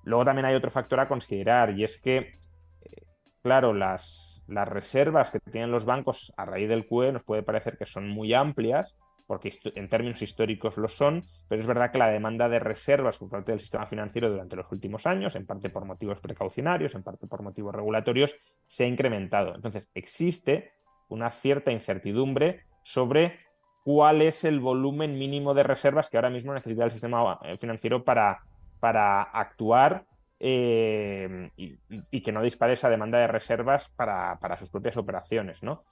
Luego 0.04 0.24
también 0.24 0.46
hay 0.46 0.54
otro 0.54 0.70
factor 0.70 1.00
a 1.00 1.08
considerar 1.08 1.78
y 1.78 1.84
es 1.84 2.00
que, 2.00 2.38
eh, 2.80 3.06
claro, 3.42 3.74
las, 3.74 4.42
las 4.48 4.68
reservas 4.68 5.30
que 5.30 5.40
tienen 5.40 5.70
los 5.70 5.84
bancos 5.84 6.32
a 6.36 6.44
raíz 6.44 6.68
del 6.68 6.86
QE 6.86 7.12
nos 7.12 7.24
puede 7.24 7.42
parecer 7.42 7.76
que 7.76 7.86
son 7.86 8.08
muy 8.08 8.32
amplias, 8.32 8.96
porque 9.26 9.52
en 9.74 9.90
términos 9.90 10.22
históricos 10.22 10.78
lo 10.78 10.88
son, 10.88 11.26
pero 11.48 11.60
es 11.60 11.66
verdad 11.66 11.92
que 11.92 11.98
la 11.98 12.08
demanda 12.08 12.48
de 12.48 12.58
reservas 12.60 13.18
por 13.18 13.28
parte 13.28 13.52
del 13.52 13.60
sistema 13.60 13.84
financiero 13.84 14.30
durante 14.30 14.56
los 14.56 14.72
últimos 14.72 15.06
años, 15.06 15.36
en 15.36 15.44
parte 15.44 15.68
por 15.68 15.84
motivos 15.84 16.18
precaucionarios, 16.20 16.94
en 16.94 17.02
parte 17.02 17.26
por 17.26 17.42
motivos 17.42 17.74
regulatorios, 17.74 18.34
se 18.66 18.84
ha 18.84 18.86
incrementado. 18.86 19.54
Entonces, 19.54 19.90
existe 19.94 20.72
una 21.08 21.30
cierta 21.30 21.72
incertidumbre 21.72 22.64
sobre 22.82 23.38
cuál 23.84 24.22
es 24.22 24.44
el 24.44 24.60
volumen 24.60 25.18
mínimo 25.18 25.54
de 25.54 25.62
reservas 25.62 26.10
que 26.10 26.18
ahora 26.18 26.30
mismo 26.30 26.52
necesita 26.52 26.84
el 26.84 26.90
sistema 26.90 27.38
eh, 27.42 27.56
financiero 27.56 28.04
para, 28.04 28.42
para 28.80 29.22
actuar 29.22 30.04
eh, 30.40 31.50
y, 31.56 32.20
que 32.20 32.32
no 32.32 32.42
dispare 32.42 32.74
esa 32.74 32.90
demanda 32.90 33.18
de 33.18 33.26
reservas 33.26 33.88
para, 33.96 34.56
sus 34.56 34.70
propias 34.70 34.96
operaciones, 34.96 35.62
¿no? 35.62 35.84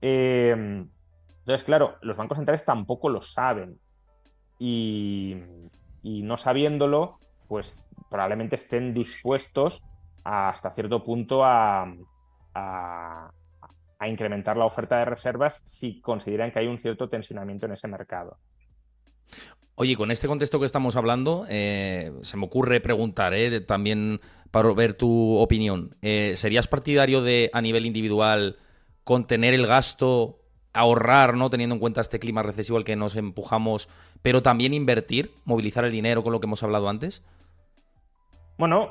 Eh, 0.00 0.52
entonces, 0.52 1.64
claro, 1.64 1.96
los 2.02 2.16
bancos 2.16 2.38
centrales 2.38 2.64
tampoco 2.64 3.08
lo 3.08 3.22
saben 3.22 3.78
y, 4.58 5.36
no 6.02 6.36
sabiéndolo, 6.36 7.18
pues 7.46 7.86
probablemente 8.10 8.56
estén 8.56 8.94
dispuestos 8.94 9.84
hasta 10.24 10.70
cierto 10.74 11.04
punto 11.04 11.44
a 11.44 11.92
incrementar 14.06 14.56
la 14.56 14.64
oferta 14.64 14.98
de 14.98 15.06
reservas 15.06 15.60
si 15.64 16.00
consideran 16.00 16.52
que 16.52 16.60
hay 16.60 16.68
un 16.68 16.78
cierto 16.78 17.08
tensionamiento 17.08 17.66
en 17.66 17.72
ese 17.72 17.88
mercado. 17.88 18.38
Oye, 19.80 19.96
con 19.96 20.10
este 20.10 20.26
contexto 20.26 20.58
que 20.58 20.66
estamos 20.66 20.96
hablando, 20.96 21.46
eh, 21.48 22.12
se 22.22 22.36
me 22.36 22.46
ocurre 22.46 22.80
preguntar 22.80 23.32
eh, 23.32 23.60
también 23.60 24.20
para 24.50 24.72
ver 24.72 24.94
tu 24.94 25.36
opinión. 25.36 25.96
Eh, 26.02 26.32
¿Serías 26.34 26.66
partidario 26.66 27.22
de, 27.22 27.48
a 27.52 27.60
nivel 27.60 27.86
individual, 27.86 28.56
contener 29.04 29.54
el 29.54 29.68
gasto, 29.68 30.40
ahorrar, 30.72 31.36
¿no? 31.36 31.48
Teniendo 31.48 31.76
en 31.76 31.80
cuenta 31.80 32.00
este 32.00 32.18
clima 32.18 32.42
recesivo 32.42 32.76
al 32.76 32.82
que 32.82 32.96
nos 32.96 33.14
empujamos, 33.14 33.88
pero 34.20 34.42
también 34.42 34.74
invertir, 34.74 35.30
movilizar 35.44 35.84
el 35.84 35.92
dinero 35.92 36.24
con 36.24 36.32
lo 36.32 36.40
que 36.40 36.46
hemos 36.46 36.64
hablado 36.64 36.88
antes? 36.88 37.24
Bueno, 38.58 38.90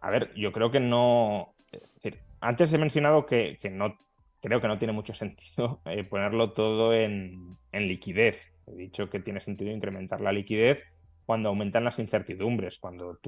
a 0.00 0.10
ver, 0.10 0.32
yo 0.34 0.52
creo 0.52 0.70
que 0.70 0.80
no. 0.80 1.54
Es 1.70 1.82
decir, 1.96 2.20
antes 2.40 2.72
he 2.72 2.78
mencionado 2.78 3.26
que, 3.26 3.58
que 3.60 3.68
no 3.68 3.98
creo 4.40 4.60
que 4.60 4.68
no 4.68 4.78
tiene 4.78 4.92
mucho 4.92 5.14
sentido 5.14 5.80
eh, 5.84 6.04
ponerlo 6.04 6.52
todo 6.52 6.94
en, 6.94 7.56
liquidez. 7.72 8.52
He 8.66 8.74
dicho 8.74 9.08
que 9.08 9.20
tiene 9.20 9.40
sentido 9.40 9.70
incrementar 9.70 10.20
la 10.20 10.32
liquidez 10.32 10.84
cuando 11.26 11.48
aumentan 11.48 11.84
las 11.84 11.98
incertidumbres, 11.98 12.78
cuando 12.78 13.18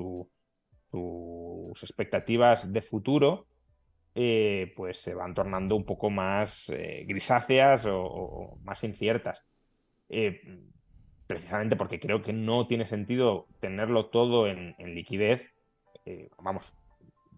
tus 0.90 1.82
expectativas 1.82 2.72
de 2.72 2.82
futuro 2.82 3.46
eh, 4.14 4.72
pues 4.76 4.98
se 4.98 5.14
van 5.14 5.34
tornando 5.34 5.76
un 5.76 5.84
poco 5.84 6.11
más 6.11 6.68
eh, 6.70 7.04
grisáceas 7.06 7.86
o, 7.88 8.58
más 8.64 8.82
inciertas. 8.82 9.44
precisamente 11.26 11.76
porque 11.76 12.00
creo 12.00 12.22
que 12.22 12.32
no 12.32 12.66
tiene 12.66 12.86
sentido 12.86 13.46
tenerlo 13.61 14.06
todo 14.06 14.48
en 14.48 14.74
liquidez. 14.78 15.52
vamos, 16.38 16.74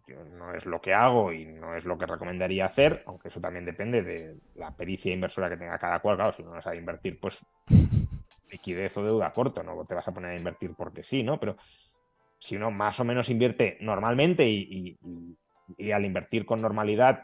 no 0.08 0.54
es 0.54 0.66
lo 0.66 0.80
que 0.80 0.94
hago 0.94 1.32
y 1.32 1.46
no 1.46 1.74
es 1.74 1.84
lo 1.84 1.96
que 1.96 2.06
recomendaría 2.06 2.66
hacer, 2.66 3.02
aunque 3.06 3.28
eso 3.28 3.40
también 3.40 3.64
depende 3.64 4.02
de 4.02 4.36
la 4.54 4.74
pericia 4.76 5.12
inversora 5.12 5.48
que 5.48 5.56
tenga 5.56 5.78
cada 5.78 6.00
cual. 6.00 6.16
Claro, 6.16 6.32
si 6.32 6.42
no 6.42 6.50
vas 6.50 6.66
a 6.66 6.74
invertir, 6.74 7.18
pues 7.20 7.38
liquidez 8.50 8.96
o 8.96 9.04
deuda 9.04 9.32
corto, 9.32 9.62
no 9.62 9.84
te 9.84 9.94
vas 9.94 10.06
a 10.06 10.12
poner 10.12 10.32
a 10.32 10.36
invertir 10.36 10.74
porque 10.76 11.02
sí, 11.02 11.22
¿no? 11.22 11.38
Pero 11.38 11.56
si 12.38 12.56
uno 12.56 12.70
más 12.70 12.98
o 12.98 13.04
menos 13.04 13.30
invierte 13.30 13.78
normalmente 13.80 14.48
y, 14.48 14.98
al 15.92 16.04
invertir 16.04 16.44
con 16.44 16.60
normalidad 16.60 17.22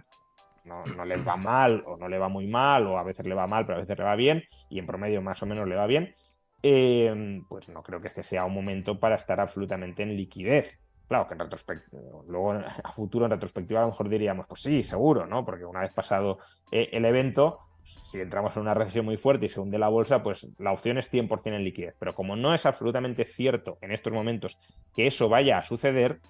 no, 0.64 1.04
le 1.04 1.16
va 1.16 1.36
mal 1.36 1.82
o 1.86 1.96
no 1.96 2.08
le 2.08 2.18
va 2.18 2.28
muy 2.28 2.46
mal 2.46 2.86
o 2.86 2.98
a 2.98 3.02
veces 3.02 3.26
le 3.26 3.34
va 3.34 3.46
mal 3.46 3.66
pero 3.66 3.78
a 3.78 3.80
veces 3.80 3.98
le 3.98 4.04
va 4.04 4.14
bien 4.14 4.44
y 4.70 4.78
en 4.78 4.86
promedio 4.86 5.20
más 5.20 5.42
o 5.42 5.46
menos 5.46 5.66
le 5.66 5.74
va 5.74 5.86
bien, 5.86 6.14
eh, 6.62 7.42
pues 7.48 7.68
no 7.68 7.82
creo 7.82 8.00
que 8.00 8.08
este 8.08 8.22
sea 8.22 8.44
un 8.44 8.54
momento 8.54 9.00
para 9.00 9.16
estar 9.16 9.40
absolutamente 9.40 10.04
en 10.04 10.16
liquidez. 10.16 10.78
Claro 11.08 11.26
que 11.26 11.34
en 11.34 11.82
luego 12.28 12.52
a 12.52 12.92
futuro 12.92 13.24
en 13.24 13.30
retrospectiva 13.30 13.80
a 13.80 13.84
lo 13.84 13.90
mejor 13.90 14.08
diríamos, 14.10 14.46
pues 14.46 14.60
sí, 14.60 14.82
seguro, 14.82 15.26
¿no? 15.26 15.44
Porque 15.44 15.64
una 15.64 15.80
vez 15.80 15.90
pasado 15.90 16.38
eh, 16.70 16.90
el 16.92 17.06
evento, 17.06 17.60
si 18.02 18.20
entramos 18.20 18.54
en 18.56 18.62
una 18.62 18.74
recesión 18.74 19.06
muy 19.06 19.16
fuerte 19.16 19.46
y 19.46 19.48
se 19.48 19.58
hunde 19.58 19.78
la 19.78 19.88
bolsa, 19.88 20.22
pues 20.22 20.46
la 20.58 20.72
opción 20.72 20.98
es 20.98 21.10
100% 21.10 21.46
en 21.46 21.64
liquidez. 21.64 21.94
Pero 21.98 22.14
como 22.14 22.36
no 22.36 22.52
es 22.52 22.66
absolutamente 22.66 23.24
cierto 23.24 23.78
en 23.80 23.92
estos 23.92 24.12
momentos 24.12 24.58
que 24.94 25.06
eso 25.06 25.30
vaya 25.30 25.56
a 25.56 25.62
suceder, 25.62 26.20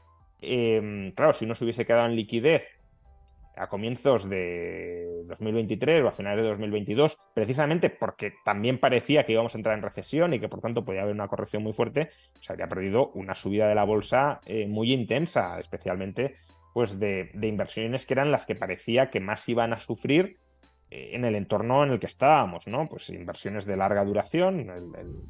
eh, 0.41 1.13
claro, 1.17 1.33
si 1.35 1.45
no 1.45 1.57
se 1.57 1.65
hubiese 1.65 1.85
quedado 1.85 2.07
en 2.07 2.15
liquidez 2.15 2.78
a 3.59 3.69
comienzos 3.69 4.29
de 4.29 5.25
2023 5.27 6.05
o 6.05 6.09
a 6.09 6.13
finales 6.13 6.43
de 6.43 6.51
2022, 6.51 7.19
precisamente 7.35 7.91
porque 7.91 8.35
también 8.45 8.79
parecía 8.79 9.25
que 9.25 9.33
íbamos 9.33 9.55
a 9.55 9.59
entrar 9.59 9.77
en 9.77 9.83
recesión 9.83 10.35
y 10.35 10.41
que 10.41 10.49
por 10.49 10.61
tanto 10.61 10.85
podía 10.85 11.03
haber 11.03 11.15
una 11.15 11.29
corrección 11.29 11.63
muy 11.63 11.73
fuerte, 11.73 12.11
se 12.41 12.53
habría 12.53 12.69
perdido 12.69 13.09
una 13.15 13.35
subida 13.35 13.69
de 13.69 13.75
la 13.75 13.85
bolsa 13.85 14.41
eh, 14.47 14.67
muy 14.67 14.93
intensa, 14.93 15.59
especialmente 15.59 16.37
pues 16.73 16.99
de, 17.01 17.31
inversiones 17.43 18.07
que 18.07 18.15
eran 18.15 18.31
las 18.31 18.47
que 18.47 18.55
parecía 18.55 19.11
que 19.11 19.21
más 19.21 19.49
iban 19.49 19.73
a 19.73 19.81
sufrir 19.81 20.37
eh, 20.91 21.11
en 21.13 21.25
el 21.25 21.35
entorno 21.35 21.83
en 21.83 21.91
el 21.91 21.99
que 21.99 22.07
estábamos, 22.07 22.67
¿no? 22.67 22.89
Pues 22.89 23.11
inversiones 23.11 23.67
de 23.67 23.77
larga 23.77 24.05
duración, 24.05 24.67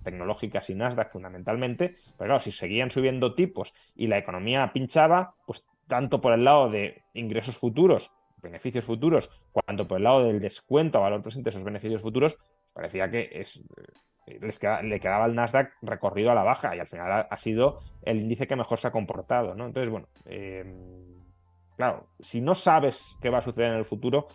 tecnológicas 0.03 0.69
y 0.71 0.75
Nasdaq 0.75 1.11
fundamentalmente, 1.11 1.97
pero 2.19 2.29
claro, 2.29 2.41
si 2.41 2.53
seguían 2.53 2.91
subiendo 2.91 3.35
tipos 3.35 3.73
y 3.95 4.09
la 4.09 4.19
economía 4.19 4.71
pinchaba, 4.73 5.35
pues 5.47 5.65
tanto 5.87 6.21
por 6.21 6.35
el 6.35 6.45
lado 6.45 6.69
de 6.69 7.03
ingresos 7.15 7.57
futuros 7.57 8.13
beneficios 8.41 8.85
futuros, 8.85 9.31
cuanto 9.53 9.87
por 9.87 9.99
el 9.99 10.05
lado 10.05 10.25
del 10.25 10.41
descuento 10.41 10.99
a 10.99 11.03
valor 11.03 11.23
presente 11.23 11.51
esos 11.51 11.65
beneficios 11.65 12.03
futuros, 12.03 12.39
parecía 12.73 13.11
que 13.11 13.29
eh, 13.33 14.83
le 14.83 15.01
quedaba 15.01 15.25
al 15.25 15.35
Nasdaq 15.35 15.73
recorrido 15.83 16.31
a 16.31 16.35
la 16.35 16.43
baja 16.43 16.77
y 16.77 16.81
al 16.81 16.87
final 16.87 17.27
ha, 17.29 17.37
sido 17.39 17.81
el 18.03 18.21
índice 18.21 18.47
que 18.47 18.57
mejor 18.57 18.79
se 18.79 18.89
ha 18.89 18.93
comportado. 18.93 19.55
¿no? 19.55 19.67
Entonces, 19.67 19.91
bueno, 19.91 20.09
em, 20.27 21.25
claro, 21.77 22.09
si 22.21 22.41
no 22.41 22.55
sabes 22.55 23.17
qué 23.21 23.31
va 23.31 23.39
a 23.39 23.43
suceder 23.43 23.73
en 23.73 23.79
el 23.79 23.85
futuro, 23.85 24.29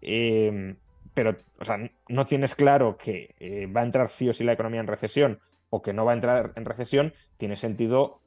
em, 0.00 0.76
pero 1.14 1.36
o 1.58 1.64
sea, 1.64 1.78
no 2.08 2.26
tienes 2.26 2.54
claro 2.54 2.96
que 2.96 3.34
eh, 3.38 3.66
va 3.66 3.82
a 3.82 3.84
entrar 3.84 4.08
sí 4.08 4.28
o 4.28 4.32
sí 4.32 4.44
la 4.44 4.52
economía 4.52 4.80
en 4.80 4.86
recesión 4.86 5.40
o 5.70 5.82
que 5.82 5.92
no 5.92 6.04
va 6.04 6.12
a 6.12 6.14
entrar 6.14 6.52
en 6.56 6.64
recesión, 6.64 7.14
tiene 7.36 7.56
sentido 7.56 8.20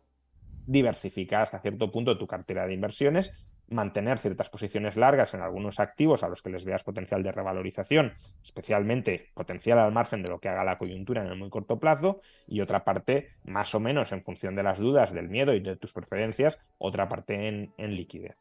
diversificar 0.66 1.41
hasta 1.43 1.59
cierto 1.59 1.91
punto 1.91 2.18
tu 2.18 2.28
cartera 2.28 2.66
de 2.66 2.74
inversiones, 2.74 3.34
mantener 3.68 4.20
ciertas 4.20 4.49
posiciones 4.49 4.95
largas 4.95 5.34
en 5.34 5.41
algunos 5.41 5.80
activos 5.80 6.24
a 6.24 6.30
los 6.30 6.41
que 6.41 6.49
les 6.49 6.66
veas 6.66 6.84
potencial 6.84 7.24
de 7.24 7.32
revalorización, 7.32 8.14
especialmente 8.41 9.32
potencial 9.34 9.80
al 9.80 9.91
margen 9.91 10.22
de 10.22 10.30
lo 10.30 10.39
que 10.39 10.49
haga 10.49 10.64
la 10.64 10.78
coyuntura 10.78 11.22
en 11.22 11.30
el 11.30 11.38
muy 11.38 11.49
corto 11.49 11.80
plazo, 11.80 12.22
y 12.47 12.61
otra 12.61 12.84
parte, 12.84 13.30
más 13.43 13.74
o 13.76 13.80
menos 13.80 14.11
en 14.11 14.24
función 14.24 14.55
de 14.55 14.64
las 14.64 14.78
dudas, 14.80 15.14
del 15.14 15.30
miedo 15.30 15.53
y 15.53 15.59
de 15.59 15.76
tus 15.76 15.93
preferencias, 15.93 16.59
otra 16.78 17.07
parte 17.07 17.47
en, 17.47 17.74
en 17.78 17.95
liquidez. 17.95 18.38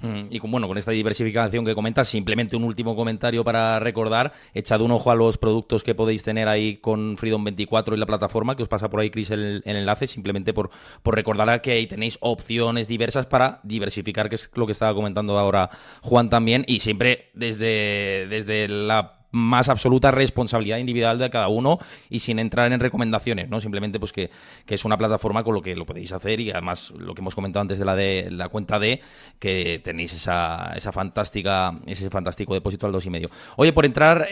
Mm, 0.00 0.26
y 0.30 0.38
con, 0.38 0.50
bueno, 0.52 0.68
con 0.68 0.78
esta 0.78 0.92
diversificación 0.92 1.64
que 1.64 1.74
comentas, 1.74 2.08
simplemente 2.08 2.56
un 2.56 2.62
último 2.62 2.94
comentario 2.94 3.42
para 3.42 3.80
recordar, 3.80 4.32
echad 4.54 4.80
un 4.80 4.92
ojo 4.92 5.10
a 5.10 5.16
los 5.16 5.38
productos 5.38 5.82
que 5.82 5.94
podéis 5.94 6.22
tener 6.22 6.46
ahí 6.46 6.76
con 6.76 7.16
Freedom 7.16 7.42
24 7.42 7.96
y 7.96 7.98
la 7.98 8.06
plataforma, 8.06 8.54
que 8.54 8.62
os 8.62 8.68
pasa 8.68 8.88
por 8.88 9.00
ahí, 9.00 9.10
Chris, 9.10 9.30
el, 9.30 9.62
el 9.64 9.76
enlace, 9.76 10.06
simplemente 10.06 10.52
por, 10.52 10.70
por 11.02 11.16
recordar 11.16 11.60
que 11.60 11.72
ahí 11.72 11.86
tenéis 11.88 12.16
opciones 12.20 12.86
diversas 12.86 13.26
para 13.26 13.60
diversificar, 13.64 14.28
que 14.28 14.36
es 14.36 14.50
lo 14.54 14.66
que 14.66 14.72
estaba 14.72 14.94
comentando 14.94 15.36
ahora 15.36 15.68
Juan 16.02 16.30
también, 16.30 16.64
y 16.68 16.78
siempre 16.78 17.30
desde, 17.34 18.28
desde 18.28 18.68
la 18.68 19.17
más 19.30 19.68
absoluta 19.68 20.10
responsabilidad 20.10 20.78
individual 20.78 21.18
de 21.18 21.30
cada 21.30 21.48
uno 21.48 21.78
y 22.08 22.20
sin 22.20 22.38
entrar 22.38 22.72
en 22.72 22.80
recomendaciones, 22.80 23.48
¿no? 23.48 23.60
Simplemente 23.60 23.98
pues 23.98 24.12
que, 24.12 24.30
es 24.66 24.84
una 24.84 24.96
plataforma 24.96 25.44
con 25.44 25.54
lo 25.54 25.62
que 25.62 25.74
lo 25.76 25.84
podéis 25.84 26.12
hacer 26.12 26.40
y 26.40 26.50
además 26.50 26.92
lo 26.96 27.14
que 27.14 27.20
hemos 27.20 27.34
comentado 27.34 27.62
antes 27.62 27.78
de 27.78 27.84
la 27.84 27.94
de 27.94 28.30
la 28.30 28.48
cuenta 28.48 28.78
de 28.78 29.00
que 29.38 29.80
tenéis 29.82 30.12
esa, 30.12 30.72
esa 30.74 30.92
fantástica, 30.92 31.78
ese 31.86 32.10
fantástico 32.10 32.54
depósito 32.54 32.86
al 32.86 32.92
dos 32.92 33.06
y 33.06 33.10
medio. 33.10 33.30
Oye, 33.56 33.72
por 33.72 33.84
entrar, 33.84 34.28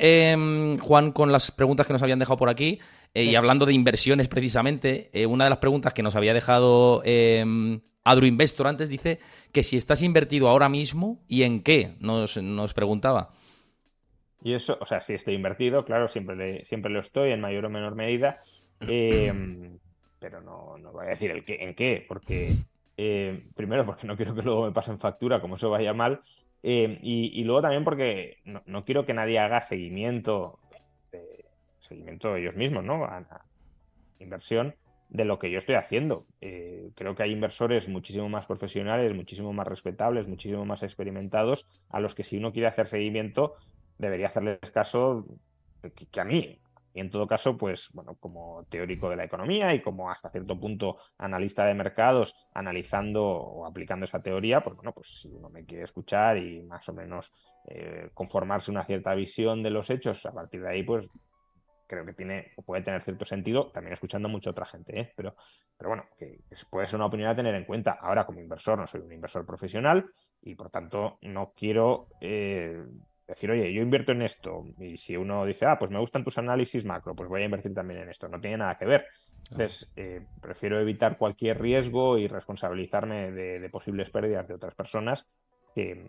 Juan, 0.80 1.12
con 1.12 1.32
las 1.32 1.50
preguntas 1.50 1.86
que 1.86 1.92
nos 1.92 2.02
habían 2.02 2.18
dejado 2.18 2.36
por 2.36 2.48
aquí, 2.48 2.78
eh, 3.14 3.24
y 3.24 3.34
hablando 3.34 3.64
de 3.66 3.72
inversiones 3.72 4.28
precisamente, 4.28 5.10
eh, 5.12 5.26
una 5.26 5.44
de 5.44 5.50
las 5.50 5.58
preguntas 5.58 5.94
que 5.94 6.02
nos 6.02 6.16
había 6.16 6.34
dejado 6.34 7.02
eh, 7.04 7.44
Investor 8.22 8.66
antes 8.66 8.88
dice 8.88 9.20
que 9.52 9.62
si 9.62 9.76
estás 9.76 10.02
invertido 10.02 10.48
ahora 10.48 10.68
mismo 10.68 11.24
y 11.26 11.42
en 11.42 11.62
qué, 11.62 11.96
nos, 11.98 12.36
nos 12.36 12.74
preguntaba. 12.74 13.30
Y 14.46 14.54
eso, 14.54 14.78
o 14.80 14.86
sea, 14.86 15.00
si 15.00 15.12
estoy 15.12 15.34
invertido, 15.34 15.84
claro, 15.84 16.06
siempre, 16.06 16.64
siempre 16.66 16.92
lo 16.92 17.00
estoy 17.00 17.32
en 17.32 17.40
mayor 17.40 17.64
o 17.64 17.68
menor 17.68 17.96
medida, 17.96 18.42
em, 18.78 19.76
pero 20.20 20.40
no, 20.40 20.78
no, 20.78 20.92
voy 20.92 21.06
a 21.06 21.08
decir 21.08 21.32
el 21.32 21.44
qué, 21.44 21.64
en 21.64 21.74
qué, 21.74 22.04
porque 22.06 22.54
eh, 22.96 23.42
primero 23.56 23.84
porque 23.84 24.06
no 24.06 24.16
quiero 24.16 24.36
que 24.36 24.42
luego 24.42 24.66
me 24.66 24.70
pasen 24.70 25.00
factura, 25.00 25.40
como 25.40 25.56
eso 25.56 25.68
vaya 25.68 25.92
mal, 25.94 26.20
em, 26.62 26.96
y, 27.02 27.42
luego 27.42 27.62
también 27.62 27.82
porque 27.82 28.36
no, 28.44 28.84
quiero 28.84 29.04
que 29.04 29.14
nadie 29.14 29.40
haga 29.40 29.62
seguimiento, 29.62 30.60
seguimiento 31.80 32.32
de 32.32 32.42
ellos 32.42 32.54
mismos, 32.54 32.84
¿no? 32.84 33.04
A, 33.04 33.44
inversión 34.20 34.76
de 35.08 35.24
lo 35.24 35.40
que 35.40 35.50
yo 35.50 35.58
estoy 35.58 35.74
haciendo. 35.74 36.24
Eh, 36.40 36.90
creo 36.94 37.16
que 37.16 37.24
hay 37.24 37.32
inversores 37.32 37.88
muchísimo 37.88 38.28
más 38.28 38.46
profesionales, 38.46 39.12
muchísimo 39.12 39.52
más 39.52 39.66
respetables, 39.66 40.28
muchísimo 40.28 40.64
más 40.64 40.84
experimentados, 40.84 41.66
a 41.88 41.98
los 41.98 42.14
que 42.14 42.22
si 42.22 42.38
uno 42.38 42.52
quiere 42.52 42.68
hacer 42.68 42.86
seguimiento, 42.86 43.56
debería 43.98 44.28
hacerles 44.28 44.70
caso 44.72 45.26
que, 46.10 46.20
a 46.20 46.24
mí. 46.24 46.60
Y 46.94 47.00
en 47.00 47.10
todo 47.10 47.26
caso, 47.26 47.58
pues 47.58 47.90
bueno, 47.92 48.16
como 48.18 48.64
teórico 48.70 49.10
de 49.10 49.16
la 49.16 49.24
economía 49.24 49.74
y 49.74 49.82
como 49.82 50.10
hasta 50.10 50.30
cierto 50.30 50.58
punto 50.58 50.96
analista 51.18 51.66
de 51.66 51.74
mercados, 51.74 52.34
analizando 52.54 53.22
o 53.22 53.66
aplicando 53.66 54.04
esa 54.04 54.22
teoría, 54.22 54.62
pues 54.62 54.76
bueno, 54.76 54.92
pues 54.92 55.20
si 55.20 55.28
uno 55.28 55.50
me 55.50 55.66
quiere 55.66 55.84
escuchar 55.84 56.38
y 56.38 56.62
más 56.62 56.88
o 56.88 56.94
menos 56.94 57.32
eh, 57.68 58.08
conformarse 58.14 58.70
una 58.70 58.84
cierta 58.84 59.14
visión 59.14 59.62
de 59.62 59.70
los 59.70 59.90
hechos, 59.90 60.24
a 60.24 60.32
partir 60.32 60.62
de 60.62 60.70
ahí, 60.70 60.82
pues 60.84 61.06
creo 61.86 62.04
que 62.04 62.12
tiene 62.14 62.52
o 62.56 62.62
puede 62.62 62.82
tener 62.82 63.02
cierto 63.02 63.24
sentido, 63.24 63.70
también 63.70 63.92
escuchando 63.92 64.28
mucha 64.28 64.50
otra 64.50 64.66
gente, 64.66 64.98
¿eh? 64.98 65.12
pero, 65.16 65.36
pero 65.76 65.90
bueno, 65.90 66.04
que 66.18 66.40
puede 66.70 66.86
ser 66.86 66.96
una 66.96 67.06
opinión 67.06 67.28
a 67.28 67.36
tener 67.36 67.54
en 67.54 67.64
cuenta. 67.64 67.98
Ahora, 68.00 68.26
como 68.26 68.40
inversor, 68.40 68.78
no 68.78 68.86
soy 68.86 69.00
un 69.02 69.12
inversor 69.12 69.46
profesional 69.46 70.06
y 70.42 70.54
por 70.54 70.70
tanto 70.70 71.18
no 71.22 71.52
quiero 71.56 72.08
eh, 72.20 72.84
decir, 73.26 73.50
oye, 73.50 73.72
yo 73.72 73.82
invierto 73.82 74.12
en 74.12 74.22
esto, 74.22 74.64
y 74.78 74.96
si 74.96 75.16
uno 75.16 75.44
dice, 75.44 75.66
ah, 75.66 75.78
pues 75.78 75.90
me 75.90 75.98
gustan 75.98 76.24
tus 76.24 76.38
análisis 76.38 76.84
macro, 76.84 77.14
pues 77.14 77.28
voy 77.28 77.42
a 77.42 77.46
invertir 77.46 77.74
también 77.74 78.00
en 78.00 78.08
esto, 78.08 78.28
no 78.28 78.40
tiene 78.40 78.58
nada 78.58 78.78
que 78.78 78.86
ver. 78.86 79.06
Entonces, 79.50 79.92
eh, 79.96 80.24
prefiero 80.40 80.80
evitar 80.80 81.18
cualquier 81.18 81.60
riesgo 81.60 82.18
y 82.18 82.28
responsabilizarme 82.28 83.30
de, 83.32 83.68
posibles 83.68 84.10
pérdidas 84.10 84.46
de 84.48 84.54
otras 84.54 84.74
personas, 84.74 85.26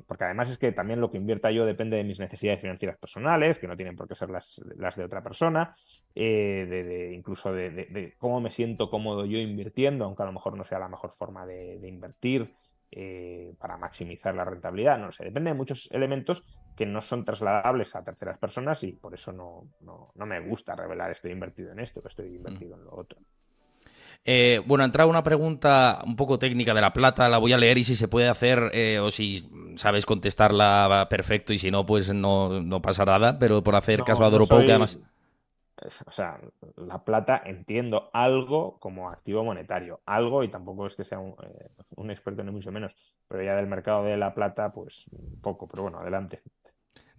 porque 0.06 0.24
además 0.24 0.50
es 0.50 0.58
que 0.58 0.72
también 0.72 1.02
lo 1.02 1.12
que 1.12 1.18
invierta 1.18 1.52
yo 1.52 1.66
depende 1.66 1.98
de 1.98 2.06
mis 2.06 2.22
necesidades 2.22 2.62
financieras 2.62 2.98
personales, 2.98 3.60
que 3.60 3.68
no 3.68 3.76
tienen 3.76 3.98
por 3.98 4.08
qué 4.08 4.16
ser 4.16 4.30
las, 4.30 4.62
de 4.96 5.04
otra 5.04 5.22
persona, 5.22 5.76
eh, 6.16 6.66
de, 6.70 7.14
incluso 7.14 7.52
de, 7.52 8.14
cómo 8.18 8.40
me 8.40 8.50
siento 8.50 8.90
cómodo 8.90 9.26
yo 9.26 9.38
invirtiendo, 9.40 10.06
aunque 10.06 10.24
a 10.24 10.28
lo 10.28 10.32
mejor 10.32 10.56
no 10.56 10.64
sea 10.64 10.80
la 10.80 10.88
mejor 10.88 11.12
forma 11.12 11.46
de, 11.46 11.86
invertir. 11.88 12.54
Eh, 12.90 13.54
para 13.60 13.76
maximizar 13.76 14.34
la 14.34 14.46
rentabilidad, 14.46 14.98
no 14.98 15.12
sé, 15.12 15.26
depende 15.26 15.52
de 15.52 15.58
muchos 15.58 15.90
elementos 15.92 16.46
que 16.78 16.86
no 16.86 17.02
son 17.02 17.26
trasladables 17.26 17.96
a 17.96 18.04
terceras 18.04 18.38
personas 18.38 18.84
y 18.84 18.92
por 18.92 19.14
eso 19.16 19.34
no, 19.34 19.68
no, 19.82 20.26
me 20.26 20.40
gusta 20.40 20.76
revelar 20.76 21.12
estoy 21.12 21.32
invertido 21.32 21.72
en 21.72 21.80
esto, 21.80 22.02
que 22.02 22.08
estoy 22.08 22.36
invertido 22.36 22.76
en 22.76 22.86
lo 22.86 22.96
otro. 22.96 23.20
Eh, 24.24 24.62
bueno, 24.66 24.84
ha 24.84 24.86
entrado 24.86 25.10
una 25.10 25.24
pregunta 25.24 26.02
un 26.06 26.16
poco 26.16 26.38
técnica 26.38 26.74
de 26.74 26.82
la 26.82 26.94
plata, 26.94 27.30
la 27.30 27.40
voy 27.40 27.54
a 27.54 27.58
leer 27.58 27.78
y 27.80 27.84
si 27.84 27.96
se 27.96 28.08
puede 28.08 28.28
hacer 28.28 28.70
eh, 28.74 29.00
o 29.00 29.10
si 29.10 29.50
sabes 29.76 30.06
contestarla 30.06 31.08
perfecto 31.10 31.52
y 31.52 31.58
si 31.58 31.72
no, 31.72 31.86
pues 31.86 32.14
no, 32.14 32.62
no 32.62 32.82
pasa 32.82 33.06
nada, 33.06 33.40
pero 33.40 33.64
por 33.64 33.76
hacer 33.76 34.04
caso 34.04 34.24
a 34.24 34.30
Doropou, 34.30 34.60
que 34.60 34.72
además... 34.72 35.00
O 36.08 36.12
sea, 36.12 36.40
la 36.76 37.04
plata 37.04 37.44
entiendo 37.46 38.10
algo 38.12 38.80
como 38.80 39.10
activo 39.10 39.44
monetario, 39.44 40.02
algo 40.08 40.44
y 40.44 40.50
tampoco 40.50 40.88
es 40.88 40.96
que 40.96 41.04
sea 41.04 41.20
un, 41.20 41.36
eh, 41.44 41.70
un 41.96 42.10
experto 42.10 42.44
ni 42.44 42.52
mucho 42.52 42.72
menos, 42.72 42.96
pero 43.28 43.44
ya 43.44 43.56
del 43.56 43.68
mercado 43.68 44.04
de 44.04 44.18
la 44.18 44.34
plata, 44.34 44.72
pues 44.72 45.06
poco, 45.42 45.68
pero 45.68 45.84
bueno, 45.84 46.00
adelante. 46.00 46.42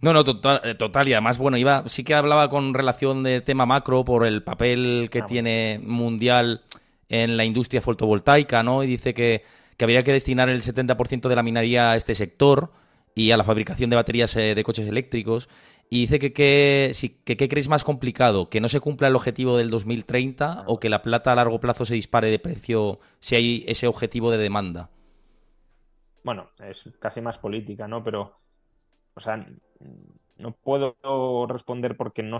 No, 0.01 0.13
no, 0.13 0.23
total, 0.23 0.61
eh, 0.63 0.75
total, 0.75 1.09
y 1.09 1.13
además, 1.13 1.37
bueno, 1.37 1.57
iba, 1.57 1.83
sí 1.87 2.05
que 2.05 2.15
hablaba 2.15 2.49
con 2.49 2.73
relación 2.73 3.21
de 3.23 3.41
tema 3.41 3.65
macro 3.65 4.05
por 4.05 4.25
el 4.25 4.43
papel 4.43 5.09
que 5.11 5.19
ah, 5.19 5.25
tiene 5.25 5.79
mundial 5.83 6.61
en 7.09 7.35
la 7.35 7.43
industria 7.43 7.81
fotovoltaica, 7.81 8.63
¿no? 8.63 8.81
Y 8.83 8.87
dice 8.87 9.13
que, 9.13 9.43
habría 9.81 10.03
que 10.03 10.13
destinar 10.13 10.47
el 10.47 10.61
70% 10.61 11.27
de 11.27 11.35
la 11.35 11.43
minería 11.43 11.91
a 11.91 11.95
este 11.97 12.15
sector 12.15 12.71
y 13.13 13.31
a 13.31 13.37
la 13.37 13.43
fabricación 13.43 13.89
de 13.89 13.97
baterías 13.97 14.35
eh, 14.37 14.55
de 14.55 14.63
coches 14.63 14.87
eléctricos. 14.87 15.49
Y 15.89 16.01
dice 16.01 16.19
que 16.19 16.31
qué 16.31 16.91
que, 17.25 17.35
que 17.35 17.49
crees 17.49 17.67
más 17.67 17.83
complicado, 17.83 18.49
que 18.49 18.61
no 18.61 18.69
se 18.69 18.79
cumpla 18.79 19.07
el 19.07 19.15
objetivo 19.15 19.57
del 19.57 19.69
2030 19.69 20.45
ah. 20.45 20.63
o 20.67 20.79
que 20.79 20.87
la 20.87 21.01
plata 21.01 21.33
a 21.33 21.35
largo 21.35 21.59
plazo 21.59 21.83
se 21.83 21.95
dispare 21.95 22.29
de 22.29 22.39
precio 22.39 22.99
si 23.19 23.35
hay 23.35 23.65
ese 23.67 23.87
objetivo 23.87 24.31
de 24.31 24.37
demanda. 24.37 24.91
Bueno, 26.23 26.51
es 26.59 26.87
casi 26.99 27.21
más 27.21 27.37
política, 27.37 27.87
¿no? 27.87 28.03
Pero 28.03 28.39
o 29.19 29.21
sea, 29.21 29.45
no 30.37 30.51
puedo 30.51 30.95
responder 31.47 31.97
porque 31.97 32.23
no, 32.23 32.39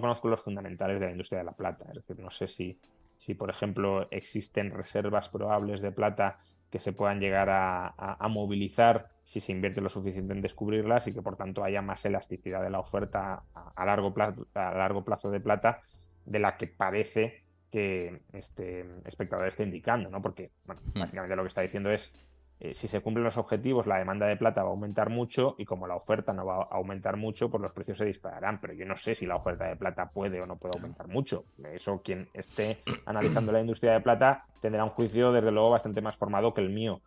conozco 0.00 0.28
los 0.28 0.42
fundamentales 0.42 1.00
de 1.00 1.06
la 1.06 1.12
industria 1.12 1.38
de 1.38 1.44
la 1.44 1.52
plata. 1.52 1.86
Es 1.88 1.94
decir, 1.94 2.18
no 2.18 2.30
sé 2.30 2.46
si, 2.46 2.78
si, 3.16 3.34
por 3.34 3.50
ejemplo, 3.50 4.08
existen 4.10 4.70
reservas 4.70 5.28
probables 5.28 5.80
de 5.80 5.90
plata 5.90 6.38
que 6.70 6.78
se 6.78 6.92
puedan 6.92 7.18
llegar 7.18 7.48
a, 7.50 8.28
movilizar 8.28 9.08
si 9.24 9.40
se 9.40 9.52
invierte 9.52 9.80
lo 9.80 9.88
suficiente 9.88 10.32
en 10.32 10.40
descubrirlas 10.40 11.06
y 11.06 11.12
que 11.12 11.22
por 11.22 11.36
tanto 11.36 11.64
haya 11.64 11.82
más 11.82 12.04
elasticidad 12.04 12.62
de 12.62 12.70
la 12.70 12.78
oferta 12.78 13.42
a, 13.54 13.84
largo, 13.84 14.14
plazo, 14.14 14.46
a 14.54 14.74
largo 14.74 15.04
plazo 15.04 15.30
de 15.30 15.40
plata 15.40 15.82
de 16.24 16.38
la 16.38 16.56
que 16.56 16.68
parece 16.68 17.42
que 17.70 18.22
este 18.32 18.86
espectador 19.04 19.48
esté 19.48 19.62
indicando, 19.62 20.10
¿no? 20.10 20.20
Porque, 20.20 20.50
bueno, 20.64 20.82
hmm. 20.94 21.00
básicamente 21.00 21.36
lo 21.36 21.42
que 21.42 21.48
está 21.48 21.62
diciendo 21.62 21.90
es 21.90 22.12
eh, 22.60 22.74
si 22.74 22.88
se 22.88 23.00
cumplen 23.00 23.24
los 23.24 23.38
objetivos, 23.38 23.86
la 23.86 23.98
demanda 23.98 24.26
de 24.26 24.36
plata 24.36 24.62
va 24.62 24.68
a 24.68 24.72
aumentar 24.72 25.08
mucho 25.08 25.54
y 25.56 25.64
como 25.64 25.86
la 25.86 25.96
oferta 25.96 26.34
no 26.34 26.44
va 26.44 26.56
a 26.56 26.76
aumentar 26.76 27.16
mucho, 27.16 27.50
pues 27.50 27.62
los 27.62 27.72
precios 27.72 27.96
se 27.96 28.04
dispararán. 28.04 28.60
Pero 28.60 28.74
yo 28.74 28.84
no 28.84 28.96
sé 28.96 29.14
si 29.14 29.24
la 29.24 29.36
oferta 29.36 29.64
de 29.64 29.76
plata 29.76 30.10
puede 30.10 30.42
o 30.42 30.46
no 30.46 30.56
puede 30.56 30.76
aumentar 30.76 31.08
mucho. 31.08 31.44
Eso 31.72 32.02
quien 32.02 32.28
esté 32.34 32.78
analizando 33.06 33.50
la 33.50 33.60
industria 33.60 33.94
de 33.94 34.00
plata 34.00 34.44
tendrá 34.60 34.84
un 34.84 34.90
juicio, 34.90 35.32
desde 35.32 35.50
luego, 35.50 35.70
bastante 35.70 36.02
más 36.02 36.16
formado 36.16 36.52
que 36.52 36.60
el 36.60 36.68
mío. 36.68 37.00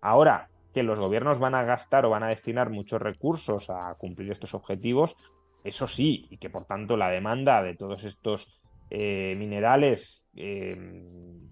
Ahora, 0.00 0.48
que 0.72 0.82
los 0.82 0.98
gobiernos 0.98 1.38
van 1.38 1.54
a 1.54 1.64
gastar 1.64 2.06
o 2.06 2.10
van 2.10 2.22
a 2.22 2.28
destinar 2.28 2.70
muchos 2.70 3.00
recursos 3.00 3.68
a 3.68 3.94
cumplir 3.98 4.30
estos 4.30 4.54
objetivos, 4.54 5.16
eso 5.62 5.86
sí, 5.86 6.26
y 6.30 6.38
que 6.38 6.48
por 6.48 6.64
tanto 6.64 6.96
la 6.96 7.10
demanda 7.10 7.62
de 7.62 7.74
todos 7.74 8.04
estos 8.04 8.62
eh, 8.88 9.34
minerales 9.36 10.28
eh, 10.36 10.76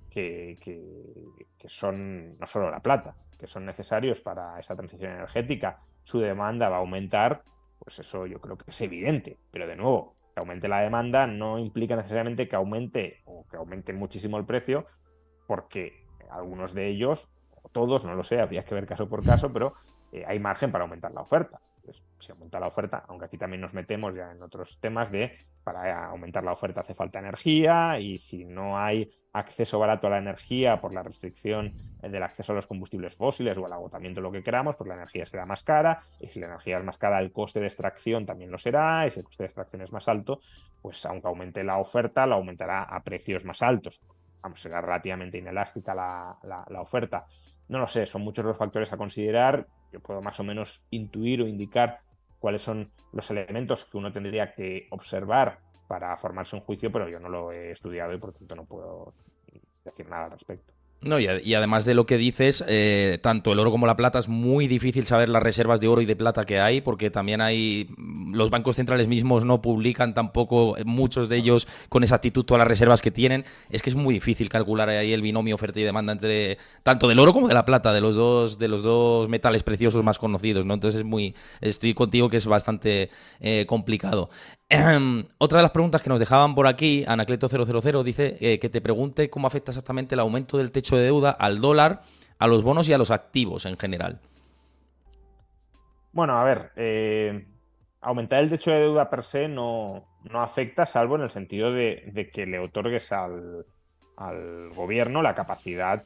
que, 0.08 0.58
que, 0.60 1.68
son 1.68 2.38
no 2.38 2.46
solo 2.46 2.70
la 2.70 2.80
plata, 2.80 3.16
que 3.44 3.50
son 3.50 3.66
necesarios 3.66 4.22
para 4.22 4.58
esa 4.58 4.74
transición 4.74 5.12
energética, 5.12 5.82
su 6.02 6.18
demanda 6.18 6.70
va 6.70 6.76
a 6.76 6.78
aumentar, 6.78 7.42
pues 7.78 7.98
eso 7.98 8.24
yo 8.24 8.40
creo 8.40 8.56
que 8.56 8.70
es 8.70 8.80
evidente. 8.80 9.36
Pero 9.50 9.66
de 9.66 9.76
nuevo, 9.76 10.16
que 10.32 10.40
aumente 10.40 10.66
la 10.66 10.80
demanda 10.80 11.26
no 11.26 11.58
implica 11.58 11.94
necesariamente 11.94 12.48
que 12.48 12.56
aumente 12.56 13.20
o 13.26 13.46
que 13.46 13.58
aumente 13.58 13.92
muchísimo 13.92 14.38
el 14.38 14.46
precio, 14.46 14.86
porque 15.46 16.06
algunos 16.30 16.72
de 16.72 16.88
ellos, 16.88 17.28
o 17.62 17.68
todos, 17.68 18.06
no 18.06 18.14
lo 18.14 18.24
sé, 18.24 18.40
habría 18.40 18.64
que 18.64 18.74
ver 18.74 18.86
caso 18.86 19.10
por 19.10 19.22
caso, 19.22 19.52
pero 19.52 19.74
eh, 20.10 20.24
hay 20.26 20.38
margen 20.38 20.72
para 20.72 20.84
aumentar 20.84 21.12
la 21.12 21.20
oferta. 21.20 21.60
Pues, 21.84 22.02
si 22.18 22.32
aumenta 22.32 22.58
la 22.58 22.68
oferta, 22.68 23.04
aunque 23.08 23.26
aquí 23.26 23.38
también 23.38 23.60
nos 23.60 23.74
metemos 23.74 24.14
ya 24.14 24.32
en 24.32 24.42
otros 24.42 24.78
temas 24.80 25.10
de 25.10 25.32
para 25.62 26.06
aumentar 26.06 26.44
la 26.44 26.52
oferta 26.52 26.80
hace 26.80 26.94
falta 26.94 27.18
energía 27.18 27.98
y 27.98 28.18
si 28.18 28.44
no 28.44 28.78
hay 28.78 29.10
acceso 29.32 29.78
barato 29.78 30.06
a 30.06 30.10
la 30.10 30.18
energía 30.18 30.80
por 30.80 30.94
la 30.94 31.02
restricción 31.02 31.74
del 32.00 32.22
acceso 32.22 32.52
a 32.52 32.54
los 32.54 32.66
combustibles 32.66 33.14
fósiles 33.14 33.58
o 33.58 33.66
al 33.66 33.72
agotamiento, 33.72 34.20
lo 34.20 34.30
que 34.30 34.42
queramos, 34.42 34.76
pues 34.76 34.88
la 34.88 34.94
energía 34.94 35.26
será 35.26 35.46
más 35.46 35.62
cara 35.62 36.02
y 36.20 36.28
si 36.28 36.40
la 36.40 36.46
energía 36.46 36.78
es 36.78 36.84
más 36.84 36.98
cara, 36.98 37.18
el 37.18 37.32
coste 37.32 37.60
de 37.60 37.66
extracción 37.66 38.26
también 38.26 38.50
lo 38.50 38.58
será 38.58 39.06
y 39.06 39.10
si 39.10 39.20
el 39.20 39.24
coste 39.24 39.42
de 39.42 39.46
extracción 39.46 39.82
es 39.82 39.92
más 39.92 40.08
alto, 40.08 40.40
pues 40.80 41.04
aunque 41.06 41.28
aumente 41.28 41.64
la 41.64 41.78
oferta, 41.78 42.26
la 42.26 42.36
aumentará 42.36 42.82
a 42.82 43.02
precios 43.02 43.44
más 43.44 43.62
altos. 43.62 44.00
Vamos, 44.42 44.60
será 44.60 44.80
relativamente 44.82 45.38
inelástica 45.38 45.94
la, 45.94 46.36
la 46.42 46.80
oferta. 46.80 47.24
No 47.68 47.78
lo 47.78 47.88
sé, 47.88 48.04
son 48.04 48.22
muchos 48.22 48.44
los 48.44 48.58
factores 48.58 48.92
a 48.92 48.98
considerar. 48.98 49.66
Yo 49.94 50.00
puedo 50.00 50.20
más 50.20 50.40
o 50.40 50.42
menos 50.42 50.80
intuir 50.90 51.40
o 51.40 51.46
indicar 51.46 52.00
cuáles 52.40 52.62
son 52.62 52.90
los 53.12 53.30
elementos 53.30 53.84
que 53.84 53.96
uno 53.96 54.12
tendría 54.12 54.52
que 54.52 54.88
observar 54.90 55.60
para 55.86 56.16
formarse 56.16 56.56
un 56.56 56.62
juicio, 56.62 56.90
pero 56.90 57.08
yo 57.08 57.20
no 57.20 57.28
lo 57.28 57.52
he 57.52 57.70
estudiado 57.70 58.12
y 58.12 58.18
por 58.18 58.32
tanto 58.32 58.56
no 58.56 58.64
puedo 58.64 59.14
decir 59.84 60.08
nada 60.08 60.24
al 60.24 60.32
respecto. 60.32 60.73
No, 61.04 61.18
y, 61.20 61.54
además 61.54 61.84
de 61.84 61.92
lo 61.92 62.06
que 62.06 62.16
dices, 62.16 62.64
eh, 62.66 63.18
tanto 63.22 63.52
el 63.52 63.58
oro 63.58 63.70
como 63.70 63.86
la 63.86 63.94
plata 63.94 64.18
es 64.18 64.28
muy 64.28 64.66
difícil 64.66 65.04
saber 65.04 65.28
las 65.28 65.42
reservas 65.42 65.78
de 65.78 65.86
oro 65.86 66.00
y 66.00 66.06
de 66.06 66.16
plata 66.16 66.46
que 66.46 66.60
hay, 66.60 66.80
porque 66.80 67.10
también 67.10 67.42
hay. 67.42 67.90
Los 68.32 68.48
bancos 68.48 68.76
centrales 68.76 69.06
mismos 69.06 69.44
no 69.44 69.60
publican 69.60 70.14
tampoco, 70.14 70.78
eh, 70.78 70.84
muchos 70.84 71.28
de 71.28 71.36
ellos, 71.36 71.68
con 71.90 72.04
exactitud 72.04 72.44
todas 72.44 72.58
las 72.60 72.68
reservas 72.68 73.02
que 73.02 73.10
tienen. 73.10 73.44
Es 73.68 73.82
que 73.82 73.90
es 73.90 73.96
muy 73.96 74.14
difícil 74.14 74.48
calcular 74.48 74.88
ahí 74.88 75.12
el 75.12 75.20
binomio 75.20 75.56
oferta 75.56 75.78
y 75.78 75.82
demanda 75.82 76.14
entre 76.14 76.56
tanto 76.82 77.06
del 77.06 77.18
oro 77.18 77.34
como 77.34 77.48
de 77.48 77.54
la 77.54 77.66
plata, 77.66 77.92
de 77.92 78.00
los 78.00 78.14
dos, 78.14 78.58
de 78.58 78.68
los 78.68 78.82
dos 78.82 79.28
metales 79.28 79.62
preciosos 79.62 80.02
más 80.02 80.18
conocidos, 80.18 80.64
¿no? 80.64 80.72
Entonces 80.72 81.00
es 81.00 81.06
muy. 81.06 81.34
Estoy 81.60 81.92
contigo 81.92 82.30
que 82.30 82.38
es 82.38 82.46
bastante 82.46 83.10
eh, 83.40 83.66
complicado. 83.66 84.30
Otra 85.38 85.58
de 85.58 85.62
las 85.62 85.70
preguntas 85.70 86.00
que 86.00 86.08
nos 86.08 86.18
dejaban 86.18 86.54
por 86.54 86.66
aquí, 86.66 87.04
Anacleto000 87.04 88.02
dice 88.02 88.36
eh, 88.40 88.58
que 88.58 88.70
te 88.70 88.80
pregunte 88.80 89.28
cómo 89.28 89.46
afecta 89.46 89.72
exactamente 89.72 90.14
el 90.14 90.20
aumento 90.20 90.56
del 90.56 90.72
techo 90.72 90.96
de 90.96 91.04
deuda 91.04 91.30
al 91.30 91.60
dólar, 91.60 92.02
a 92.38 92.46
los 92.46 92.64
bonos 92.64 92.88
y 92.88 92.92
a 92.92 92.98
los 92.98 93.10
activos 93.10 93.66
en 93.66 93.78
general. 93.78 94.20
Bueno, 96.12 96.38
a 96.38 96.44
ver, 96.44 96.72
eh, 96.76 97.46
aumentar 98.00 98.42
el 98.42 98.50
techo 98.50 98.70
de 98.70 98.80
deuda 98.80 99.10
per 99.10 99.22
se 99.22 99.48
no, 99.48 100.04
no 100.24 100.40
afecta, 100.40 100.86
salvo 100.86 101.16
en 101.16 101.22
el 101.22 101.30
sentido 101.30 101.72
de, 101.72 102.30
que 102.32 102.46
le 102.46 102.58
otorgues 102.58 103.12
al, 103.12 103.66
al, 104.16 104.70
gobierno 104.70 105.22
la 105.22 105.34
capacidad 105.34 106.04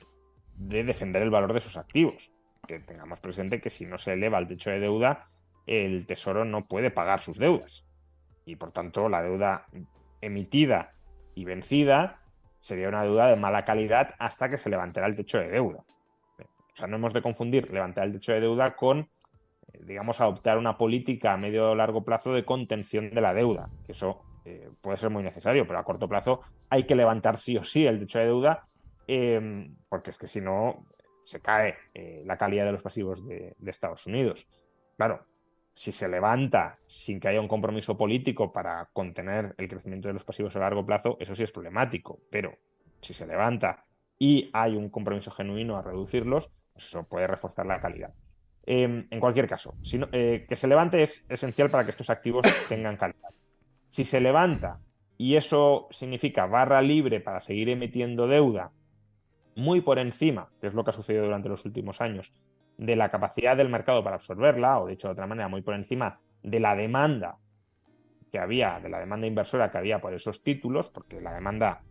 de 0.57 0.83
defender 0.83 1.23
el 1.23 1.31
valor 1.31 1.53
de 1.53 1.61
sus 1.61 1.77
activos. 1.77 2.33
Que 2.67 2.81
tengamos 2.81 3.21
presente 3.21 3.61
que 3.61 3.71
si 3.71 3.87
no 3.87 3.99
se 3.99 4.15
eleva 4.15 4.39
el 4.39 4.49
techo 4.49 4.71
de 4.71 4.81
deuda, 4.81 5.29
el 5.67 6.07
tesoro 6.07 6.45
no 6.45 6.67
puede 6.67 6.91
pagar 6.91 7.23
sus 7.23 7.39
deudas 7.39 7.88
y 8.49 8.57
por 8.57 8.73
tanto 8.73 9.09
la 9.09 9.23
deuda 9.23 9.67
emitida 10.21 10.93
y 11.35 11.45
vencida 11.45 12.21
sería 12.59 12.89
una 12.89 13.03
deuda 13.03 13.29
de 13.29 13.37
mala 13.37 13.65
calidad 13.65 14.15
hasta 14.19 14.49
que 14.49 14.59
se 14.59 14.71
levantara 14.71 15.07
el 15.07 15.17
techo 15.17 15.39
de 15.39 15.51
deuda. 15.51 15.85
O 16.39 16.77
sea, 16.77 16.87
no 16.87 16.97
hemos 16.97 17.13
de 17.13 17.23
confundir 17.23 17.71
levantar 17.73 18.07
el 18.07 18.15
techo 18.15 18.33
de 18.33 18.41
deuda 18.41 18.75
con, 18.75 19.01
eh, 19.73 19.81
digamos, 19.85 20.21
adoptar 20.21 20.59
una 20.59 20.79
política 20.79 21.35
a 21.35 21.37
medio 21.37 21.73
o 21.73 21.75
largo 21.75 22.05
plazo 22.05 22.33
de 22.33 22.45
contención 22.45 23.11
de 23.11 23.21
la 23.21 23.35
deuda, 23.35 23.69
que 23.85 23.93
eso 23.93 24.23
eh, 24.45 24.71
puede 24.81 24.97
ser 24.97 25.11
muy 25.11 25.23
necesario, 25.23 25.67
pero 25.67 25.79
a 25.79 25.85
corto 25.85 26.09
plazo 26.09 26.41
hay 26.71 26.85
que 26.85 26.95
levantar 26.95 27.37
sí 27.37 27.57
o 27.57 27.65
sí 27.65 27.87
el 27.87 27.99
techo 28.01 28.19
de 28.19 28.25
deuda, 28.27 28.67
em, 29.07 29.77
porque 29.89 30.11
es 30.11 30.19
que 30.19 30.27
si 30.27 30.41
no 30.41 30.87
se 31.23 31.41
cae 31.41 31.77
eh, 31.95 32.23
la 32.25 32.39
calidad 32.39 32.65
de 32.65 32.73
los 32.73 32.83
pasivos 32.83 33.27
de, 33.27 33.55
de 33.59 33.71
Estados 33.71 34.07
Unidos. 34.07 34.49
Claro, 34.97 35.27
si 35.79 35.93
se 35.93 36.09
levanta 36.09 36.81
sin 36.89 37.21
que 37.21 37.29
haya 37.29 37.41
un 37.41 37.47
compromiso 37.47 37.97
político 37.97 38.53
para 38.53 38.91
contener 38.93 39.55
el 39.59 39.69
crecimiento 39.69 40.09
de 40.09 40.15
los 40.15 40.25
pasivos 40.25 40.57
a 40.57 40.59
largo 40.59 40.85
plazo, 40.85 41.17
eso 41.21 41.37
sí 41.37 41.45
es 41.45 41.53
problemático. 41.53 42.19
Pero 42.33 42.59
si 43.01 43.15
se 43.15 43.29
levanta 43.29 43.85
y 44.19 44.51
hay 44.53 44.75
un 44.75 44.91
compromiso 44.91 45.31
genuino 45.31 45.77
a 45.77 45.83
reducirlos, 45.83 46.51
pues 46.73 46.87
eso 46.87 47.05
puede 47.05 47.29
reforzar 47.29 47.65
la 47.65 47.81
calidad. 47.81 48.13
Em, 48.67 49.07
en 49.09 49.21
cualquier 49.21 49.47
caso, 49.47 49.77
eh, 50.11 50.47
que 50.49 50.57
se 50.57 50.67
levante 50.67 51.01
es 51.01 51.25
esencial 51.29 51.71
para 51.71 51.85
que 51.85 51.93
estos 51.93 52.11
activos 52.11 52.45
tengan 52.69 52.97
calidad. 52.97 53.31
Si 53.87 54.03
se 54.03 54.21
levanta 54.21 54.81
y 55.17 55.37
eso 55.37 55.87
significa 55.93 56.47
barra 56.47 56.83
libre 56.83 57.21
para 57.21 57.41
seguir 57.41 57.69
emitiendo 57.69 58.27
deuda 58.27 58.73
muy 59.55 59.81
por 59.81 60.01
encima, 60.01 60.51
que 60.61 60.67
es 60.67 60.75
lo 60.75 60.83
que 60.83 60.91
ha 60.91 60.95
sucedido 60.95 61.23
durante 61.23 61.49
los 61.49 61.65
últimos 61.65 62.01
años, 62.01 62.33
de 62.79 62.97
la 62.97 63.11
capacidad 63.11 63.57
del 63.57 63.69
mercado 63.69 64.03
para 64.03 64.17
absorberla, 64.17 64.81
o 64.81 64.87
dicho 64.87 65.09
de 65.09 65.13
otra 65.13 65.27
manera, 65.27 65.49
muy 65.49 65.63
por 65.63 65.75
encima 65.75 66.21
de 66.43 66.61
la 66.61 66.75
demanda 66.75 67.37
que 68.31 68.39
había, 68.39 68.79
de 68.81 68.89
la 68.89 69.01
demanda 69.01 69.27
inversora 69.27 69.71
que 69.71 69.79
había 69.79 70.01
por 70.01 70.15
esos 70.15 70.43
títulos, 70.43 70.89
porque 70.89 71.21
la 71.21 71.35
demanda 71.35 71.83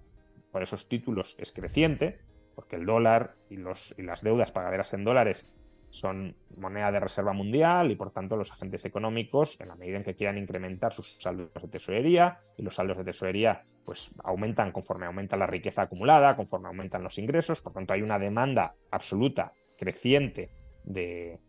por 0.52 0.64
esos 0.64 0.88
títulos 0.88 1.36
es 1.40 1.52
creciente, 1.52 2.20
porque 2.56 2.78
el 2.78 2.86
dólar 2.86 3.36
y, 3.50 3.58
los, 3.58 3.94
y 3.98 4.04
las 4.04 4.24
deudas 4.24 4.52
pagaderas 4.52 4.94
en 4.94 5.04
dólares 5.04 5.46
son 5.90 6.36
moneda 6.56 6.92
de 6.92 7.00
reserva 7.00 7.34
mundial 7.34 7.92
y 7.92 7.96
por 7.96 8.12
tanto 8.12 8.36
los 8.36 8.52
agentes 8.52 8.84
económicos, 8.86 9.60
en 9.60 9.70
la 9.70 9.76
medida 9.76 9.98
en 9.98 10.04
que 10.04 10.16
quieran 10.16 10.38
incrementar 10.38 10.94
sus 10.94 11.18
saldos 11.20 11.50
de 11.54 11.68
tesorería, 11.68 12.40
y 12.58 12.64
los 12.64 12.76
saldos 12.76 12.98
de 12.98 13.04
tesorería 13.04 13.66
pues 13.86 14.12
aumentan 14.24 14.72
conforme 14.72 15.06
aumenta 15.06 15.38
la 15.38 15.48
riqueza 15.48 15.84
acumulada, 15.84 16.36
conforme 16.36 16.68
aumentan 16.68 17.04
los 17.04 17.18
ingresos, 17.18 17.62
por 17.62 17.74
tanto 17.74 17.94
hay 17.94 18.02
una 18.02 18.20
demanda 18.20 18.76
absoluta 18.92 19.54
creciente 19.78 20.50
de, 20.88 21.40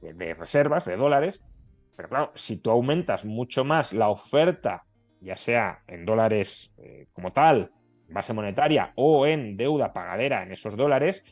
de, 0.00 0.34
reservas, 0.34 0.84
de 0.84 0.96
dólares. 0.96 1.44
Pero 1.96 2.08
claro, 2.08 2.32
si 2.34 2.60
tú 2.60 2.70
aumentas 2.70 3.24
mucho 3.24 3.64
más 3.64 3.92
la 3.92 4.08
oferta, 4.08 4.84
ya 5.20 5.36
sea 5.36 5.82
en 5.86 6.04
dólares 6.04 6.72
eh, 6.78 7.06
como 7.12 7.32
tal, 7.32 7.70
base 8.08 8.32
monetaria, 8.32 8.92
o 8.96 9.26
en 9.26 9.56
deuda 9.56 9.92
pagadera 9.92 10.42
en 10.42 10.52
esos 10.52 10.76
dólares, 10.76 11.24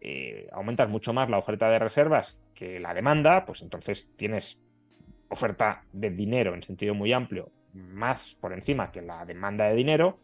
eh, 0.00 0.48
aumentas 0.52 0.88
mucho 0.88 1.12
más 1.12 1.30
la 1.30 1.38
oferta 1.38 1.70
de 1.70 1.78
reservas 1.78 2.40
que 2.54 2.80
la 2.80 2.94
demanda, 2.94 3.44
pues 3.46 3.62
entonces 3.62 4.10
tienes 4.16 4.60
oferta 5.28 5.84
de 5.92 6.10
dinero 6.10 6.54
en 6.54 6.62
sentido 6.62 6.94
muy 6.94 7.12
amplio 7.12 7.50
más 7.76 8.36
por 8.40 8.52
encima 8.52 8.90
que 8.90 9.02
la 9.02 9.24
demanda 9.24 9.66
de 9.66 9.74
dinero, 9.74 10.18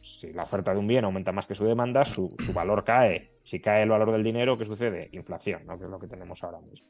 si 0.00 0.32
la 0.32 0.44
oferta 0.44 0.72
de 0.72 0.78
un 0.78 0.86
bien 0.86 1.04
aumenta 1.04 1.32
más 1.32 1.46
que 1.46 1.54
su 1.54 1.64
demanda, 1.64 2.04
su, 2.04 2.36
valor 2.54 2.84
cae. 2.84 3.31
Si 3.44 3.60
cae 3.60 3.82
el 3.82 3.90
valor 3.90 4.12
del 4.12 4.22
dinero, 4.22 4.56
¿qué 4.56 4.64
sucede? 4.64 5.08
Inflación, 5.12 5.66
¿no? 5.66 5.78
que 5.78 5.84
es 5.84 5.90
lo 5.90 5.98
que 5.98 6.08
tenemos 6.08 6.42
ahora 6.42 6.60
mismo. 6.60 6.86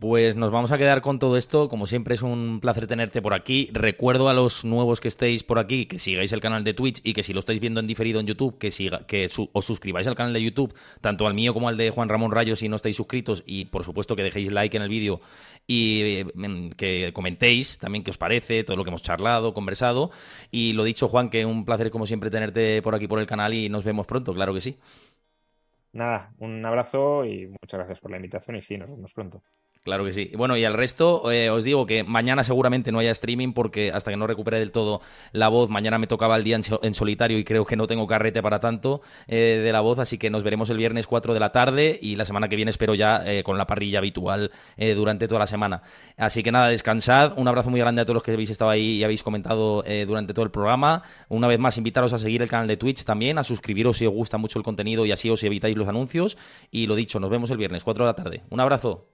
Pues 0.00 0.34
nos 0.34 0.50
vamos 0.50 0.72
a 0.72 0.78
quedar 0.78 1.00
con 1.02 1.20
todo 1.20 1.36
esto. 1.36 1.68
Como 1.68 1.86
siempre 1.86 2.14
es 2.14 2.22
un 2.22 2.58
placer 2.60 2.88
tenerte 2.88 3.22
por 3.22 3.32
aquí. 3.32 3.70
Recuerdo 3.72 4.28
a 4.28 4.34
los 4.34 4.64
nuevos 4.64 5.00
que 5.00 5.06
estéis 5.06 5.44
por 5.44 5.60
aquí 5.60 5.86
que 5.86 6.00
sigáis 6.00 6.32
el 6.32 6.40
canal 6.40 6.64
de 6.64 6.74
Twitch 6.74 7.00
y 7.04 7.12
que 7.12 7.22
si 7.22 7.32
lo 7.32 7.38
estáis 7.38 7.60
viendo 7.60 7.78
en 7.78 7.86
diferido 7.86 8.18
en 8.18 8.26
YouTube, 8.26 8.58
que, 8.58 8.72
siga, 8.72 9.06
que 9.06 9.30
os 9.52 9.64
suscribáis 9.64 10.08
al 10.08 10.16
canal 10.16 10.32
de 10.32 10.42
YouTube, 10.42 10.74
tanto 11.00 11.26
al 11.28 11.34
mío 11.34 11.54
como 11.54 11.68
al 11.68 11.76
de 11.76 11.90
Juan 11.90 12.08
Ramón 12.08 12.32
Rayo 12.32 12.56
si 12.56 12.68
no 12.68 12.76
estáis 12.76 12.96
suscritos 12.96 13.44
y 13.46 13.66
por 13.66 13.84
supuesto 13.84 14.16
que 14.16 14.24
dejéis 14.24 14.50
like 14.50 14.76
en 14.76 14.82
el 14.82 14.88
vídeo 14.88 15.20
y 15.66 16.24
em, 16.42 16.70
que 16.70 17.12
comentéis 17.12 17.78
también 17.78 18.02
qué 18.02 18.10
os 18.10 18.18
parece, 18.18 18.64
todo 18.64 18.76
lo 18.76 18.82
que 18.82 18.90
hemos 18.90 19.02
charlado, 19.02 19.54
conversado. 19.54 20.10
Y 20.50 20.72
lo 20.72 20.82
dicho 20.82 21.06
Juan, 21.06 21.30
que 21.30 21.46
un 21.46 21.64
placer 21.64 21.92
como 21.92 22.04
siempre 22.04 22.30
tenerte 22.30 22.82
por 22.82 22.96
aquí 22.96 23.06
por 23.06 23.20
el 23.20 23.26
canal 23.26 23.54
y 23.54 23.68
nos 23.68 23.84
vemos 23.84 24.06
pronto, 24.08 24.34
claro 24.34 24.52
que 24.52 24.60
sí. 24.60 24.76
Nada, 25.94 26.34
un 26.40 26.62
abrazo 26.66 27.24
y 27.24 27.46
muchas 27.46 27.78
gracias 27.78 27.98
por 28.00 28.10
la 28.10 28.18
invitación 28.18 28.56
y 28.56 28.60
sí, 28.62 28.76
nos 28.76 28.90
vemos 28.90 29.12
pronto. 29.14 29.42
Claro 29.84 30.02
que 30.06 30.14
sí. 30.14 30.30
Bueno, 30.34 30.56
y 30.56 30.64
al 30.64 30.72
resto, 30.72 31.30
eh, 31.30 31.50
os 31.50 31.62
digo 31.62 31.84
que 31.84 32.04
mañana 32.04 32.42
seguramente 32.42 32.90
no 32.90 33.00
haya 33.00 33.10
streaming 33.10 33.52
porque 33.52 33.92
hasta 33.92 34.10
que 34.10 34.16
no 34.16 34.26
recupere 34.26 34.58
del 34.58 34.72
todo 34.72 35.02
la 35.32 35.48
voz, 35.48 35.68
mañana 35.68 35.98
me 35.98 36.06
tocaba 36.06 36.36
el 36.36 36.42
día 36.42 36.58
en, 36.80 36.94
solitario 36.94 37.36
y 37.36 37.44
creo 37.44 37.66
que 37.66 37.76
no 37.76 37.86
tengo 37.86 38.06
carrete 38.06 38.40
para 38.40 38.60
tanto 38.60 39.02
eh, 39.28 39.60
de 39.62 39.72
la 39.72 39.82
voz, 39.82 39.98
así 39.98 40.16
que 40.16 40.30
nos 40.30 40.42
veremos 40.42 40.70
el 40.70 40.78
viernes 40.78 41.06
4 41.06 41.34
de 41.34 41.40
la 41.40 41.52
tarde 41.52 41.98
y 42.00 42.16
la 42.16 42.24
semana 42.24 42.48
que 42.48 42.56
viene 42.56 42.70
espero 42.70 42.94
ya 42.94 43.30
eh, 43.30 43.42
con 43.42 43.58
la 43.58 43.66
parrilla 43.66 43.98
habitual 43.98 44.50
durante 44.96 45.28
toda 45.28 45.40
la 45.40 45.46
semana. 45.46 45.82
Así 46.16 46.42
que 46.42 46.50
nada, 46.50 46.68
descansad. 46.68 47.38
Un 47.38 47.46
abrazo 47.46 47.68
muy 47.68 47.80
grande 47.80 48.00
a 48.00 48.04
todos 48.06 48.14
los 48.14 48.22
que 48.22 48.32
habéis 48.32 48.48
estado 48.48 48.70
ahí 48.70 48.92
y 48.92 49.04
habéis 49.04 49.22
comentado 49.22 49.84
durante 50.06 50.32
todo 50.32 50.46
el 50.46 50.50
programa. 50.50 51.02
Una 51.28 51.46
vez 51.46 51.58
más, 51.58 51.76
invitaros 51.76 52.12
a 52.14 52.18
seguir 52.18 52.40
el 52.40 52.48
canal 52.48 52.66
de 52.66 52.78
Twitch 52.78 53.04
también, 53.04 53.36
a 53.36 53.44
suscribiros 53.44 53.98
si 53.98 54.06
os 54.06 54.14
gusta 54.14 54.38
mucho 54.38 54.58
el 54.58 54.64
contenido 54.64 55.04
y 55.04 55.12
así 55.12 55.28
os 55.28 55.42
evitáis 55.44 55.76
los 55.76 55.88
anuncios. 55.88 56.38
Y 56.70 56.86
lo 56.86 56.94
dicho, 56.94 57.20
nos 57.20 57.30
vemos 57.30 57.50
el 57.50 57.58
viernes 57.58 57.84
4 57.84 58.04
de 58.04 58.10
la 58.10 58.14
tarde. 58.14 58.42
Un 58.48 58.60
abrazo. 58.60 59.13